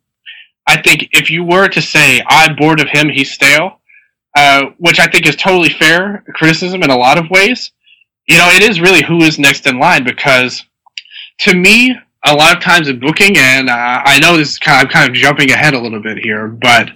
[0.68, 3.79] I think if you were to say, I'm bored of him, he's stale,
[4.36, 7.72] uh, which I think is totally fair criticism in a lot of ways,
[8.28, 10.66] you know, it is really who is next in line because
[11.40, 11.96] to me,
[12.26, 15.10] a lot of times in booking, and uh, I know this kind of, I'm kind
[15.10, 16.92] of jumping ahead a little bit here, but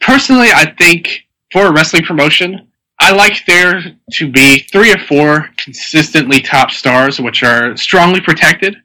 [0.00, 2.68] personally, I think for a wrestling promotion,
[2.98, 3.82] I like there
[4.12, 8.76] to be three or four consistently top stars, which are strongly protected.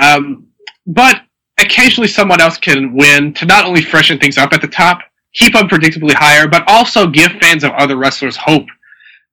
[0.00, 0.48] Um,
[0.86, 1.22] but
[1.58, 5.00] occasionally someone else can win to not only freshen things up at the top,
[5.34, 8.66] keep unpredictably higher, but also give fans of other wrestlers hope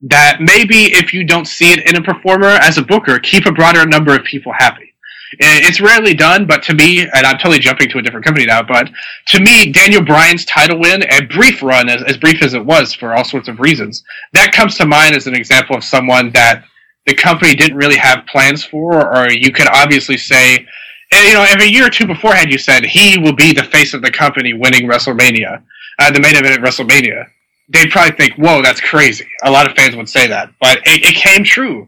[0.01, 3.51] that maybe if you don't see it in a performer as a booker, keep a
[3.51, 4.93] broader number of people happy.
[5.39, 8.63] It's rarely done, but to me, and I'm totally jumping to a different company now,
[8.63, 8.89] but
[9.27, 12.93] to me, Daniel Bryan's title win, a brief run, as, as brief as it was
[12.93, 14.03] for all sorts of reasons,
[14.34, 16.63] that comes to mind as an example of someone that
[17.05, 20.65] the company didn't really have plans for, or you could obviously say,
[21.11, 23.93] eh, you know, every year or two beforehand, you said he will be the face
[23.93, 25.61] of the company winning WrestleMania,
[25.99, 27.26] uh, the main event at WrestleMania.
[27.69, 29.27] They'd probably think, whoa, that's crazy.
[29.43, 31.88] A lot of fans would say that, but it, it came true.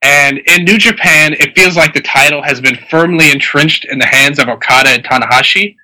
[0.00, 4.06] And in New Japan, it feels like the title has been firmly entrenched in the
[4.06, 5.76] hands of Okada and Tanahashi,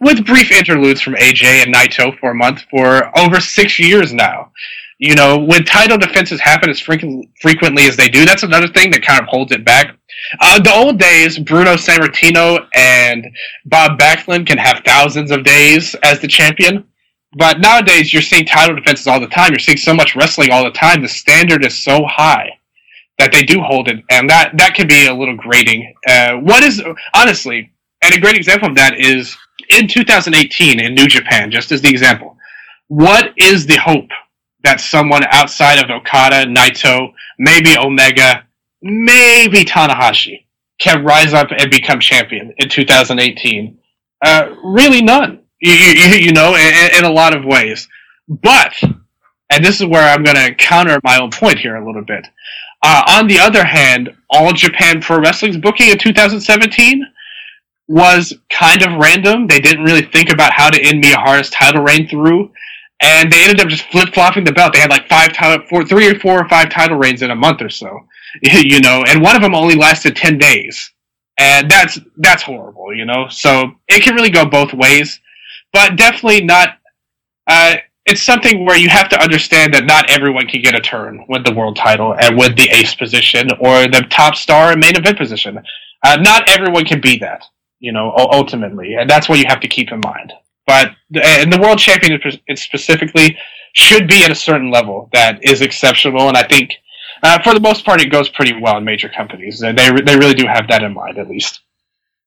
[0.00, 4.52] with brief interludes from AJ and Naito for a month for over six years now.
[4.98, 9.02] You know, when title defenses happen as frequently as they do, that's another thing that
[9.02, 9.96] kind of holds it back.
[10.40, 13.26] Uh, the old days, Bruno Sammartino and
[13.66, 16.86] Bob Backlund can have thousands of days as the champion.
[17.36, 19.50] But nowadays, you're seeing title defenses all the time.
[19.50, 21.02] You're seeing so much wrestling all the time.
[21.02, 22.58] The standard is so high
[23.18, 25.94] that they do hold it, and that that can be a little grating.
[26.08, 26.82] Uh, what is
[27.14, 27.70] honestly,
[28.02, 29.36] and a great example of that is
[29.70, 32.36] in 2018 in New Japan, just as the example.
[32.88, 34.10] What is the hope
[34.62, 38.44] that someone outside of Okada, Naito, maybe Omega,
[38.82, 40.44] maybe Tanahashi
[40.78, 43.78] can rise up and become champion in 2018?
[44.24, 45.43] Uh, really, none.
[45.64, 47.88] You, you, you know, in, in a lot of ways.
[48.28, 48.74] But,
[49.50, 52.26] and this is where I'm going to counter my own point here a little bit.
[52.82, 57.06] Uh, on the other hand, All Japan Pro Wrestling's booking in 2017
[57.88, 59.46] was kind of random.
[59.46, 62.50] They didn't really think about how to end Miyahara's title reign through,
[63.00, 64.72] and they ended up just flip flopping the belt.
[64.72, 67.36] They had like five title, four, three or four or five title reigns in a
[67.36, 68.00] month or so,
[68.42, 70.92] you know, and one of them only lasted ten days,
[71.38, 73.28] and that's that's horrible, you know.
[73.28, 75.20] So it can really go both ways,
[75.74, 76.78] but definitely not.
[77.46, 77.76] Uh,
[78.06, 81.44] it's something where you have to understand that not everyone can get a turn with
[81.44, 85.18] the world title and with the ace position or the top star and main event
[85.18, 85.58] position.
[86.02, 87.44] Uh, not everyone can be that,
[87.80, 90.32] you know, ultimately, and that's what you have to keep in mind.
[90.66, 90.92] But
[91.22, 92.20] and the world champion
[92.56, 93.36] specifically
[93.74, 96.72] should be at a certain level that is exceptional, and I think
[97.22, 99.58] uh, for the most part it goes pretty well in major companies.
[99.58, 101.60] They they really do have that in mind, at least.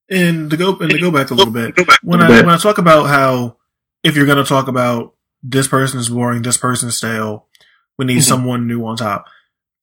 [0.10, 2.78] And to go and to go back a little bit, when I when I talk
[2.78, 3.58] about how
[4.04, 5.14] if you're going to talk about
[5.44, 7.48] this person is boring, this person is stale.
[7.98, 8.22] We need mm-hmm.
[8.22, 9.26] someone new on top.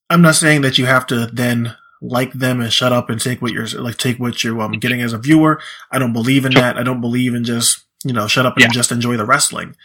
[0.08, 3.40] I'm not saying that you have to then like them and shut up and take
[3.40, 5.60] what you're like take what you're um, getting as a viewer.
[5.90, 6.76] I don't believe in that.
[6.76, 8.70] I don't believe in just you know shut up and yeah.
[8.70, 9.76] just enjoy the wrestling.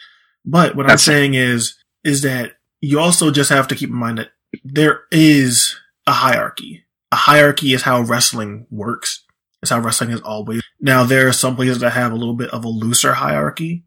[0.45, 3.95] But what That's I'm saying is is that you also just have to keep in
[3.95, 4.29] mind that
[4.63, 5.75] there is
[6.07, 6.83] a hierarchy.
[7.11, 9.23] A hierarchy is how wrestling works.
[9.61, 10.61] It's how wrestling is always.
[10.79, 13.83] Now there are some places that have a little bit of a looser hierarchy,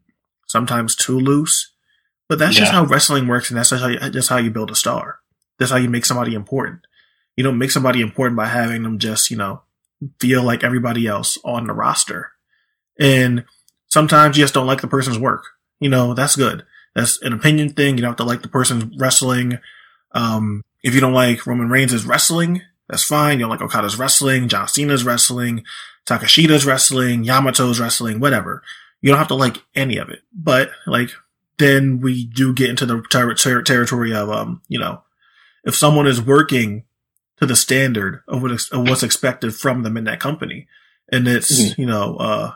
[0.47, 1.71] sometimes too loose.
[2.29, 2.61] But that's yeah.
[2.61, 5.19] just how wrestling works, and that's just how, you, just how you build a star.
[5.59, 6.81] That's how you make somebody important.
[7.35, 9.61] You don't make somebody important by having them just, you know,
[10.19, 12.31] feel like everybody else on the roster.
[12.99, 13.45] And
[13.87, 15.43] sometimes you just don't like the person's work.
[15.79, 16.65] You know, that's good.
[16.95, 17.97] That's an opinion thing.
[17.97, 19.59] You don't have to like the person's wrestling.
[20.11, 22.61] Um, if you don't like Roman Reigns' wrestling,
[22.93, 23.39] that's fine.
[23.39, 25.63] You don't like Okada's wrestling, John Cena's wrestling,
[26.05, 28.61] Takeshi's wrestling, Yamato's wrestling, whatever.
[29.01, 30.21] You don't have to like any of it.
[30.31, 31.09] But like
[31.57, 35.01] then we do get into the ter- ter- territory of, um, you know,
[35.63, 36.83] if someone is working
[37.37, 40.67] to the standard of, what ex- of what's expected from them in that company,
[41.11, 41.81] and it's, mm-hmm.
[41.81, 42.53] you know, uh,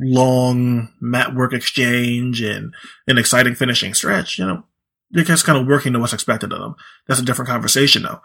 [0.00, 2.74] long mat work exchange and
[3.06, 4.64] an exciting finishing stretch, you know,
[5.12, 6.74] they're just kind of working to what's expected of them.
[7.06, 8.22] That's a different conversation though.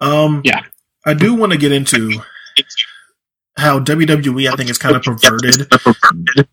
[0.00, 0.64] Um, yeah.
[1.06, 2.20] I do want to get into
[3.56, 5.70] how WWE, I think, has kind of perverted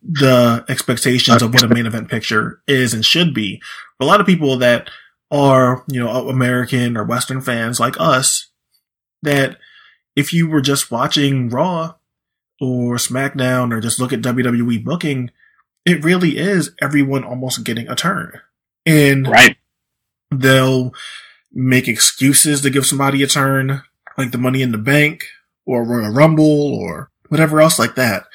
[0.03, 3.61] the expectations of what a main event picture is and should be.
[3.97, 4.89] For a lot of people that
[5.31, 8.51] are, you know, American or Western fans like us,
[9.23, 9.57] that
[10.15, 11.95] if you were just watching Raw
[12.61, 15.31] or SmackDown or just look at WWE booking,
[15.85, 18.39] it really is everyone almost getting a turn.
[18.85, 19.57] And right.
[20.31, 20.93] they'll
[21.51, 23.81] make excuses to give somebody a turn,
[24.17, 25.25] like the money in the bank
[25.65, 28.25] or Royal Rumble or whatever else like that.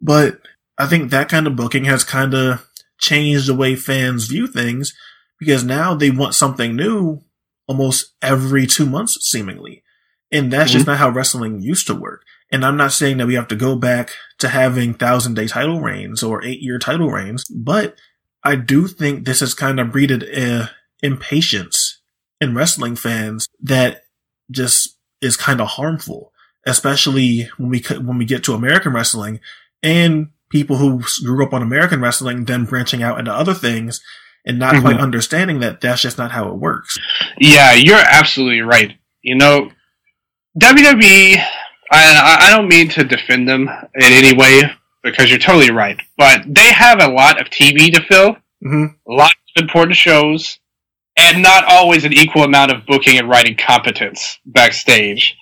[0.00, 0.40] But
[0.78, 2.66] I think that kind of booking has kind of
[2.98, 4.94] changed the way fans view things
[5.38, 7.22] because now they want something new
[7.66, 9.82] almost every two months, seemingly.
[10.30, 10.78] And that's mm-hmm.
[10.78, 12.22] just not how wrestling used to work.
[12.50, 15.80] And I'm not saying that we have to go back to having thousand day title
[15.80, 17.96] reigns or eight year title reigns, but
[18.42, 20.70] I do think this has kind of breeded a
[21.02, 22.00] impatience
[22.40, 24.02] in wrestling fans that
[24.50, 26.32] just is kind of harmful
[26.66, 29.40] especially when we when we get to American wrestling
[29.82, 34.02] and people who grew up on American wrestling then branching out into other things
[34.44, 34.82] and not mm-hmm.
[34.82, 36.96] quite understanding that that's just not how it works.
[37.38, 38.96] Yeah, you're absolutely right.
[39.22, 39.70] You know,
[40.60, 41.44] WWE.
[41.90, 44.62] I, I don't mean to defend them in any way
[45.02, 48.32] because you're totally right, but they have a lot of TV to fill,
[48.64, 48.86] mm-hmm.
[49.10, 50.57] a lot of important shows,
[51.18, 55.36] and not always an equal amount of booking and writing competence backstage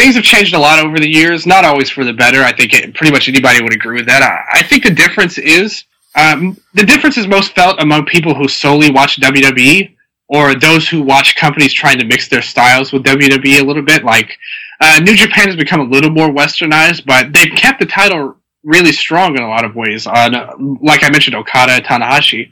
[0.00, 2.42] things have changed a lot over the years, not always for the better.
[2.42, 4.22] I think it, pretty much anybody would agree with that.
[4.22, 5.84] I, I think the difference is
[6.16, 9.94] um, the difference is most felt among people who solely watch WWE
[10.28, 14.04] or those who watch companies trying to mix their styles with WWE a little bit.
[14.04, 14.36] Like
[14.80, 18.92] uh, New Japan has become a little more westernized, but they've kept the title really
[18.92, 20.06] strong in a lot of ways.
[20.06, 22.50] On uh, like I mentioned, Okada, Tanahashi.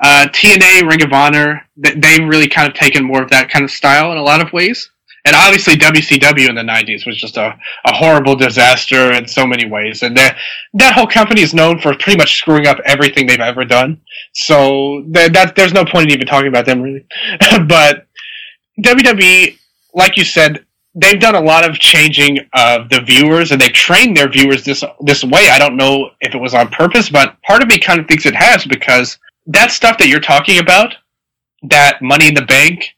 [0.00, 3.70] Uh, TNA, Ring of Honor, they've really kind of taken more of that kind of
[3.70, 4.90] style in a lot of ways
[5.28, 7.54] and obviously WCW in the 90s was just a,
[7.84, 10.02] a horrible disaster in so many ways.
[10.02, 10.38] And that,
[10.72, 14.00] that whole company is known for pretty much screwing up everything they've ever done.
[14.32, 17.06] So that, that there's no point in even talking about them really.
[17.66, 18.06] but
[18.80, 19.58] WWE,
[19.92, 20.64] like you said,
[20.94, 24.82] they've done a lot of changing of the viewers and they've trained their viewers this,
[25.02, 25.50] this way.
[25.50, 28.24] I don't know if it was on purpose, but part of me kind of thinks
[28.24, 29.18] it has because
[29.48, 30.94] that stuff that you're talking about,
[31.62, 32.94] that money in the bank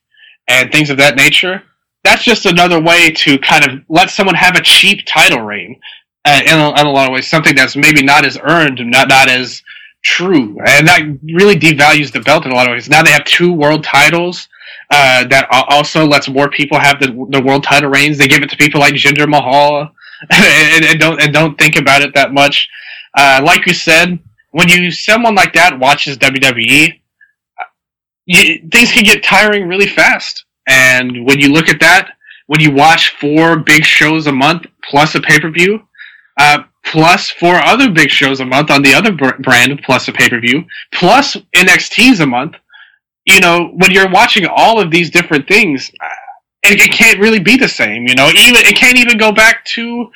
[0.48, 1.62] and things of that nature,
[2.04, 5.80] that's just another way to kind of let someone have a cheap title reign
[6.24, 9.08] uh, in, a, in, a, lot of ways, something that's maybe not as earned, not
[9.08, 9.62] not as
[10.02, 11.02] true, and that
[11.34, 12.88] really devalues the belt in a lot of ways.
[12.88, 14.48] Now they have two world titles.
[14.90, 18.18] uh, that also lets more people have the, the world title reigns.
[18.18, 19.90] They give it to people like Jinder Mahal
[20.30, 22.68] and, and don't and don't think about it that much.
[23.16, 24.18] Uh, like you said,
[24.50, 27.00] when you someone like that watches WWE,
[28.26, 30.44] you, things can get tiring really fast.
[30.68, 32.12] And when you look at that,
[32.46, 35.82] when you watch four big shows a month plus a pay per view,
[36.38, 40.12] uh, plus four other big shows a month on the other br- brand plus a
[40.12, 42.56] pay per view, plus NXT's a month,
[43.26, 46.08] you know, when you're watching all of these different things, uh,
[46.62, 48.06] it, it can't really be the same.
[48.06, 50.10] You know, even it can't even go back to,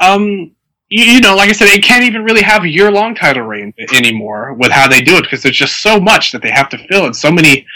[0.00, 0.52] um,
[0.90, 3.44] you, you know, like I said, it can't even really have a year long title
[3.44, 6.68] reign anymore with how they do it because there's just so much that they have
[6.70, 7.66] to fill and so many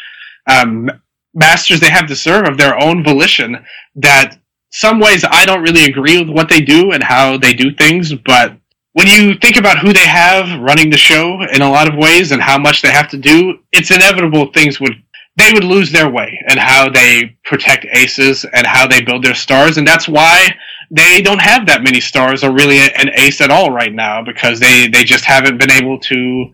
[0.47, 0.91] um,
[1.32, 3.65] masters they have to serve of their own volition
[3.97, 4.39] that
[4.70, 8.12] some ways I don't really agree with what they do and how they do things,
[8.12, 8.57] but
[8.93, 12.32] when you think about who they have running the show in a lot of ways
[12.32, 14.95] and how much they have to do, it's inevitable things would
[15.36, 19.35] they would lose their way and how they protect aces and how they build their
[19.35, 20.55] stars, and that's why
[20.90, 24.61] they don't have that many stars or really an ace at all right now because
[24.61, 26.52] they they just haven't been able to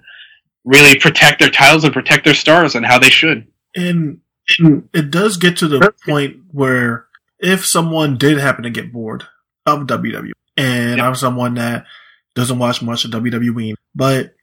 [0.65, 3.47] really protect their titles and protect their stars and how they should.
[3.75, 4.21] And,
[4.59, 7.07] and it does get to the point where
[7.39, 9.25] if someone did happen to get bored
[9.67, 11.87] of WWE, and I'm someone that
[12.35, 14.35] doesn't watch much of WWE, but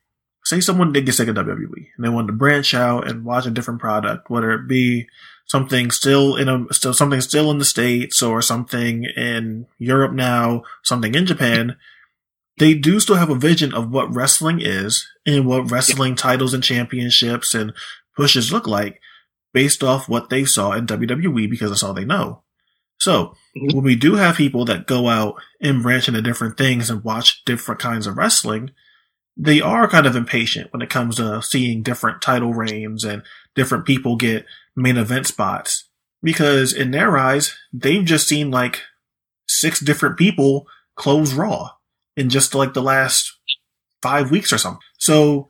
[0.44, 3.46] say someone did get sick of WWE and they wanted to branch out and watch
[3.46, 5.08] a different product, whether it be
[5.48, 10.64] something still in a still something still in the states or something in Europe now,
[10.84, 11.78] something in Japan.
[12.60, 16.64] They do still have a vision of what wrestling is and what wrestling titles and
[16.64, 17.72] championships and
[18.16, 19.00] pushes look like
[19.54, 22.44] based off what they saw in WWE because that's all they know.
[23.00, 23.76] So mm-hmm.
[23.76, 27.46] when we do have people that go out and branch into different things and watch
[27.46, 28.72] different kinds of wrestling,
[29.38, 33.22] they are kind of impatient when it comes to seeing different title reigns and
[33.56, 34.46] different people get
[34.78, 35.90] main event spots
[36.24, 38.82] because in their eyes, they've just seen like
[39.48, 41.72] six different people close Raw
[42.16, 43.34] in just like the last
[44.02, 44.82] five weeks or something.
[44.98, 45.50] So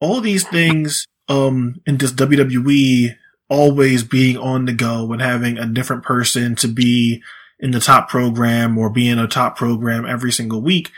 [0.00, 3.16] all these things, um, in just WWE
[3.48, 7.22] always being on the go and having a different person to be
[7.60, 10.90] in the top program or be in a top program every single week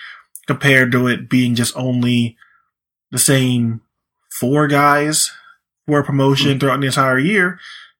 [0.46, 2.36] compared to it being just only
[3.10, 3.80] the same
[4.40, 5.30] four guys
[5.86, 6.58] for a promotion mm-hmm.
[6.58, 7.58] throughout the entire year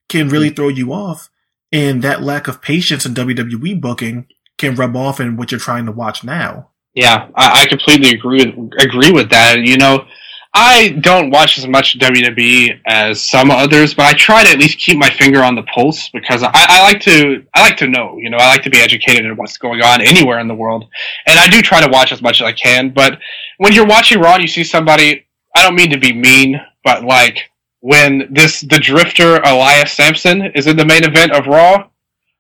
[0.09, 0.57] can really mm-hmm.
[0.57, 1.31] throw you off.
[1.73, 4.27] And that lack of patience in WWE booking
[4.59, 6.71] can rub off in what you're trying to watch now.
[6.95, 9.59] Yeah, I, I completely agree with, agree with that.
[9.59, 10.07] You know,
[10.55, 14.79] I don't watch as much WWE as some others, but I try to at least
[14.79, 18.17] keep my finger on the pulse because I, I like to I like to know.
[18.19, 20.85] You know, I like to be educated in what's going on anywhere in the world,
[21.27, 22.91] and I do try to watch as much as I can.
[22.91, 23.19] But
[23.59, 25.27] when you're watching Raw, and you see somebody.
[25.57, 27.49] I don't mean to be mean, but like
[27.85, 31.87] when this the Drifter Elias Samson is in the main event of Raw,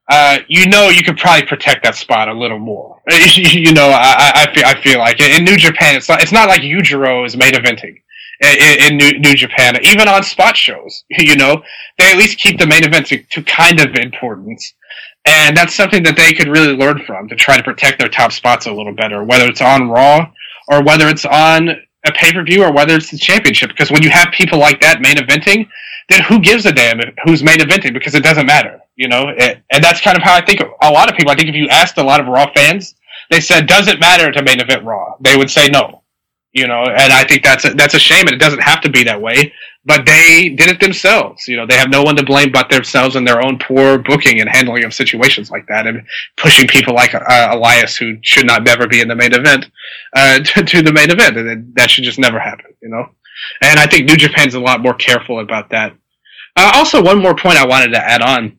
[0.08, 3.02] uh, you know you could probably protect that spot a little more.
[3.10, 6.48] you know, I, I feel I feel like in New Japan, it's not it's not
[6.48, 8.00] like Yujiro is main eventing
[8.40, 11.04] in, in New, New Japan, even on spot shows.
[11.18, 11.62] You know,
[11.98, 14.72] they at least keep the main event to, to kind of importance.
[15.26, 18.32] And that's something that they could really learn from to try to protect their top
[18.32, 20.30] spots a little better, whether it's on Raw
[20.68, 23.70] or whether it's on a pay per view or whether it's the championship.
[23.70, 25.68] Because when you have people like that main eventing,
[26.08, 27.92] then who gives a damn who's main eventing?
[27.92, 29.28] Because it doesn't matter, you know.
[29.28, 31.32] It, and that's kind of how I think a lot of people.
[31.32, 32.94] I think if you asked a lot of Raw fans,
[33.30, 36.03] they said, "Does it matter to main event Raw?" They would say no
[36.54, 38.88] you know, and I think that's a, that's a shame, and it doesn't have to
[38.88, 39.52] be that way.
[39.84, 41.46] But they did it themselves.
[41.46, 44.40] You know, they have no one to blame but themselves and their own poor booking
[44.40, 46.06] and handling of situations like that, and
[46.36, 49.66] pushing people like uh, Elias, who should not never be in the main event,
[50.14, 52.72] uh, to, to, the main event, and that should just never happen.
[52.80, 53.08] You know,
[53.60, 55.92] and I think New Japan's a lot more careful about that.
[56.56, 58.56] Uh, also, one more point I wanted to add on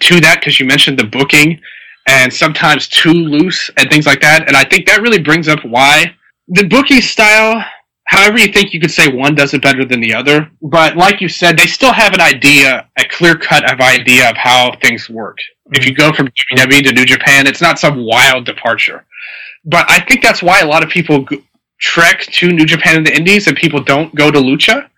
[0.00, 1.60] to that because you mentioned the booking
[2.06, 5.62] and sometimes too loose and things like that, and I think that really brings up
[5.62, 6.14] why
[6.48, 7.62] the booking style,
[8.04, 11.20] however you think you could say one does it better than the other, but like
[11.20, 15.10] you said, they still have an idea, a clear cut of idea of how things
[15.10, 15.36] work.
[15.72, 19.04] If you go from WWE to New Japan, it's not some wild departure.
[19.64, 21.26] But I think that's why a lot of people
[21.80, 24.88] trek to New Japan and the Indies, and people don't go to Lucha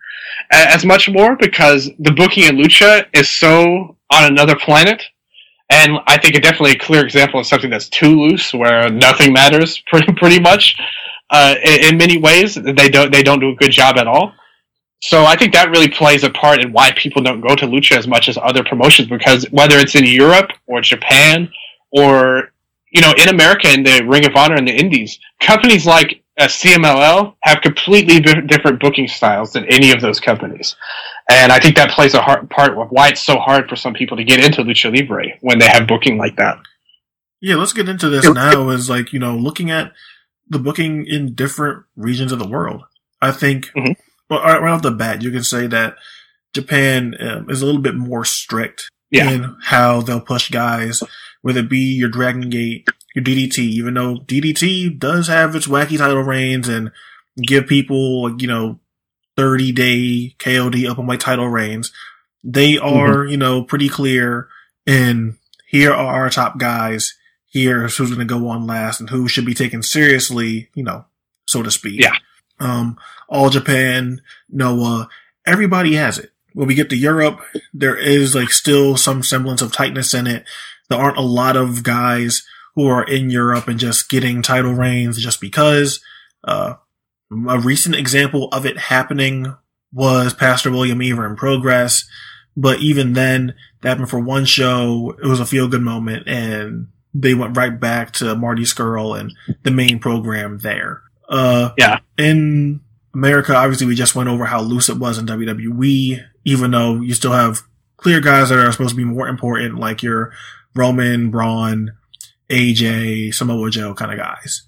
[0.51, 5.03] as much more because the booking in Lucha is so on another planet.
[5.69, 9.31] And I think it definitely a clear example of something that's too loose, where nothing
[9.31, 10.77] matters pretty pretty much
[11.31, 12.55] uh, in, in, many ways.
[12.55, 14.33] They don't they don't do a good job at all.
[15.01, 17.97] So I think that really plays a part in why people don't go to Lucha
[17.97, 21.51] as much as other promotions because whether it's in Europe or Japan
[21.91, 22.51] or
[22.91, 26.45] you know in America in the Ring of Honor and the Indies, companies like uh,
[26.45, 30.75] CMLL have completely bi- different booking styles than any of those companies,
[31.31, 33.93] and I think that plays a hard part of why it's so hard for some
[33.93, 36.59] people to get into lucha libre when they have booking like that.
[37.41, 38.69] Yeah, let's get into this now.
[38.69, 39.93] Is like you know looking at
[40.51, 42.83] the booking in different regions of the world.
[43.21, 43.95] I think Mhm.
[44.29, 45.95] well, right right off the bat, you can say that
[46.53, 49.29] Japan um, is a little bit more strict Yeah.
[49.31, 51.01] in how they'll push guys,
[51.41, 53.59] whether it be your Dragon Gate, your DDT.
[53.63, 56.91] Even though DDT does have its wacky title reigns and
[57.41, 58.79] give people you know
[59.37, 61.91] thirty day KOD open weight title reigns,
[62.43, 64.49] they are you know pretty clear
[64.85, 65.37] in
[65.67, 67.13] here are our top guys.
[67.51, 71.05] Here's who's going to go on last and who should be taken seriously, you know,
[71.45, 71.99] so to speak.
[72.01, 72.15] Yeah.
[72.59, 72.97] Um,
[73.27, 75.09] all Japan, Noah,
[75.45, 76.31] everybody has it.
[76.53, 77.41] When we get to Europe,
[77.73, 80.45] there is like still some semblance of tightness in it.
[80.89, 82.43] There aren't a lot of guys
[82.75, 86.01] who are in Europe and just getting title reigns just because.
[86.43, 86.75] Uh,
[87.47, 89.55] a recent example of it happening
[89.93, 92.05] was Pastor William Eaver in Progress.
[92.55, 95.15] But even then, that happened for one show.
[95.21, 99.33] It was a feel good moment and they went right back to Marty Scurll and
[99.63, 101.01] the main program there.
[101.29, 101.99] Uh, Yeah.
[102.17, 102.81] in
[103.13, 107.13] America, obviously we just went over how loose it was in WWE, even though you
[107.13, 107.61] still have
[107.97, 110.31] clear guys that are supposed to be more important, like your
[110.75, 111.91] Roman, Braun,
[112.49, 114.63] AJ, Samoa Joe kind of guys.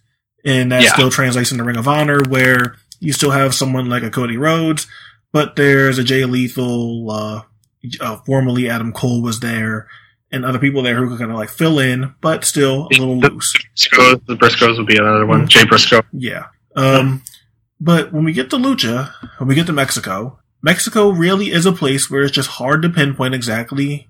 [0.45, 0.93] And that Yeah.
[0.93, 4.87] still translates into Ring of Honor, where you still have someone like a Cody Rhodes,
[5.31, 7.41] but there's a Jay Lethal, uh,
[7.99, 9.87] uh, formerly Adam Cole was there,
[10.33, 13.19] and other people there who could kind of like fill in, but still a little
[13.19, 13.53] loose.
[13.77, 15.47] Briscoes, the Briscoes would be another one.
[15.47, 16.01] Jay Briscoe.
[16.11, 16.47] Yeah.
[16.75, 17.21] Um,
[17.79, 21.71] but when we get to Lucha, when we get to Mexico, Mexico really is a
[21.71, 24.09] place where it's just hard to pinpoint exactly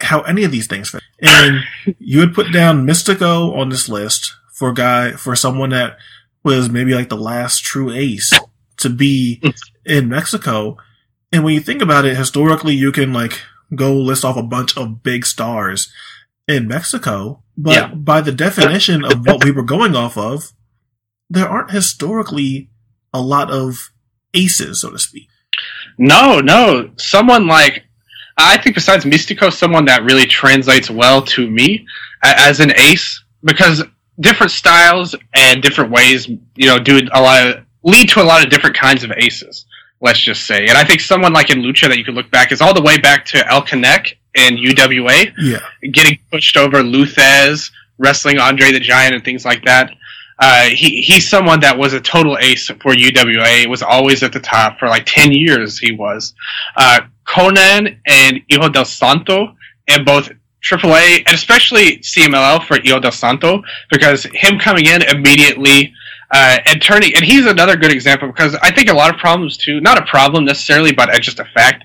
[0.00, 1.02] how any of these things fit.
[1.20, 1.60] And
[1.98, 5.98] you would put down Mistico on this list for guy, for someone that
[6.44, 8.32] was maybe like the last true ace
[8.78, 9.42] to be
[9.84, 10.78] in Mexico.
[11.30, 13.42] And when you think about it, historically, you can like
[13.74, 15.92] go list off a bunch of big stars
[16.46, 17.86] in Mexico, but Yeah.
[17.88, 20.52] by the definition of what we were going off of,
[21.28, 22.70] there aren't historically
[23.12, 23.90] a lot of
[24.34, 25.28] aces, so to speak.
[25.98, 26.90] No, no.
[26.96, 27.84] Someone like
[28.40, 31.84] I think besides Mistico, someone that really translates well to me
[32.22, 33.82] as an ace because
[34.20, 38.42] different styles and different ways, you know, do a lot of lead to a lot
[38.44, 39.66] of different kinds of aces.
[40.00, 42.52] Let's just say, and I think someone like in Lucha that you could look back
[42.52, 45.58] is all the way back to El Canek in UWA, Yeah.
[45.92, 49.90] getting pushed over Lou Thesz, wrestling Andre the Giant, and things like that.
[50.38, 53.66] Uh, he he's someone that was a total ace for UWA.
[53.68, 55.80] Was always at the top for like ten years.
[55.80, 56.32] He was
[56.76, 59.56] uh, Konnan and Hijo del Santo,
[59.88, 60.30] and both
[60.62, 65.92] AAA and especially CMLL for Hijo del Santo because him coming in immediately
[66.30, 69.56] uh, and turning and he's another good example because I think a lot of problems
[69.56, 69.80] too.
[69.80, 71.84] Not a problem necessarily, but uh, just a fact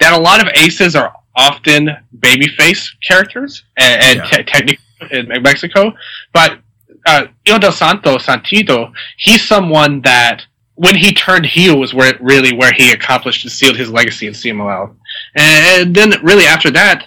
[0.00, 4.24] that a lot of aces are often babyface characters and, and Yeah.
[4.38, 4.78] te- technically
[5.10, 5.92] in Mexico,
[6.32, 6.58] but
[7.06, 10.42] uh, Hijo del Santo Santito, he's someone that
[10.76, 14.32] when he turned heel was where really where he accomplished and sealed his legacy in
[14.32, 14.94] CMLL.
[15.36, 17.06] And then really after that,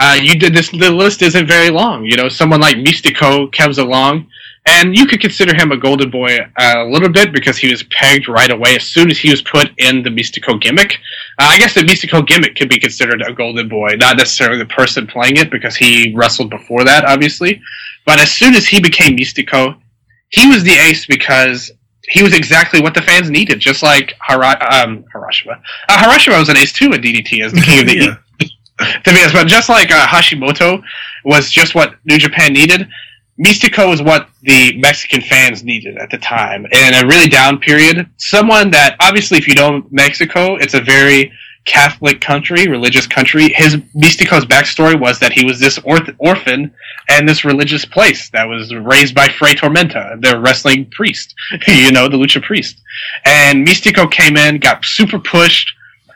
[0.00, 0.70] uh, you did this.
[0.70, 2.04] The list isn't very long.
[2.04, 4.26] You know, someone like Mistico comes along,
[4.66, 7.82] and you could consider him a golden boy uh, a little bit because he was
[7.84, 10.94] pegged right away as soon as he was put in the Mistico gimmick.
[11.38, 14.66] Uh, I guess the Mistico gimmick could be considered a golden boy, not necessarily the
[14.66, 17.60] person playing it because he wrestled before that, obviously.
[18.06, 19.78] But as soon as he became Mistico,
[20.30, 21.70] he was the ace because
[22.08, 25.60] he was exactly what the fans needed, just like Hara- um, Harashima.
[25.88, 27.94] Uh, Harashima was an ace too in DDT as the king of the
[28.40, 28.48] Yeah.
[29.04, 30.82] to be honest, but just like uh, Hashimoto
[31.24, 32.88] was just what New Japan needed,
[33.38, 36.66] Mistico was what the Mexican fans needed at the time.
[36.66, 41.32] In a really down period, someone that obviously, if you know Mexico, it's a very
[41.64, 43.48] Catholic country, religious country.
[43.48, 46.72] His Mistico's backstory was that he was this orth- orphan
[47.08, 51.34] and this religious place that was raised by Fray Tormenta, the wrestling priest,
[51.66, 52.80] you know, the lucha priest.
[53.24, 55.72] And Mistico came in, got super pushed.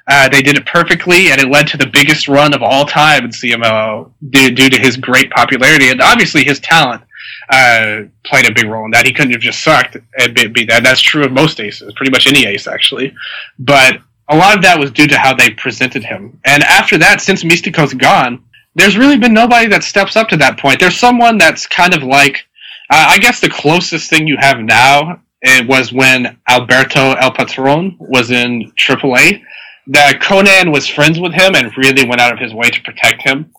[0.06, 3.24] Uh, they did it perfectly, and it led to the biggest run of all time
[3.24, 7.02] in CMLL due, due to his great popularity and obviously his talent
[7.50, 9.06] uh, played a big role in that.
[9.06, 10.82] He couldn't have just sucked and be, be that.
[10.82, 13.14] That's true of most aces, pretty much any ace actually.
[13.58, 13.98] But
[14.28, 16.38] a lot of that was due to how they presented him.
[16.44, 18.44] And after that, since Mistico's gone,
[18.74, 20.80] there's really been nobody that steps up to that point.
[20.80, 22.46] There's someone that's kind of like,
[22.90, 27.96] uh, I guess the closest thing you have now it was when Alberto El Patron
[27.98, 29.42] was in AAA.
[29.86, 33.22] That Konnan was friends with him and really went out of his way to protect
[33.22, 33.50] him.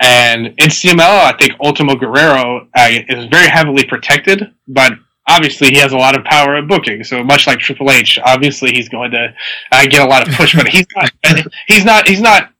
[0.00, 4.94] And in CML, I think Ultimo Guerrero uh, is very heavily protected, but
[5.28, 7.04] obviously he has a lot of power in booking.
[7.04, 9.34] So much like Triple H, obviously he's going to
[9.70, 11.10] uh, get a lot of push, but he's not.
[11.68, 12.08] He's not.
[12.08, 12.50] He's not.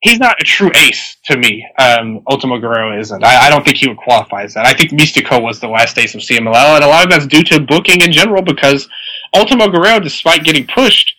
[0.00, 1.66] He's not a true ace to me.
[1.78, 3.24] Um, Ultimo Guerrero isn't.
[3.24, 4.64] I, I don't think he would qualify as that.
[4.64, 7.42] I think Mistico was the last ace of CMLL, and a lot of that's due
[7.44, 8.88] to booking in general because
[9.34, 11.14] Ultimo Guerrero, despite getting pushed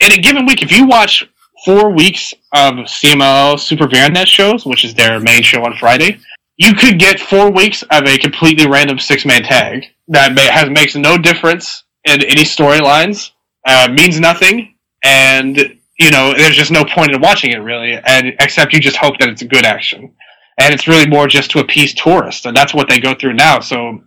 [0.00, 1.24] in a given week, if you watch
[1.64, 6.20] four weeks of CMLL Super Viernes shows, which is their main show on Friday,
[6.56, 10.70] you could get four weeks of a completely random six man tag that may, has
[10.70, 13.30] makes no difference in any storylines,
[13.66, 15.56] uh, means nothing, and
[15.98, 19.18] you know there's just no point in watching it really, and except you just hope
[19.18, 20.12] that it's a good action,
[20.58, 23.58] and it's really more just to appease tourists, and that's what they go through now.
[23.60, 24.02] So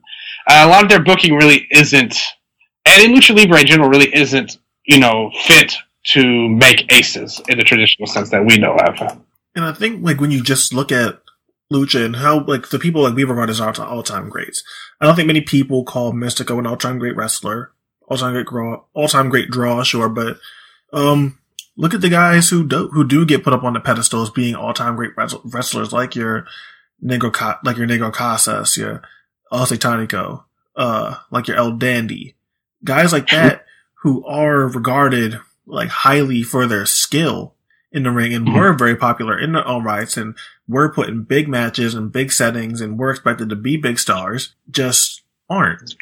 [0.48, 2.16] uh, a lot of their booking really isn't,
[2.86, 5.76] and in lucha libre in general really isn't you know fit
[6.10, 9.00] to make aces in the traditional sense that we know of.
[9.56, 11.22] And I think like when you just look at
[11.72, 14.64] Lucha and how like the people like we regard as all time greats.
[15.02, 17.72] I don't think many people call Mistico an all time great wrestler,
[18.08, 20.40] all time great draw, all time great draw, sure, but
[20.94, 21.40] um,
[21.76, 24.56] look at the guys who do who do get put up on the pedestals being
[24.56, 26.48] all time great wrestlers, like your
[27.04, 29.02] Negro, like your Negro Casas, your
[29.52, 32.36] El Satanico, uh, like your El Dandy,
[32.84, 33.66] guys like that
[34.04, 37.54] who are regarded like highly for their skill
[37.92, 38.58] in the ring and mm-hmm.
[38.58, 40.36] were very popular in their own rights and
[40.68, 44.56] were put in big matches and big settings and were expected to be big stars
[44.70, 45.96] just aren't.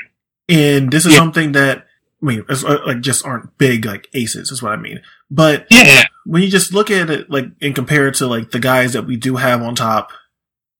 [0.48, 1.20] And this is yeah.
[1.20, 1.86] something that,
[2.22, 5.02] I mean, uh, like just aren't big like aces is what I mean.
[5.30, 6.04] But yeah.
[6.26, 9.06] when you just look at it like and compare it to like the guys that
[9.06, 10.12] we do have on top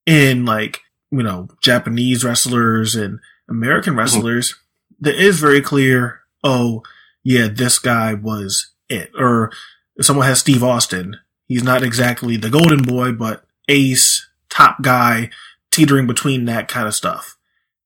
[0.06, 0.82] in like,
[1.12, 4.00] you know, Japanese wrestlers and American mm-hmm.
[4.00, 5.06] wrestlers, mm-hmm.
[5.06, 6.84] there is very clear, oh,
[7.24, 9.12] yeah, this guy was it.
[9.18, 9.52] Or
[9.96, 11.18] if someone has Steve Austin,
[11.48, 15.30] he's not exactly the golden boy, but ace, top guy,
[15.72, 17.38] teetering between that kind of stuff.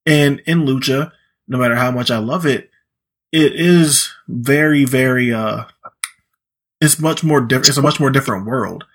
[0.06, 1.12] And in Lucha,
[1.48, 2.70] no matter how much I love it,
[3.32, 5.66] it is very, very, uh,
[6.82, 7.70] it's much more different.
[7.70, 8.86] It's a much more different world.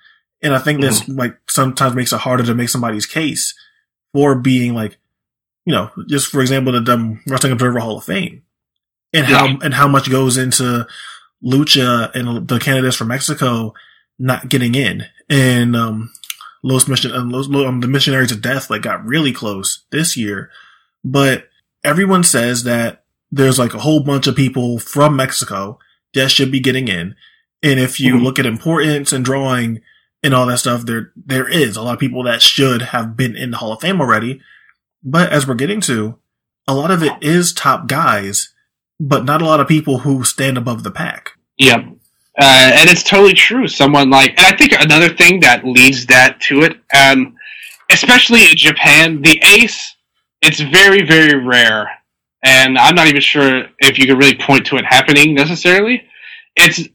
[0.42, 1.18] And I think this mm-hmm.
[1.18, 3.54] like sometimes makes it harder to make somebody's case
[4.12, 4.98] for being like,
[5.64, 8.42] you know, just for example, the Wrestling Observer Hall of Fame
[9.12, 9.38] and yeah.
[9.38, 10.86] how, and how much goes into
[11.42, 13.74] Lucha and the candidates from Mexico
[14.18, 15.04] not getting in.
[15.28, 16.12] And, um,
[16.62, 20.50] Los Mission, um, Los, um, the Missionaries of Death, like got really close this year.
[21.04, 21.48] But
[21.84, 25.78] everyone says that there's like a whole bunch of people from Mexico
[26.14, 27.16] that should be getting in.
[27.62, 28.24] And if you mm-hmm.
[28.24, 29.82] look at importance and drawing
[30.22, 33.36] and all that stuff, there, there is a lot of people that should have been
[33.36, 34.40] in the Hall of Fame already.
[35.02, 36.18] But as we're getting to,
[36.66, 38.53] a lot of it is top guys
[39.00, 41.32] but not a lot of people who stand above the pack.
[41.58, 41.80] Yep.
[42.36, 43.68] Uh, and it's totally true.
[43.68, 47.36] Someone like, and I think another thing that leads that to it, um,
[47.90, 49.94] especially in Japan, the ace,
[50.42, 51.88] it's very, very rare.
[52.42, 56.02] And I'm not even sure if you could really point to it happening necessarily.
[56.56, 56.86] It's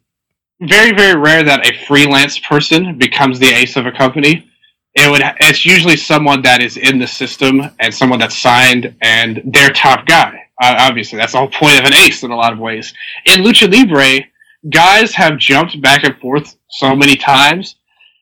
[0.61, 4.45] very, very rare that a freelance person becomes the ace of a company.
[4.93, 9.41] It would, it's usually someone that is in the system and someone that's signed and
[9.45, 10.48] their top guy.
[10.61, 12.93] Uh, obviously, that's the whole point of an ace in a lot of ways.
[13.25, 14.25] In Lucha Libre,
[14.69, 17.75] guys have jumped back and forth so many times.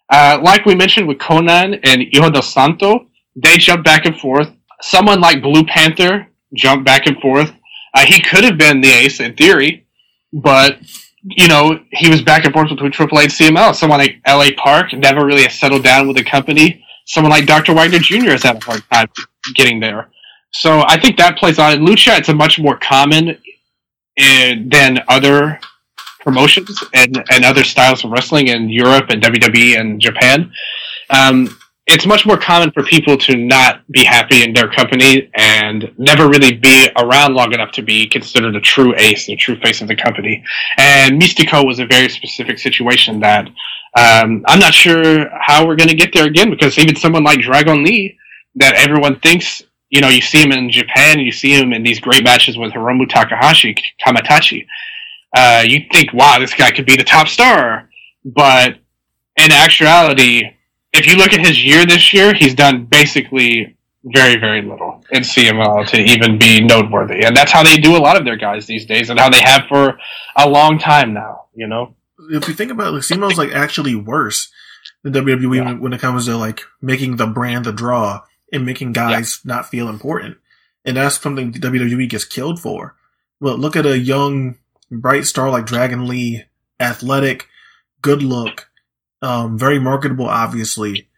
[0.10, 4.50] Uh, like we mentioned with Konnan and Hijo del Santo, they jump back and forth.
[4.82, 7.52] Someone like Blue Panther jumped back and forth.
[7.94, 9.86] Uh, he could have been the ace in theory,
[10.32, 10.78] but
[11.24, 13.76] you know he was back and forth between Triple A and CMLL.
[13.76, 14.54] Someone like L.A.
[14.54, 16.84] Park never really settled down with the company.
[17.06, 17.74] Someone like Dr.
[17.74, 18.32] Wagner Jr.
[18.32, 19.08] has had a hard time
[19.56, 20.10] getting there.
[20.52, 21.80] So I think that plays on.
[21.80, 23.38] Lucha, it's a much more common
[24.16, 25.60] in, than other
[26.20, 30.52] promotions and, and other styles of wrestling in Europe and WWE and Japan.
[31.10, 35.90] Um, it's much more common for people to not be happy in their company and
[35.98, 39.82] never really be around long enough to be considered a true ace, a true face
[39.82, 40.44] of the company.
[40.78, 43.48] And Mistico was a very specific situation that
[43.96, 47.40] um, I'm not sure how we're going to get there again because even someone like
[47.40, 48.18] Dragon Lee,
[48.56, 52.00] that everyone thinks you know, you see him in Japan, you see him in these
[52.00, 54.66] great matches with Hiromu Takahashi, Kamaitachi.
[55.36, 57.90] Uh, you think, wow, this guy could be the top star.
[58.26, 58.78] But
[59.38, 60.44] in actuality,
[60.92, 65.22] if you look at his year this year, he's done basically very, very little in
[65.22, 67.24] CMLL to even be noteworthy.
[67.24, 69.42] And that's how they do a lot of their guys these days and how they
[69.42, 69.98] have for
[70.38, 71.96] a long time now, you know?
[72.32, 74.52] If you think about it, CMLL like actually worse
[75.04, 75.74] than WWE yeah.
[75.74, 78.22] when it comes to like making the brand the draw
[78.52, 79.56] and making guys yeah.
[79.56, 80.38] not feel important.
[80.86, 82.96] And that's something WWE gets killed for.
[83.42, 84.56] But look at a young,
[84.90, 86.44] bright star like Dragon Lee,
[86.80, 87.48] athletic,
[88.02, 88.70] good look,
[89.22, 91.10] um, very marketable, obviously.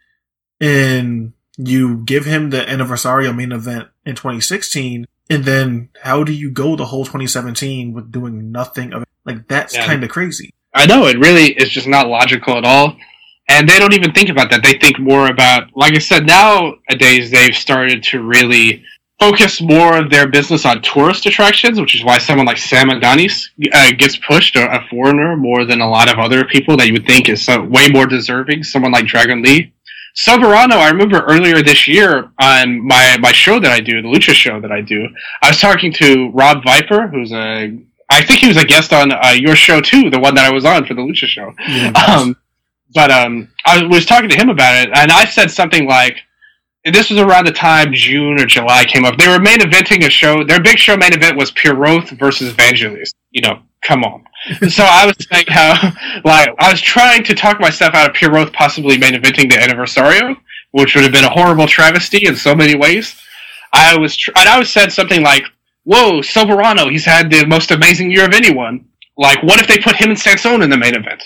[0.60, 6.50] And you give him the Aniversario main event in 2016, And then how do you
[6.50, 9.08] go the whole 2017 with doing nothing of it?
[9.24, 9.86] Like that's Yeah.
[9.86, 10.50] kind of crazy.
[10.74, 12.96] I know it really is just not logical at all,
[13.50, 14.62] and they don't even think about that.
[14.62, 18.84] They think more about, like I said, nowadays they've started to really
[19.18, 23.50] focus more of their business on tourist attractions, which is why someone like Sam Adonis
[23.72, 26.94] uh, gets pushed, a, a foreigner, more than a lot of other people that you
[26.94, 28.62] would think is so, way more deserving.
[28.62, 29.74] Someone like Dragon Lee.
[30.16, 34.32] Soberano, I remember earlier this year on my, my show that I do, the Lucha
[34.32, 35.08] show that I do,
[35.42, 37.78] I was talking to Rob Viper, who's a
[38.12, 40.52] I think he was a guest on uh, your show too, the one that I
[40.52, 41.54] was on for the Lucha show.
[41.94, 42.36] Um,
[42.94, 46.16] but um, I was talking to him about it, and I said something like,
[46.84, 49.18] this was around the time June or July came up.
[49.18, 50.44] They were main eventing a show.
[50.44, 53.12] Their big show main event was Pierroth versus Vangellys.
[53.30, 54.24] You know, come on.
[54.70, 55.92] so I was saying how,
[56.24, 60.36] like, I was trying to talk myself out of Pierroth possibly main eventing the Aniversario,
[60.72, 63.20] which would have been a horrible travesty in so many ways.
[63.72, 65.44] I was, tr- and I was said something like,
[65.84, 68.86] "Whoa, Soberano, he's had the most amazing year of anyone.
[69.18, 71.22] Like, what if they put him and Sansone in the main event?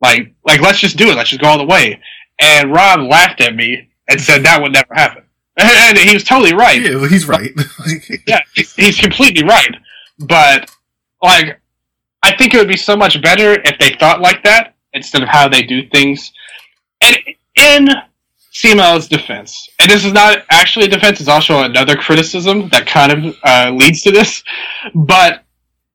[0.00, 1.16] Like, like let's just do it.
[1.16, 2.00] Let's just go all the way."
[2.40, 5.24] And Rob laughed at me and said that would never happen.
[5.62, 6.80] And he was totally right.
[6.80, 7.50] Yeah, well, he's right.
[8.26, 9.76] yeah, he's, he's completely right.
[10.18, 10.70] But
[11.22, 11.60] like,
[12.22, 15.28] I think it would be so much better if they thought like that instead of
[15.28, 16.32] how they do things.
[17.02, 17.16] And
[17.56, 17.88] in
[18.52, 23.12] CML's defense, and this is not actually a defense; it's also another criticism that kind
[23.12, 24.42] of uh, leads to this.
[24.94, 25.44] But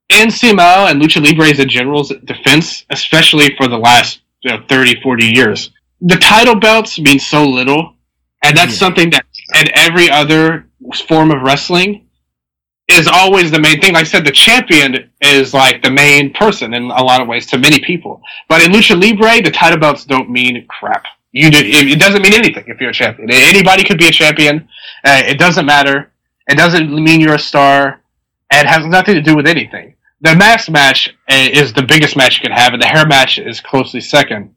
[0.10, 5.02] in CML and Lucha Libre's in general's defense, especially for the last you know, 30,
[5.02, 5.72] 40 years,
[6.02, 7.96] the title belts mean so little,
[8.44, 9.26] and that's something that
[9.56, 10.68] in every other
[11.08, 12.06] form of wrestling
[12.88, 13.94] is always the main thing.
[13.94, 17.48] Like I said, the champion is like the main person in a lot of ways
[17.48, 18.22] to many people.
[18.48, 21.04] But in Lucha Libre, the title belts don't mean crap.
[21.32, 23.30] You do, it it doesn't mean anything if you're a champion.
[23.32, 24.68] Anybody could be a champion.
[25.04, 26.12] Uh, it doesn't matter.
[26.48, 28.02] It doesn't mean you're a star.
[28.52, 29.96] It has nothing to do with anything.
[30.22, 33.38] The mask match uh, is the biggest match you can have, and the hair match
[33.38, 34.56] is closely second.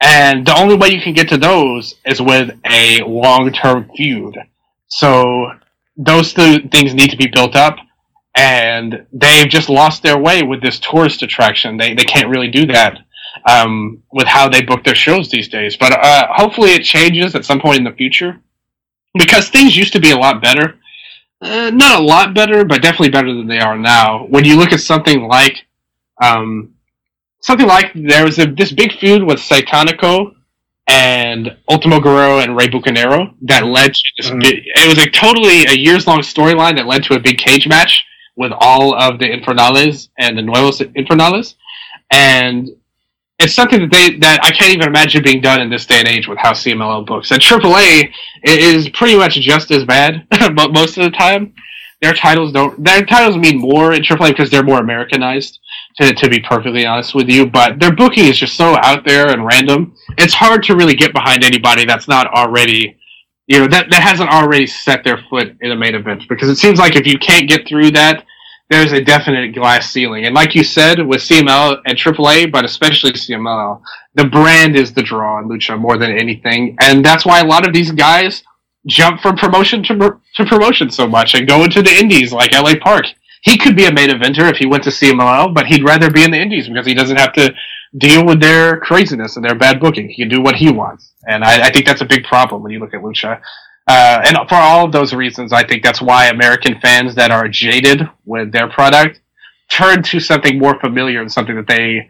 [0.00, 4.36] And the only way you can get to those is with a long-term feud.
[4.88, 5.52] So
[5.96, 7.76] those two things need to be built up,
[8.34, 11.76] and they've just lost their way with this tourist attraction.
[11.76, 12.98] They they can't really do that
[13.48, 15.76] um, with how they book their shows these days.
[15.76, 18.40] But uh, hopefully, it changes at some point in the future
[19.14, 20.75] because things used to be a lot better.
[21.40, 24.24] Uh, not a lot better, but definitely better than they are now.
[24.26, 25.66] When you look at something like
[26.22, 26.74] um,
[27.40, 30.34] something like there was a, this big feud with Satanico
[30.86, 34.30] and Ultimo Guerrero and Rey Bucanero that led to this.
[34.30, 37.68] Big, it was a totally a years long storyline that led to a big cage
[37.68, 38.04] match
[38.36, 41.54] with all of the Infernales and the Nuevos Infernales,
[42.10, 42.68] and
[43.38, 46.08] it's something that they that I can't even imagine being done in this day and
[46.08, 47.30] age with how CMLL books.
[47.30, 48.10] And AAA
[48.42, 51.52] is pretty much just as bad, but most of the time
[52.00, 52.82] their titles don't.
[52.82, 55.58] Their titles mean more in AAA because they're more Americanized.
[55.98, 59.30] To, to be perfectly honest with you, but their booking is just so out there
[59.30, 59.96] and random.
[60.18, 62.98] It's hard to really get behind anybody that's not already,
[63.46, 66.24] you know, that that hasn't already set their foot in a main event.
[66.28, 68.26] Because it seems like if you can't get through that,
[68.68, 70.24] there's a definite glass ceiling.
[70.26, 73.80] And like you said, with CML and AAA, but especially CML,
[74.14, 76.76] the brand is the draw in Lucha more than anything.
[76.80, 78.42] And that's why a lot of these guys
[78.86, 82.74] jump from promotion to, to promotion so much and go into the indies like LA
[82.80, 83.06] Park.
[83.42, 86.24] He could be a main eventer if he went to CMLL, but he'd rather be
[86.24, 87.54] in the indies because he doesn't have to
[87.96, 90.08] deal with their craziness and their bad booking.
[90.08, 91.12] He can do what he wants.
[91.28, 93.40] And I, I think that's a big problem when you look at Lucha.
[93.86, 97.46] Uh, and for all of those reasons, I think that's why American fans that are
[97.48, 99.20] jaded with their product
[99.68, 102.08] turn to something more familiar and something that they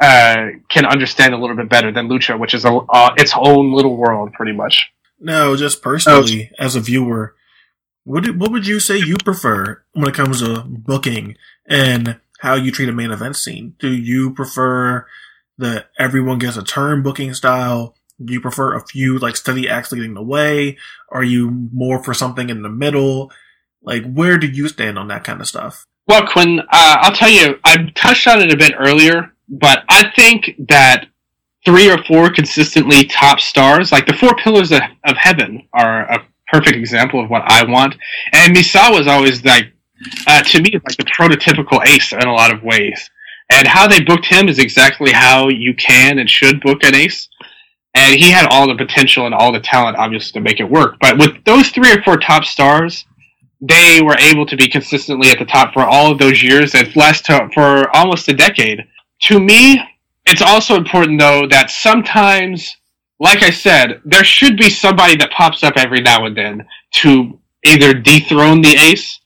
[0.00, 3.72] uh, can understand a little bit better than Lucha, which is a, uh, its own
[3.72, 4.92] little world, pretty much.
[5.20, 7.34] No, just personally, as a viewer,
[8.04, 11.36] what do, what would you say you prefer when it comes to booking
[11.66, 13.74] and how you treat a main event scene?
[13.80, 15.06] Do you prefer
[15.58, 17.96] that everyone gets a turn booking style?
[18.22, 20.76] Do you prefer a few like steady acts leading the way?
[21.10, 23.30] Are you more for something in the middle?
[23.82, 25.86] Like, where do you stand on that kind of stuff?
[26.08, 30.10] Well, Quinn, uh, I'll tell you, I touched on it a bit earlier, but I
[30.16, 31.06] think that
[31.64, 36.26] three or four consistently top stars, like the four pillars of, of heaven, are a
[36.50, 37.94] perfect example of what I want.
[38.32, 39.72] And Misawa is always like,
[40.26, 43.10] uh, to me, like the prototypical ace in a lot of ways.
[43.50, 47.28] And how they booked him is exactly how you can and should book an ace.
[47.94, 50.96] And he had all the potential and all the talent, obviously, to make it work.
[51.00, 53.04] But with those three or four top stars,
[53.60, 56.94] they were able to be consistently at the top for all of those years and
[56.94, 58.86] last to, for almost a decade.
[59.22, 59.80] To me,
[60.26, 62.76] it's also important though that sometimes,
[63.18, 66.66] like I said, there should be somebody that pops up every now and then
[66.96, 69.18] to either dethrone the ace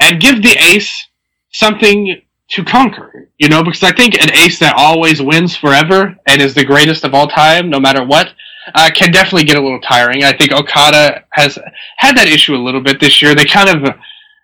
[0.00, 1.06] and give the ace
[1.52, 2.20] something
[2.50, 3.28] to conquer.
[3.38, 7.04] You know, because I think an ace that always wins forever and is the greatest
[7.04, 8.32] of all time, no matter what,
[8.74, 10.24] uh, can definitely get a little tiring.
[10.24, 11.58] I think Okada has
[11.96, 13.34] had that issue a little bit this year.
[13.34, 13.94] They kind of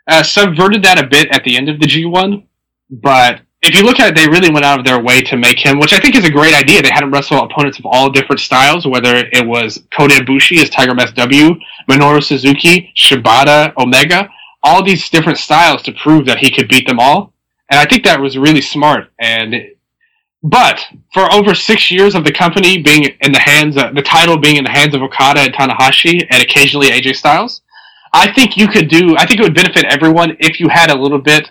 [0.08, 2.44] uh, subverted that a bit at the end of the G1,
[2.90, 5.58] but if you look at it, they really went out of their way to make
[5.58, 6.82] him, which I think is a great idea.
[6.82, 10.68] They had him wrestle opponents of all different styles, whether it was Kota Ibushi as
[10.68, 11.54] Tiger Mask W,
[11.88, 14.28] Minoru Suzuki, Shibata, Omega,
[14.62, 17.33] all these different styles to prove that he could beat them all.
[17.70, 19.10] And I think that was really smart.
[19.18, 19.54] And
[20.42, 20.78] but
[21.14, 24.56] for over six years of the company being in the hands, of, the title being
[24.56, 27.62] in the hands of Okada and Tanahashi, and occasionally AJ Styles,
[28.12, 29.16] I think you could do.
[29.16, 31.50] I think it would benefit everyone if you had a little bit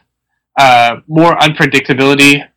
[0.60, 2.48] uh, more unpredictability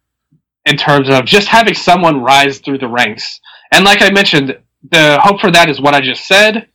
[0.66, 3.40] in terms of just having someone rise through the ranks.
[3.72, 4.58] And like I mentioned,
[4.90, 6.68] the hope for that is what I just said,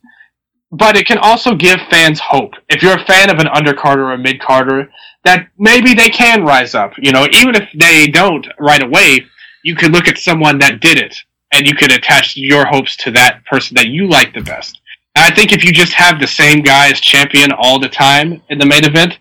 [0.72, 2.54] but it can also give fans hope.
[2.68, 4.90] If you're a fan of an undercard or a mid carder,
[5.24, 6.94] that maybe they can rise up.
[6.98, 9.26] You know, even if they don't right away,
[9.62, 11.16] you could look at someone that did it
[11.52, 14.80] and you could attach your hopes to that person that you like the best.
[15.14, 18.42] And I think if you just have the same guy as champion all the time
[18.48, 19.18] in the main event,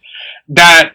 [0.49, 0.93] that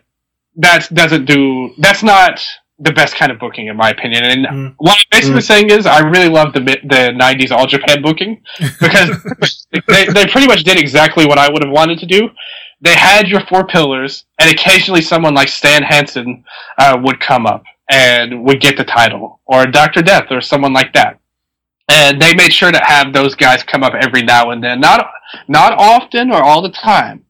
[0.56, 2.42] that doesn't do that's not
[2.78, 4.24] the best kind of booking in my opinion.
[4.24, 4.74] And mm.
[4.78, 5.46] what I'm basically mm.
[5.46, 8.42] saying is I really love the the '90s All Japan booking
[8.80, 9.22] because
[9.88, 12.30] they they pretty much did exactly what I would have wanted to do.
[12.80, 16.44] They had your four pillars, and occasionally someone like Stan Hansen
[16.78, 20.92] uh, would come up and would get the title, or Doctor Death, or someone like
[20.92, 21.18] that.
[21.88, 25.08] And they made sure to have those guys come up every now and then, not
[25.48, 27.24] not often or all the time,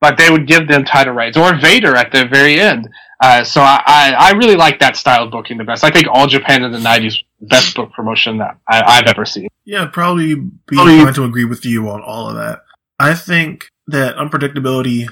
[0.00, 2.88] but they would give them title reigns or Vader at the very end.
[3.22, 5.84] Uh, so I, I, I, really like that style of booking the best.
[5.84, 9.46] I think All Japan in the '90s best book promotion that I, have ever seen.
[9.64, 11.12] Yeah, probably be probably.
[11.12, 12.62] to agree with you on all of that.
[12.98, 15.08] I think that unpredictability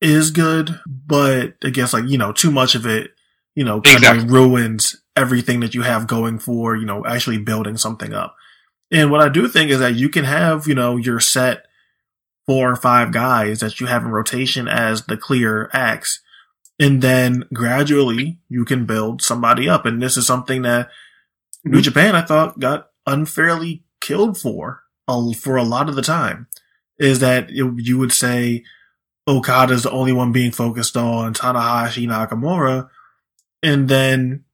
[0.00, 3.12] is good, but I guess like you know too much of it,
[3.54, 4.24] you know, kind exactly.
[4.24, 8.36] of ruins everything that you have going for you know actually building something up.
[8.90, 11.66] And what I do think is that you can have you know your set
[12.46, 16.20] four or five guys that you have in rotation as the clear acts.
[16.78, 19.86] And then gradually you can build somebody up.
[19.86, 20.90] And this is something that
[21.64, 21.82] New mm-hmm.
[21.82, 26.48] Japan, I thought, got unfairly killed for, for a lot of the time.
[26.98, 28.64] Is that it, you would say
[29.26, 32.88] Okada is the only one being focused on Tanahashi Nakamura.
[33.62, 34.44] And then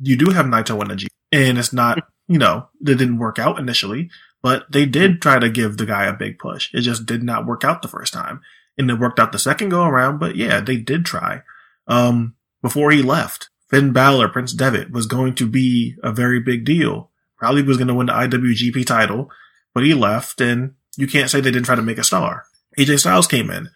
[0.00, 1.08] you do have Naito and G.
[1.32, 1.98] And it's not,
[2.28, 4.10] you know, that didn't work out initially.
[4.42, 6.72] But they did try to give the guy a big push.
[6.72, 8.40] It just did not work out the first time.
[8.76, 11.42] And it worked out the second go around, but yeah, they did try.
[11.88, 16.64] Um, before he left, Finn Balor, Prince Devitt, was going to be a very big
[16.64, 17.10] deal.
[17.36, 19.30] Probably was going to win the IWGP title,
[19.74, 22.44] but he left and you can't say they didn't try to make a star.
[22.76, 23.70] AJ Styles came in,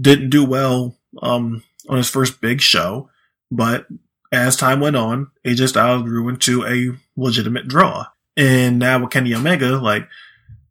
[0.00, 3.10] didn't do well, um, on his first big show,
[3.50, 3.86] but
[4.32, 8.06] as time went on, AJ Styles grew into a legitimate draw.
[8.38, 10.08] And now with Kenny Omega, like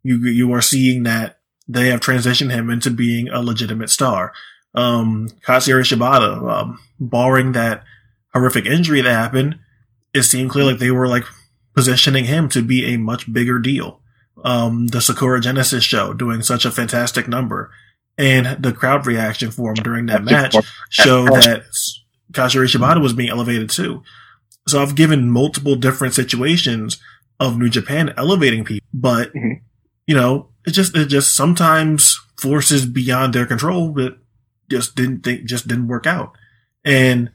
[0.01, 1.37] you you are seeing that
[1.67, 4.33] they have transitioned him into being a legitimate star.
[4.73, 7.83] Um, Katsuyori Shibata, um, barring that
[8.33, 9.59] horrific injury that happened,
[10.15, 11.25] it seemed clear like they were like
[11.75, 14.00] positioning him to be a much bigger deal.
[14.43, 17.71] Um, the Sakura Genesis show doing such a fantastic number
[18.17, 20.55] and the crowd reaction for him during that match
[20.89, 21.63] show that
[22.31, 24.03] Katsuyori Shibata was being elevated too.
[24.67, 26.99] So I've given multiple different situations
[27.39, 29.63] of New Japan elevating people, but mm-hmm.
[30.05, 34.17] you know, it just it just sometimes forces beyond their control that
[34.69, 36.37] just didn't think just didn't work out.
[36.85, 37.31] And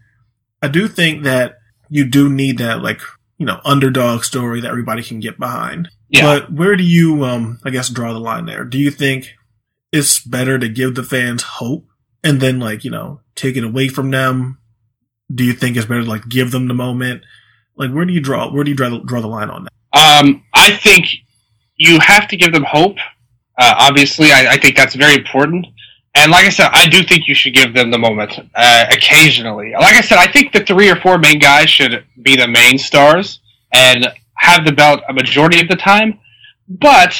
[0.62, 1.58] I do think that
[1.88, 3.00] you do need that like,
[3.38, 5.88] you know, underdog story that everybody can get behind.
[6.08, 6.22] Yeah.
[6.22, 8.64] But where do you um I guess draw the line there?
[8.64, 9.34] Do you think
[9.92, 11.86] it's better to give the fans hope
[12.22, 14.58] and then like, you know, take it away from them?
[15.32, 17.22] Do you think it's better to like give them the moment?
[17.76, 19.72] Like where do you draw where do you draw the, draw the line on that?
[19.92, 21.06] Um, I think
[21.76, 22.96] you have to give them hope.
[23.58, 25.66] Uh, obviously, I, I, think that's very important.
[26.14, 29.72] And like I said, I do think you should give them the moment uh, occasionally.
[29.72, 32.76] Like I said, I think the three or four main guys should be the main
[32.78, 33.40] stars
[33.72, 34.08] and
[34.46, 36.18] have the belt a majority of the time.
[36.68, 37.12] But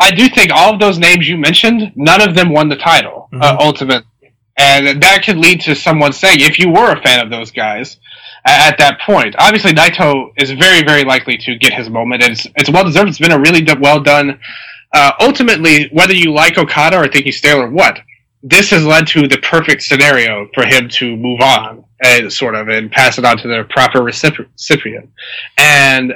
[0.00, 3.28] I do think all of those names you mentioned, none of them won the title
[3.32, 3.42] uh, mm-hmm.
[3.42, 4.04] uh, ultimately.
[4.56, 7.98] And that could lead to someone saying, if you were a fan of those guys,
[8.48, 9.34] at that point.
[9.38, 13.08] Obviously, Naito is very, very likely to get his moment, and it's, it's well deserved.
[13.08, 14.40] It's been a really well done.
[14.92, 18.00] Uh, ultimately, whether you like Okada or think he's stale or what,
[18.42, 22.68] this has led to the perfect scenario for him to move on, and sort of,
[22.68, 25.10] and pass it on to the proper recipient.
[25.58, 26.14] And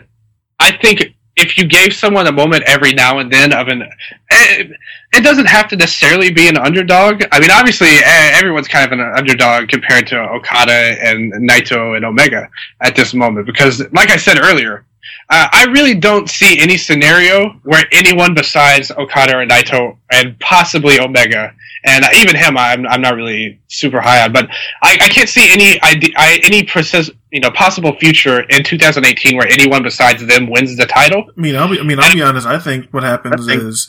[0.62, 3.82] I think if you gave someone a moment every now and then of an,
[4.30, 4.70] it,
[5.12, 7.24] it doesn't have to necessarily be an underdog.
[7.32, 12.04] I mean, obviously, eh, everyone's kind of an underdog compared to Okada and Naito and
[12.04, 12.48] Omega
[12.80, 14.84] at this moment because, like I said earlier,
[15.28, 21.00] uh, I really don't see any scenario where anyone besides Okada and Naito and possibly
[21.00, 21.54] Omega
[21.84, 24.48] and even him, I'm, I'm not really super high on, but
[24.82, 29.36] I, I can't see any ide- I, any precis- you know possible future in 2018
[29.36, 31.24] where anyone besides them wins the title.
[31.36, 32.46] I mean, I'll be, I mean, I'll be honest.
[32.46, 33.88] I think what happens is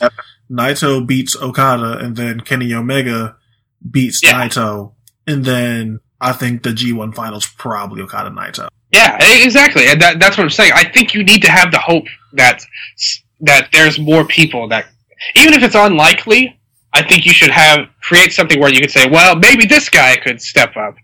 [0.50, 3.36] Naito beats Okada, and then Kenny Omega
[3.88, 4.32] beats Yeah.
[4.32, 4.92] Naito,
[5.26, 8.68] and then I think the G1 finals probably Okada Naito.
[8.94, 10.72] Yeah, exactly, and that, that's what I'm saying.
[10.74, 12.64] I think you need to have the hope that
[13.40, 14.86] that there's more people that,
[15.34, 16.58] even if it's unlikely,
[16.92, 20.16] I think you should have create something where you could say, well, maybe this guy
[20.16, 20.94] could step up.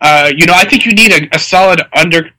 [0.00, 2.30] Uh, you know, I think you need a, a solid under.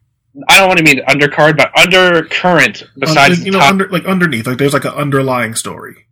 [0.47, 3.69] I don't want to mean undercard, but undercurrent besides Uh, you know, top.
[3.71, 6.05] under, like underneath, like there's like an underlying story.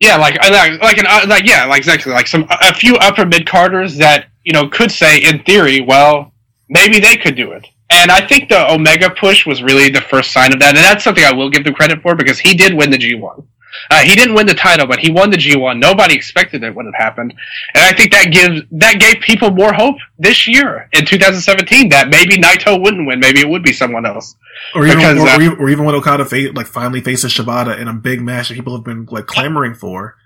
[0.00, 2.96] Yeah, like uh, like like an uh, like yeah, like exactly like some a few
[2.96, 6.32] upper mid carders that you know could say in theory, well,
[6.68, 7.66] maybe they could do it.
[7.90, 11.02] And I think the Omega push was really the first sign of that, and that's
[11.02, 13.44] something I will give them credit for because he did win the G1.
[13.90, 15.78] Uh, he didn't win the title, but he won the G1.
[15.78, 17.34] Nobody expected it when it happened,
[17.74, 22.08] and I think that gives that gave people more hope this year in 2017 that
[22.08, 24.34] maybe Naito wouldn't win, maybe it would be someone else.
[24.74, 27.32] Or even, Because, or, uh, or even, or even when Okada fa- like finally faces
[27.32, 30.16] Shibata in a big match that people have been like clamoring for.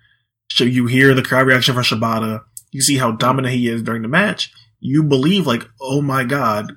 [0.51, 2.43] So you hear the crowd reaction for Shibata.
[2.71, 4.53] You see how dominant he is during the match.
[4.81, 6.77] You believe like, oh my god,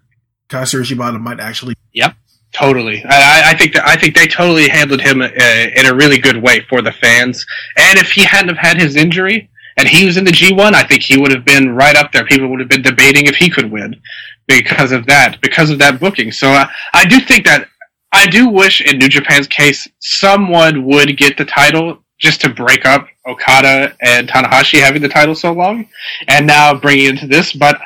[0.49, 1.76] Katsuyori Shibata might actually.
[1.94, 2.15] Yep,
[2.53, 3.03] totally.
[3.06, 5.28] I, I- think that I think they totally handled him uh,
[5.76, 7.45] in a really good way for the fans.
[7.78, 10.84] And if he hadn't have had his injury and he was in the G1, I
[10.84, 12.26] think he would have been right up there.
[12.26, 13.95] People would have been debating if he could win
[14.48, 16.32] because of that, because of that booking.
[16.32, 17.68] So uh, I do think that
[18.14, 22.86] I do wish in New Japan's case someone would get the title just to break
[22.86, 25.88] up Okada and Tanahashi having the title so long,
[26.28, 27.80] and now bringing into this, but.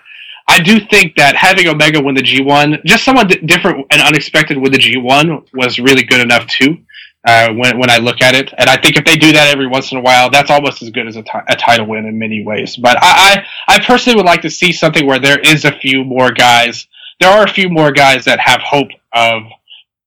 [0.48, 4.74] I do think that having Omega win the G1, just someone different and unexpected with
[4.74, 6.78] the G1, was really good enough too.
[7.26, 9.68] Uh, when when I look at it, and I think if they do that every
[9.68, 11.24] once in a while, that's almost as good as a
[11.56, 12.76] title win in many ways.
[12.78, 16.04] But I, I I personally would like to see something where there is a few
[16.04, 16.88] more guys.
[17.20, 19.44] There are a few more guys that have hope of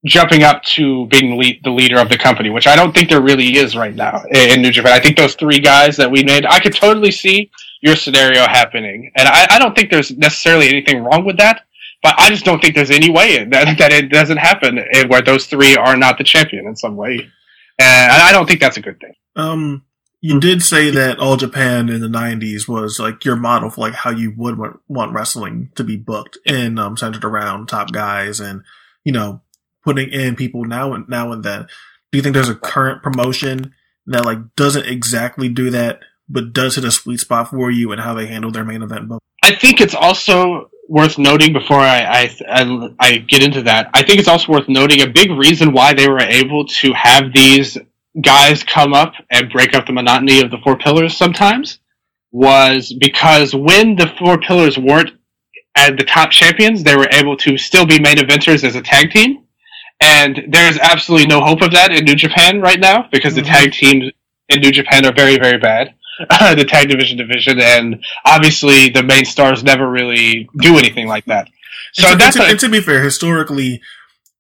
[0.04, 3.22] jumping up to being the the leader of the company, which I don't think there
[3.22, 4.92] really is right now in, in New Japan.
[4.92, 7.48] I think those three guys that we named, I could totally see
[7.84, 11.66] your scenario happening, and I, I don't think there's necessarily anything wrong with that.
[12.02, 15.22] But I just don't think there's any way that, that it doesn't happen eh, where
[15.22, 17.30] those three are not the champion in some way,
[17.78, 19.14] and I don't think that's a good thing.
[19.36, 19.84] Um,
[20.20, 23.94] you did say that All Japan in the '90s was like your model for like
[23.94, 28.40] how you would want, want wrestling to be booked, and um, centered around top guys,
[28.40, 28.62] and
[29.04, 29.42] you know,
[29.84, 31.66] putting in people now and now and then.
[32.10, 33.74] Do you think there's a current promotion
[34.06, 38.00] that like doesn't exactly do that, but does hit a sweet spot for you and
[38.00, 39.22] how they handle their main event book?
[39.42, 43.90] I think it's also worth noting before I, I, I, I get into that.
[43.94, 47.32] I think it's also worth noting a big reason why they were able to have
[47.32, 47.78] these
[48.20, 51.78] guys come up and break up the monotony of the four pillars sometimes
[52.32, 55.12] was because when the four pillars weren't
[55.76, 59.10] at the top champions, they were able to still be main eventers as a tag
[59.10, 59.44] team.
[60.00, 63.52] And there's absolutely no hope of that in New Japan right now because the mm-hmm.
[63.52, 64.12] tag teams
[64.48, 65.94] in New Japan are very, very bad.
[66.56, 71.48] the tag division division, and obviously the main stars never really do anything like that.
[71.92, 73.80] So and to, that's and to, a, and to be fair, historically,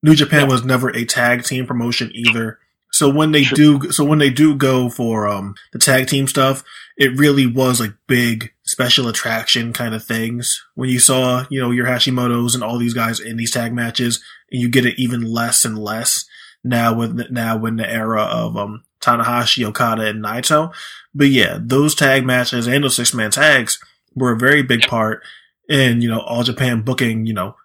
[0.02, 2.58] New Japan was never a tag team promotion either.
[2.92, 6.62] So when they do, so when they do go for um the tag team stuff,
[6.96, 10.64] it really was like big special attraction kind of things.
[10.74, 14.22] When you saw, you know, your Hashimoto's and all these guys in these tag matches,
[14.50, 16.24] and you get it even less and less
[16.62, 20.72] now with now when the era of um Tanahashi, Okada, and Naito.
[21.14, 23.78] But yeah, those tag matches and those six man tags
[24.14, 25.22] were a very big part
[25.68, 27.26] in you know all Japan booking.
[27.26, 27.56] You know,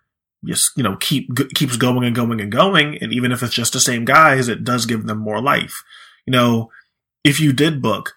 [0.46, 3.54] just you know keep g- keeps going and going and going, and even if it's
[3.54, 5.84] just the same guys, it does give them more life.
[6.26, 6.72] You know,
[7.24, 8.14] if you did book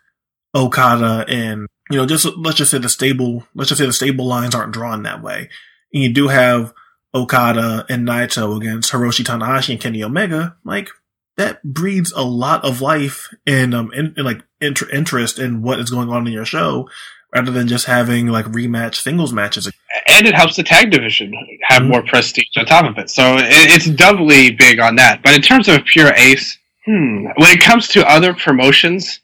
[0.54, 4.26] Okada and you know just let's just say the stable let's just say the stable
[4.26, 5.48] lines aren't drawn that way,
[5.92, 6.74] and you do have
[7.14, 10.90] Okada and Naito against Hiroshi Tanahashi and Kenny Omega, like
[11.36, 15.90] that breeds a lot of life and um in, like inter- interest in what is
[15.90, 16.88] going on in your show
[17.34, 19.70] rather than just having like rematch singles matches.
[20.08, 21.32] and it helps the tag division
[21.68, 21.88] have Mhm.
[21.88, 23.08] more prestige on top of it.
[23.10, 25.22] So it, it's doubly big on that.
[25.22, 29.20] But in terms of pure ace, hmm, when it comes to other promotions,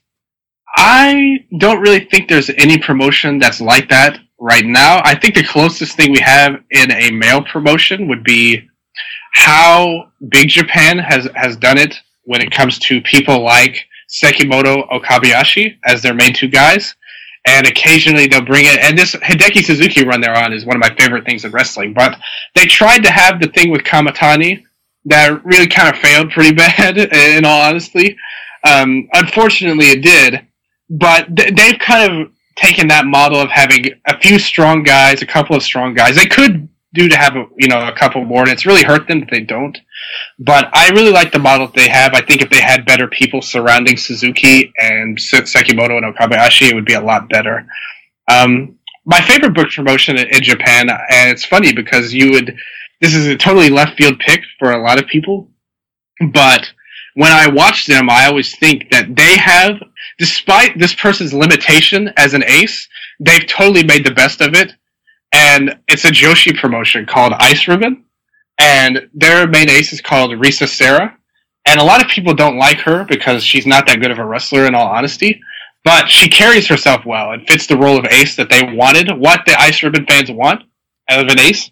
[0.75, 5.01] I don't really think there's any promotion that's like that right now.
[5.03, 8.67] I think the closest thing we have in a male promotion would be
[9.33, 15.77] how Big Japan has has done it when it comes to people like Sekimoto Okabayashi
[15.85, 16.95] as their main two guys.
[17.45, 20.81] And occasionally they'll bring it, and this Hideki Suzuki run they're on is one of
[20.81, 21.93] my favorite things in wrestling.
[21.93, 22.19] But
[22.53, 24.63] they tried to have the thing with Kamitani
[25.05, 28.17] that really kind of failed pretty bad, in all honesty.
[28.63, 30.45] Um, unfortunately, it did.
[30.89, 35.25] But th- they've kind of taken that model of having a few strong guys, a
[35.25, 36.15] couple of strong guys.
[36.15, 39.07] They could do to have a, you know a couple more, and it's really hurt
[39.07, 39.77] them that they don't.
[40.39, 42.13] But I really like the model that they have.
[42.13, 46.85] I think if they had better people surrounding Suzuki and Sekimoto and Okabayashi, it would
[46.85, 47.67] be a lot better.
[48.29, 52.55] Um, my favorite book promotion in, in Japan, and it's funny because you would.
[53.01, 55.49] This is a totally left field pick for a lot of people,
[56.33, 56.69] but
[57.13, 59.81] when I watch them, I always think that they have,
[60.17, 62.87] despite this person's limitation as an ace,
[63.19, 64.73] they've totally made the best of it.
[65.31, 68.05] And it's a Joshi promotion called Ice Ribbon.
[68.59, 71.17] And their main ace is called Risa Sera.
[71.65, 74.25] And a lot of people don't like her because she's not that good of a
[74.25, 75.41] wrestler in all honesty.
[75.83, 79.41] But she carries herself well and fits the role of ace that they wanted, what
[79.45, 80.63] the Ice Ribbon fans want
[81.09, 81.71] out of an ace.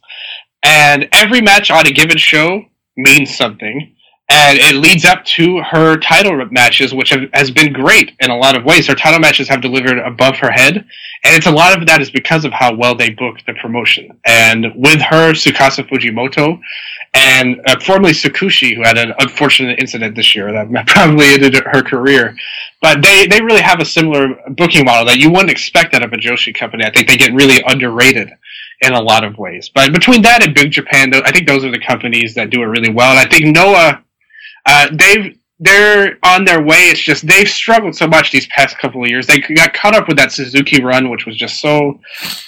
[0.63, 2.63] And every match on a given show
[2.95, 3.95] means something
[4.29, 8.35] and it leads up to her title matches, which have, has been great in a
[8.35, 8.87] lot of ways.
[8.87, 10.75] Her title matches have delivered above her head,
[11.23, 14.19] and it's a lot of that is because of how well they booked the promotion.
[14.25, 16.59] And with her, Tsukasa Fujimoto,
[17.13, 21.81] and uh, formerly Tsukushi, who had an unfortunate incident this year that probably ended her
[21.81, 22.35] career,
[22.81, 26.11] but they they really have a similar booking model that you wouldn't expect out of
[26.11, 26.83] a Joshi company.
[26.83, 28.29] I think they get really underrated
[28.81, 29.69] in a lot of ways.
[29.73, 32.65] But between that and Big Japan, I think those are the companies that do it
[32.65, 33.11] really well.
[33.11, 34.03] And I think Noah
[34.67, 36.89] uh, they've they're on their way.
[36.89, 39.25] It's just they've struggled so much these past couple of years.
[39.25, 41.99] They got caught up with that Suzuki run, which was just so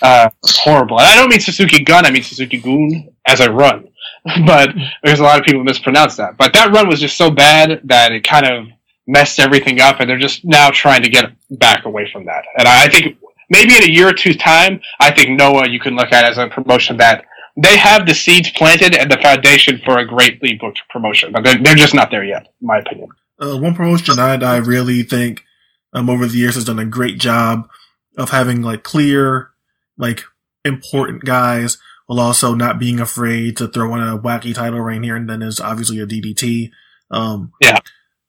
[0.04, 1.00] uh, horrible.
[1.00, 2.06] And I don't mean Suzuki Gun.
[2.06, 3.90] I mean Suzuki Goon as a run.
[4.46, 4.70] but
[5.04, 6.38] there's a lot of people mispronounce that.
[6.38, 8.68] But that run was just so bad that it kind of
[9.08, 12.44] messed everything up, and they're just now trying to get back away from that.
[12.58, 13.18] And I think
[13.50, 16.38] maybe in a year or two's time, I think Noah you can look at as
[16.38, 17.26] a promotion that
[17.62, 21.58] they have the seeds planted and the foundation for a greatly booked promotion, but they're,
[21.62, 23.10] they're just not there yet, in my opinion.
[23.40, 25.46] Uh, one promotion that I really think
[25.94, 27.70] um, over the years has done a great job
[28.18, 29.52] of having like clear,
[29.98, 30.24] like
[30.66, 35.16] important guys while also not being afraid to throw in a wacky title reign here
[35.16, 36.72] and then is obviously a DDT.
[37.12, 37.80] Um, yeah.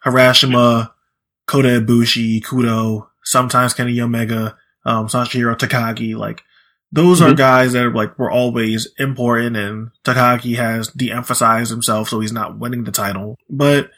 [0.04, 0.92] Harashima,
[1.46, 6.42] Kota Ibushi, Kudo, sometimes Kenny Omega, um, Sanshiro Takagi, like
[6.92, 7.32] those mm-hmm.
[7.32, 12.32] are guys that are like were always important and Takagi has de-emphasized himself so he's
[12.32, 13.36] not winning the title.
[13.48, 13.90] But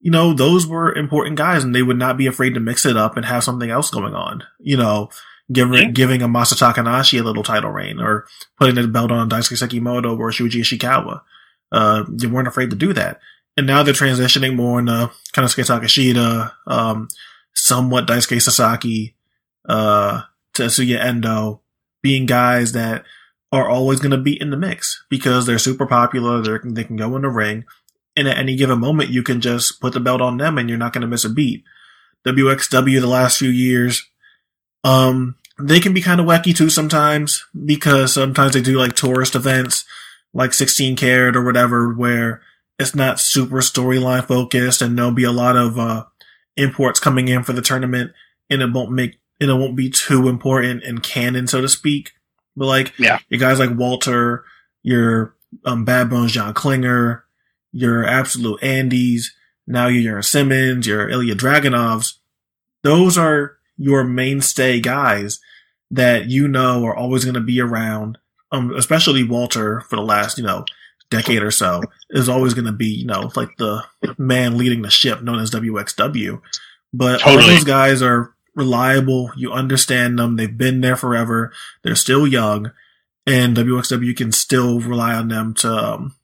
[0.00, 2.96] you know, those were important guys and they would not be afraid to mix it
[2.96, 4.42] up and have something else going on.
[4.58, 5.10] You know,
[5.52, 5.90] giving yeah.
[5.90, 8.26] giving a Masa Takanashi a little title reign or
[8.58, 11.22] putting the belt on Daisuke Sekimoto or Shuji Ishikawa.
[11.70, 13.20] Uh, you weren't afraid to do that.
[13.56, 17.08] And now they're transitioning more into kind of Takeshita, um,
[17.54, 19.14] somewhat Daisuke Sasaki,
[19.68, 20.22] uh,
[20.54, 21.61] Tetsuya Endo,
[22.02, 23.04] being guys that
[23.50, 26.40] are always going to be in the mix because they're super popular.
[26.40, 27.64] They're, they can go in the ring.
[28.16, 30.78] And at any given moment, you can just put the belt on them and you're
[30.78, 31.64] not going to miss a beat.
[32.26, 34.08] WXW the last few years,
[34.84, 39.34] um, they can be kind of wacky too sometimes because sometimes they do like tourist
[39.34, 39.84] events
[40.34, 42.40] like 16 carat or whatever where
[42.78, 46.04] it's not super storyline focused and there'll be a lot of, uh,
[46.56, 48.12] imports coming in for the tournament
[48.50, 52.12] and it won't make and it won't be too important in canon, so to speak.
[52.56, 54.44] But like, yeah, your guys like Walter,
[54.82, 57.24] your um, Bad Bones John Klinger,
[57.72, 59.24] your Absolute Andys,
[59.66, 62.14] now you your Simmons, your Ilya Dragunovs.
[62.82, 65.40] Those are your mainstay guys
[65.90, 68.18] that you know are always going to be around.
[68.52, 70.66] Um, especially Walter for the last, you know,
[71.10, 73.82] decade or so is always going to be, you know, like the
[74.18, 76.40] man leading the ship known as WXW.
[76.92, 77.42] But totally.
[77.42, 79.30] all those guys are reliable.
[79.36, 80.36] You understand them.
[80.36, 81.52] They've been there forever.
[81.82, 82.72] They're still young,
[83.26, 86.14] and WXW can still rely on them to um,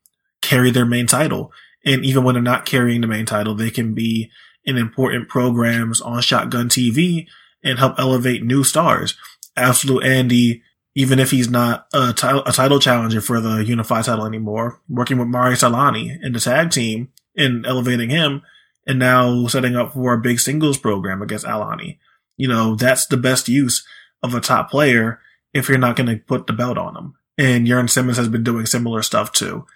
[0.42, 1.52] carry their main title.
[1.84, 4.30] And even when they're not carrying the main title, they can be
[4.64, 7.26] in important programs on Shotgun TV
[7.62, 9.16] and help elevate new stars.
[9.56, 10.62] Absolute Andy,
[10.94, 15.18] even if he's not a, t- a title challenger for the unified title anymore, working
[15.18, 18.42] with Mari Al-Ani in the tag team and elevating him,
[18.86, 21.98] and now setting up for a big singles program against Al-Ani
[22.38, 23.86] you know, that's the best use
[24.22, 25.20] of a top player
[25.52, 27.14] if you're not going to put the belt on them.
[27.36, 29.66] And Jurn Simmons has been doing similar stuff too.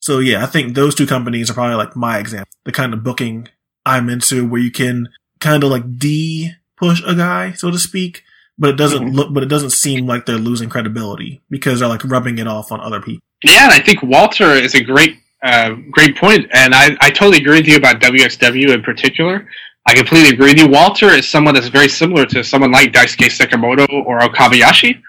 [0.00, 3.04] So yeah, I think those two companies are probably like my example, the kind of
[3.04, 3.48] booking
[3.84, 5.08] I'm into where you can
[5.40, 8.24] kind of like de push a guy, so to speak,
[8.58, 9.14] but it doesn't mm-hmm.
[9.14, 12.72] look, but it doesn't seem like they're losing credibility because they're like rubbing it off
[12.72, 13.22] on other people.
[13.44, 17.38] Yeah, and I think Walter is a great uh, great point, and I, I totally
[17.38, 19.48] agree with you about WXW in particular.
[19.86, 20.68] I completely agree with you.
[20.68, 25.00] Walter is someone that's very similar to someone like Daisuke Sekimoto or Okabayashi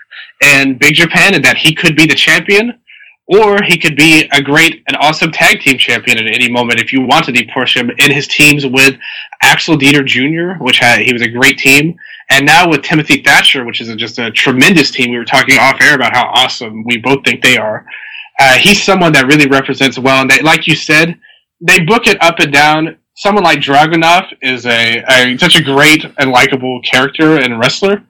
[0.41, 2.79] in Big Japan, and that he could be the champion,
[3.27, 6.91] or he could be a great and awesome tag team champion at any moment if
[6.91, 8.95] you wanted to push him in his teams with
[9.43, 11.95] Axel Dieter Jr., which had, he was a great team,
[12.31, 15.11] and now with Timothy Thatcher, which is a, just a tremendous team.
[15.11, 17.85] We were talking off air about how awesome we both think they are.
[18.39, 21.19] Uh, he's someone that really represents well, and they, like you said,
[21.61, 22.97] they book it up and down.
[23.15, 28.03] Someone like Dragunov is a, a such a great and likable character and wrestler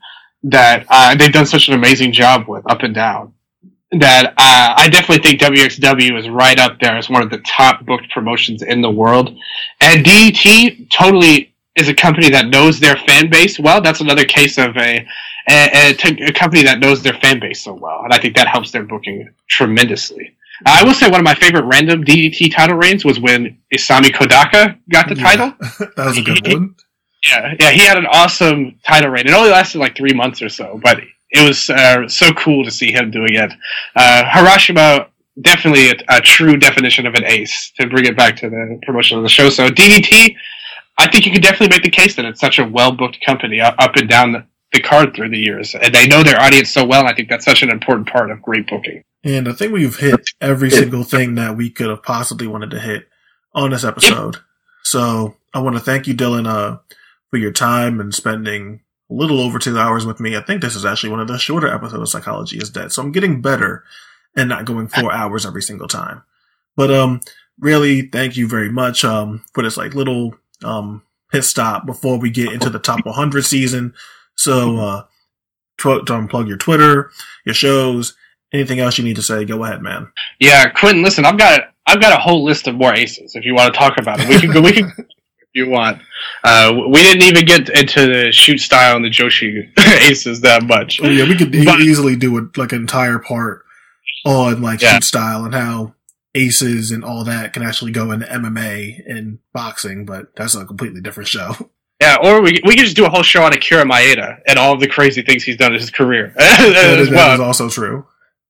[0.43, 3.33] that uh, they've done such an amazing job with up and down.
[3.91, 7.85] That uh, I definitely think WXW is right up there as one of the top
[7.85, 9.37] booked promotions in the world,
[9.81, 13.81] and DDT totally is a company that knows their fan base well.
[13.81, 15.05] That's another case of a
[15.49, 18.83] a, company that knows their fan base so well, and I think that helps their
[18.83, 20.35] booking tremendously.
[20.65, 24.77] I will say one of my favorite random DDT title reigns was when Isami Kodaka
[24.89, 25.53] got the title.
[25.79, 26.75] that was a good one.
[27.29, 29.27] Yeah, yeah, he had an awesome title reign.
[29.27, 30.99] It only lasted like three months or so, but
[31.31, 33.51] it was uh, so cool to see him doing it.
[33.95, 35.07] Uh, Harashima,
[35.41, 39.17] definitely a, a, true definition of an ace to bring it back to the promotion
[39.17, 39.49] of the show.
[39.49, 40.35] So DDT,
[40.97, 43.59] I think you could definitely make the case that it's such a well booked company
[43.61, 46.85] up and down the, the card through the years, and they know their audience so
[46.85, 47.07] well.
[47.07, 49.03] I think that's such an important part of great booking.
[49.23, 52.79] And I think we've hit every single thing that we could have possibly wanted to
[52.79, 53.07] hit
[53.53, 54.37] on this episode.
[54.83, 56.79] So I want to thank you, Dylan, uh,
[57.29, 60.35] for your time and spending a little over two hours with me.
[60.35, 62.91] I think this is actually one of the shorter episodes of Psychology is Dead.
[62.91, 63.83] So I'm getting better
[64.35, 66.23] and not going four hours every single time.
[66.75, 67.21] But, um,
[67.59, 72.29] really thank you very much, um, for this like little, um, pit stop before we
[72.29, 73.93] get into the top 100 season.
[74.35, 75.03] So, uh,
[75.77, 77.11] tw- um, plug your Twitter,
[77.45, 78.15] your shows,
[78.53, 80.11] anything else you need to say, go ahead, man.
[80.39, 83.55] Yeah, Quentin, listen, I've got I've got a whole list of more aces if you
[83.55, 84.29] want to talk about it.
[84.29, 84.91] We can go we can
[85.53, 86.01] you want.
[86.43, 89.69] Uh, we didn't even get into the shoot style and the Joshi
[90.01, 90.99] aces that much.
[91.01, 93.63] Oh, yeah, we could but, easily do a, like an entire part
[94.25, 94.93] on like yeah.
[94.93, 95.95] shoot style and how
[96.35, 101.01] aces and all that can actually go into MMA and boxing, but that's a completely
[101.01, 101.53] different show.
[102.01, 104.73] Yeah, or we we could just do a whole show on Akira Maeda and all
[104.73, 106.33] of the crazy things he's done in his career.
[106.35, 107.29] that, is, well.
[107.29, 108.05] that is also true.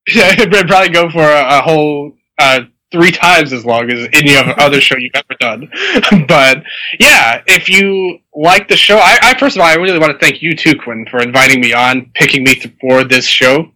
[0.14, 2.60] Yeah, it'd probably go for a, a whole uh,
[2.92, 5.68] three times as long as any other show you've ever done.
[6.28, 6.62] but
[7.00, 10.18] yeah, if you like the show, I, I, first of all, I really want to
[10.18, 13.72] thank you too, Quinn, for inviting me on, picking me for this show.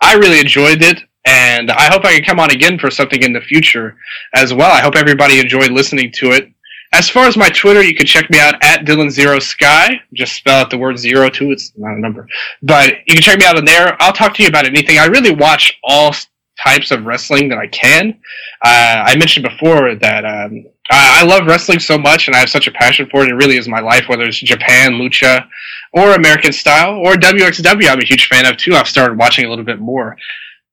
[0.00, 3.32] I really enjoyed it, and I hope I can come on again for something in
[3.32, 3.96] the future
[4.34, 4.70] as well.
[4.70, 6.50] I hope everybody enjoyed listening to it.
[6.92, 10.00] As far as my Twitter, you can check me out at Dylan Zero Sky.
[10.14, 11.50] Just spell out the word zero too.
[11.50, 12.28] It's not a number,
[12.62, 14.00] but you can check me out on there.
[14.00, 14.98] I'll talk to you about anything.
[14.98, 16.14] I really watch all
[16.62, 18.18] types of wrestling that I can.
[18.64, 22.48] Uh, I mentioned before that um, I, I, love wrestling so much, and I have
[22.48, 23.30] such a passion for it.
[23.30, 25.46] It really is my life, whether it's Japan, Lucha,
[25.92, 27.88] or American style, or WXW.
[27.88, 28.74] I'm a huge fan of too.
[28.74, 30.16] I've started watching a little bit more.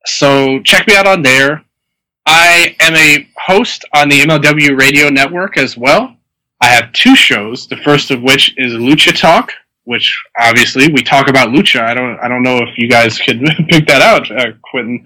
[0.06, 1.64] So check me out on there.
[2.26, 6.16] I am a host on the MLW Radio Network as well.
[6.62, 7.68] I have two shows.
[7.68, 9.52] The first of which is Lucha Talk,
[9.84, 11.82] which obviously we talk about lucha.
[11.82, 15.06] I don't I don't know if you guys could pick that out, uh, Quentin,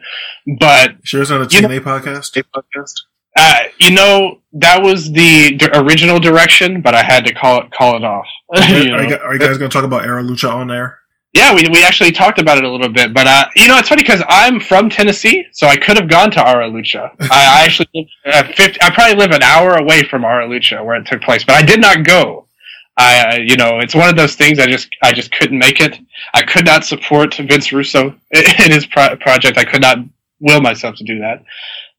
[0.60, 2.44] but sure it's not a TNA podcast.
[2.54, 2.94] podcast.
[3.36, 7.72] Uh, you know that was the d- original direction, but I had to call it
[7.72, 8.28] call it off.
[8.50, 11.00] are, you are, you, are, you, guys going to talk about Aro Lucha on there?
[11.38, 13.90] Yeah, we, we actually talked about it a little bit, but uh, you know it's
[13.90, 17.12] funny because I'm from Tennessee, so I could have gone to Aro Lucha.
[17.32, 20.84] I, I actually live, uh, 50, I probably live an hour away from Aro Lucha
[20.86, 22.48] where it took place, but I did not go
[22.98, 24.60] I, you know, it's one of those things.
[24.60, 26.00] I just, I just couldn't make it.
[26.34, 29.58] I could not support Vince Russo in his pro- project.
[29.58, 30.00] I could not
[30.40, 31.44] will myself to do that.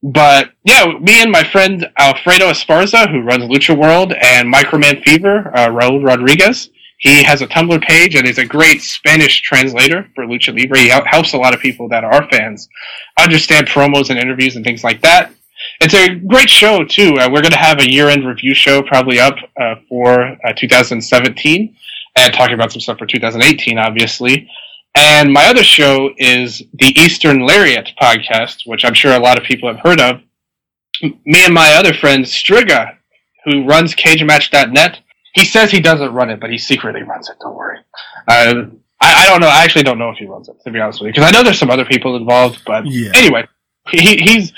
[0.03, 5.51] But yeah, me and my friend Alfredo Esparza, who runs Lucha World, and Microman Fever,
[5.55, 6.69] uh, Raul Rodriguez.
[6.99, 10.79] He has a Tumblr page and is a great Spanish translator for Lucha Libre.
[10.79, 12.67] He helps a lot of people that are fans
[13.17, 15.31] understand promos and interviews and things like that.
[15.79, 17.15] It's a great show too.
[17.17, 21.75] Uh, we're going to have a year-end review show probably up uh, for uh, 2017,
[22.17, 24.49] and talking about some stuff for 2018, obviously.
[24.95, 29.45] And my other show is the Eastern Lariat podcast, which I'm sure a lot of
[29.45, 30.21] people have heard of.
[31.01, 32.97] Me and my other friend Striga,
[33.45, 34.99] who runs CageMatch.net,
[35.33, 37.37] he says he doesn't run it, but he secretly runs it.
[37.39, 37.79] Don't worry.
[38.27, 38.65] Uh,
[39.01, 39.47] I, I, don't know.
[39.47, 41.31] I actually don't know if he runs it, to be honest with you, because I
[41.31, 42.61] know there's some other people involved.
[42.65, 43.11] But yeah.
[43.15, 43.47] anyway,
[43.89, 44.53] he, he's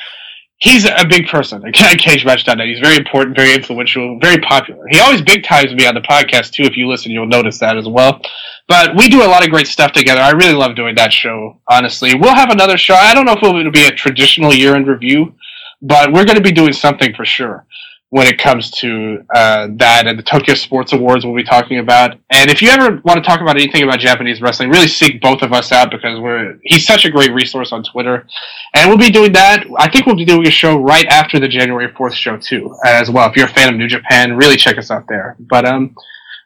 [0.58, 2.68] he's a big person at CageMatch.net.
[2.68, 4.88] He's very important, very influential, very popular.
[4.90, 6.64] He always big times me on the podcast too.
[6.64, 8.22] If you listen, you'll notice that as well.
[8.68, 10.22] But we do a lot of great stuff together.
[10.22, 11.60] I really love doing that show.
[11.70, 12.96] Honestly, we'll have another show.
[12.96, 15.36] I don't know if it will be a traditional year-end review,
[15.82, 17.66] But we're going to be doing something for sure
[18.12, 22.18] when it comes to uh, that and the Tokyo Sports Awards we'll be talking about.
[22.30, 25.42] And if you ever want to talk about anything about Japanese wrestling, really seek both
[25.42, 28.28] of us out because we're he's such a great resource on Twitter.
[28.74, 29.66] And we'll be doing that.
[29.78, 33.10] I think we'll be doing a show right after the January 4th show too, as
[33.10, 33.30] well.
[33.30, 35.38] If you're a fan of New Japan, really check us out there.
[35.40, 35.96] But um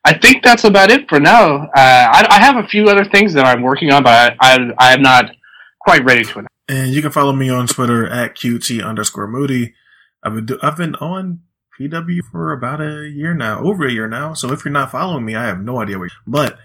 [0.08, 1.64] I think that's about it for now.
[1.64, 4.74] Uh, I, I have a few other things that I'm working on, but I, I,
[4.78, 5.32] I am not
[5.80, 6.48] quite ready to announce.
[6.70, 9.74] And you can follow me on Twitter at QT underscore Moody.
[10.22, 11.40] I've been, do- I've been on
[11.80, 14.34] PW for about a year now, over a year now.
[14.34, 16.10] So if you're not following me, I have no idea where.
[16.26, 16.58] But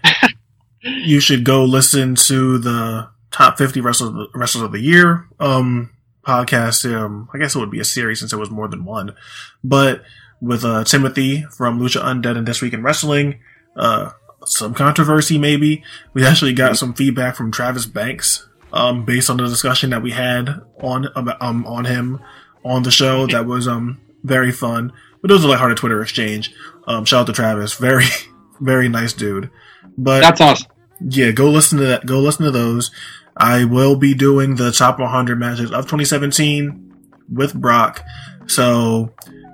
[0.81, 5.91] you should go listen to the top 50 wrestlers, wrestlers of the year um,
[6.25, 6.91] podcast.
[6.93, 9.15] Um, I guess it would be a series since it was more than one.
[9.63, 10.03] But
[10.41, 13.39] with uh, Timothy from Lucha Undead and This Week in Wrestling,
[13.75, 14.11] uh,
[14.45, 15.83] some controversy maybe.
[16.13, 20.11] We actually got some feedback from Travis Banks um, based on the discussion that we
[20.11, 22.19] had on um, on him
[22.63, 23.27] on the show.
[23.27, 24.91] That was um very fun.
[25.21, 26.53] But it was a lighthearted Twitter exchange.
[26.87, 28.05] Um, shout out to Travis, very
[28.59, 29.49] very nice dude.
[29.97, 30.71] But That's awesome.
[30.99, 32.05] yeah, go listen to that.
[32.05, 32.91] Go listen to those.
[33.37, 36.93] I will be doing the top 100 matches of 2017
[37.29, 38.03] with Brock.
[38.47, 39.13] So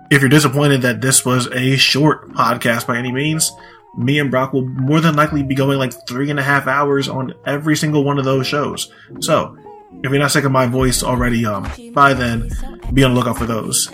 [0.09, 3.51] if you're disappointed that this was a short podcast by any means,
[3.97, 7.07] me and Brock will more than likely be going like three and a half hours
[7.07, 8.91] on every single one of those shows.
[9.19, 9.57] So
[10.03, 12.49] if you're not sick of my voice already, um, by then,
[12.93, 13.87] be on the lookout for those.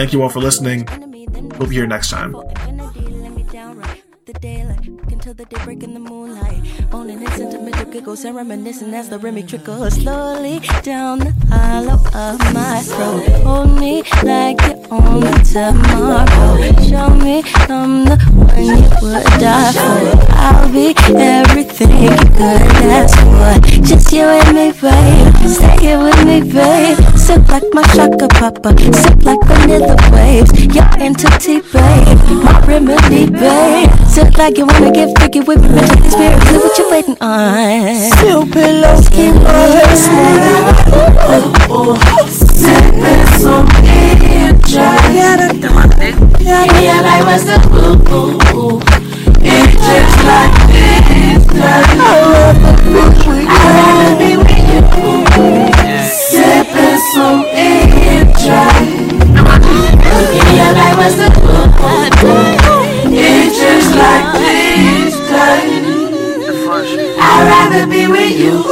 [0.00, 0.88] Thank you all for listening.
[1.58, 2.32] We'll be here next time.
[2.32, 2.40] the
[5.84, 6.62] in the moonlight.
[6.90, 13.28] And sentimental giggles and reminiscing as the trickles slowly down the hollow of my throat.
[13.44, 16.24] Hold me like you own me tomorrow.
[16.88, 20.16] Show me I'm the one you would die for.
[20.32, 22.08] I'll be everything.
[23.84, 25.34] Just you and me, babe.
[25.46, 26.96] Stay here with me, babe.
[27.20, 28.74] Sip like my shaka papa.
[28.92, 30.50] Sip like vanilla waves.
[30.74, 32.18] Your entity, babe.
[32.42, 33.90] My remedy, babe.
[34.08, 35.68] Sip like you wanna get freaky with me.
[35.68, 36.52] Magic the spirit.
[36.52, 38.10] Look what you're waiting on.
[38.16, 40.42] Still pillows keep my head smooth.
[42.30, 43.68] Sipping some
[46.40, 48.80] Yeah, like what's the boo
[49.42, 51.84] It's just like this, girl.
[53.52, 54.39] I'd rather be with you.
[57.10, 57.42] Sipping some
[60.54, 61.64] Yeah, like what's the boo
[63.12, 65.60] It's just like this, girl.
[67.20, 68.62] I'd rather be with you.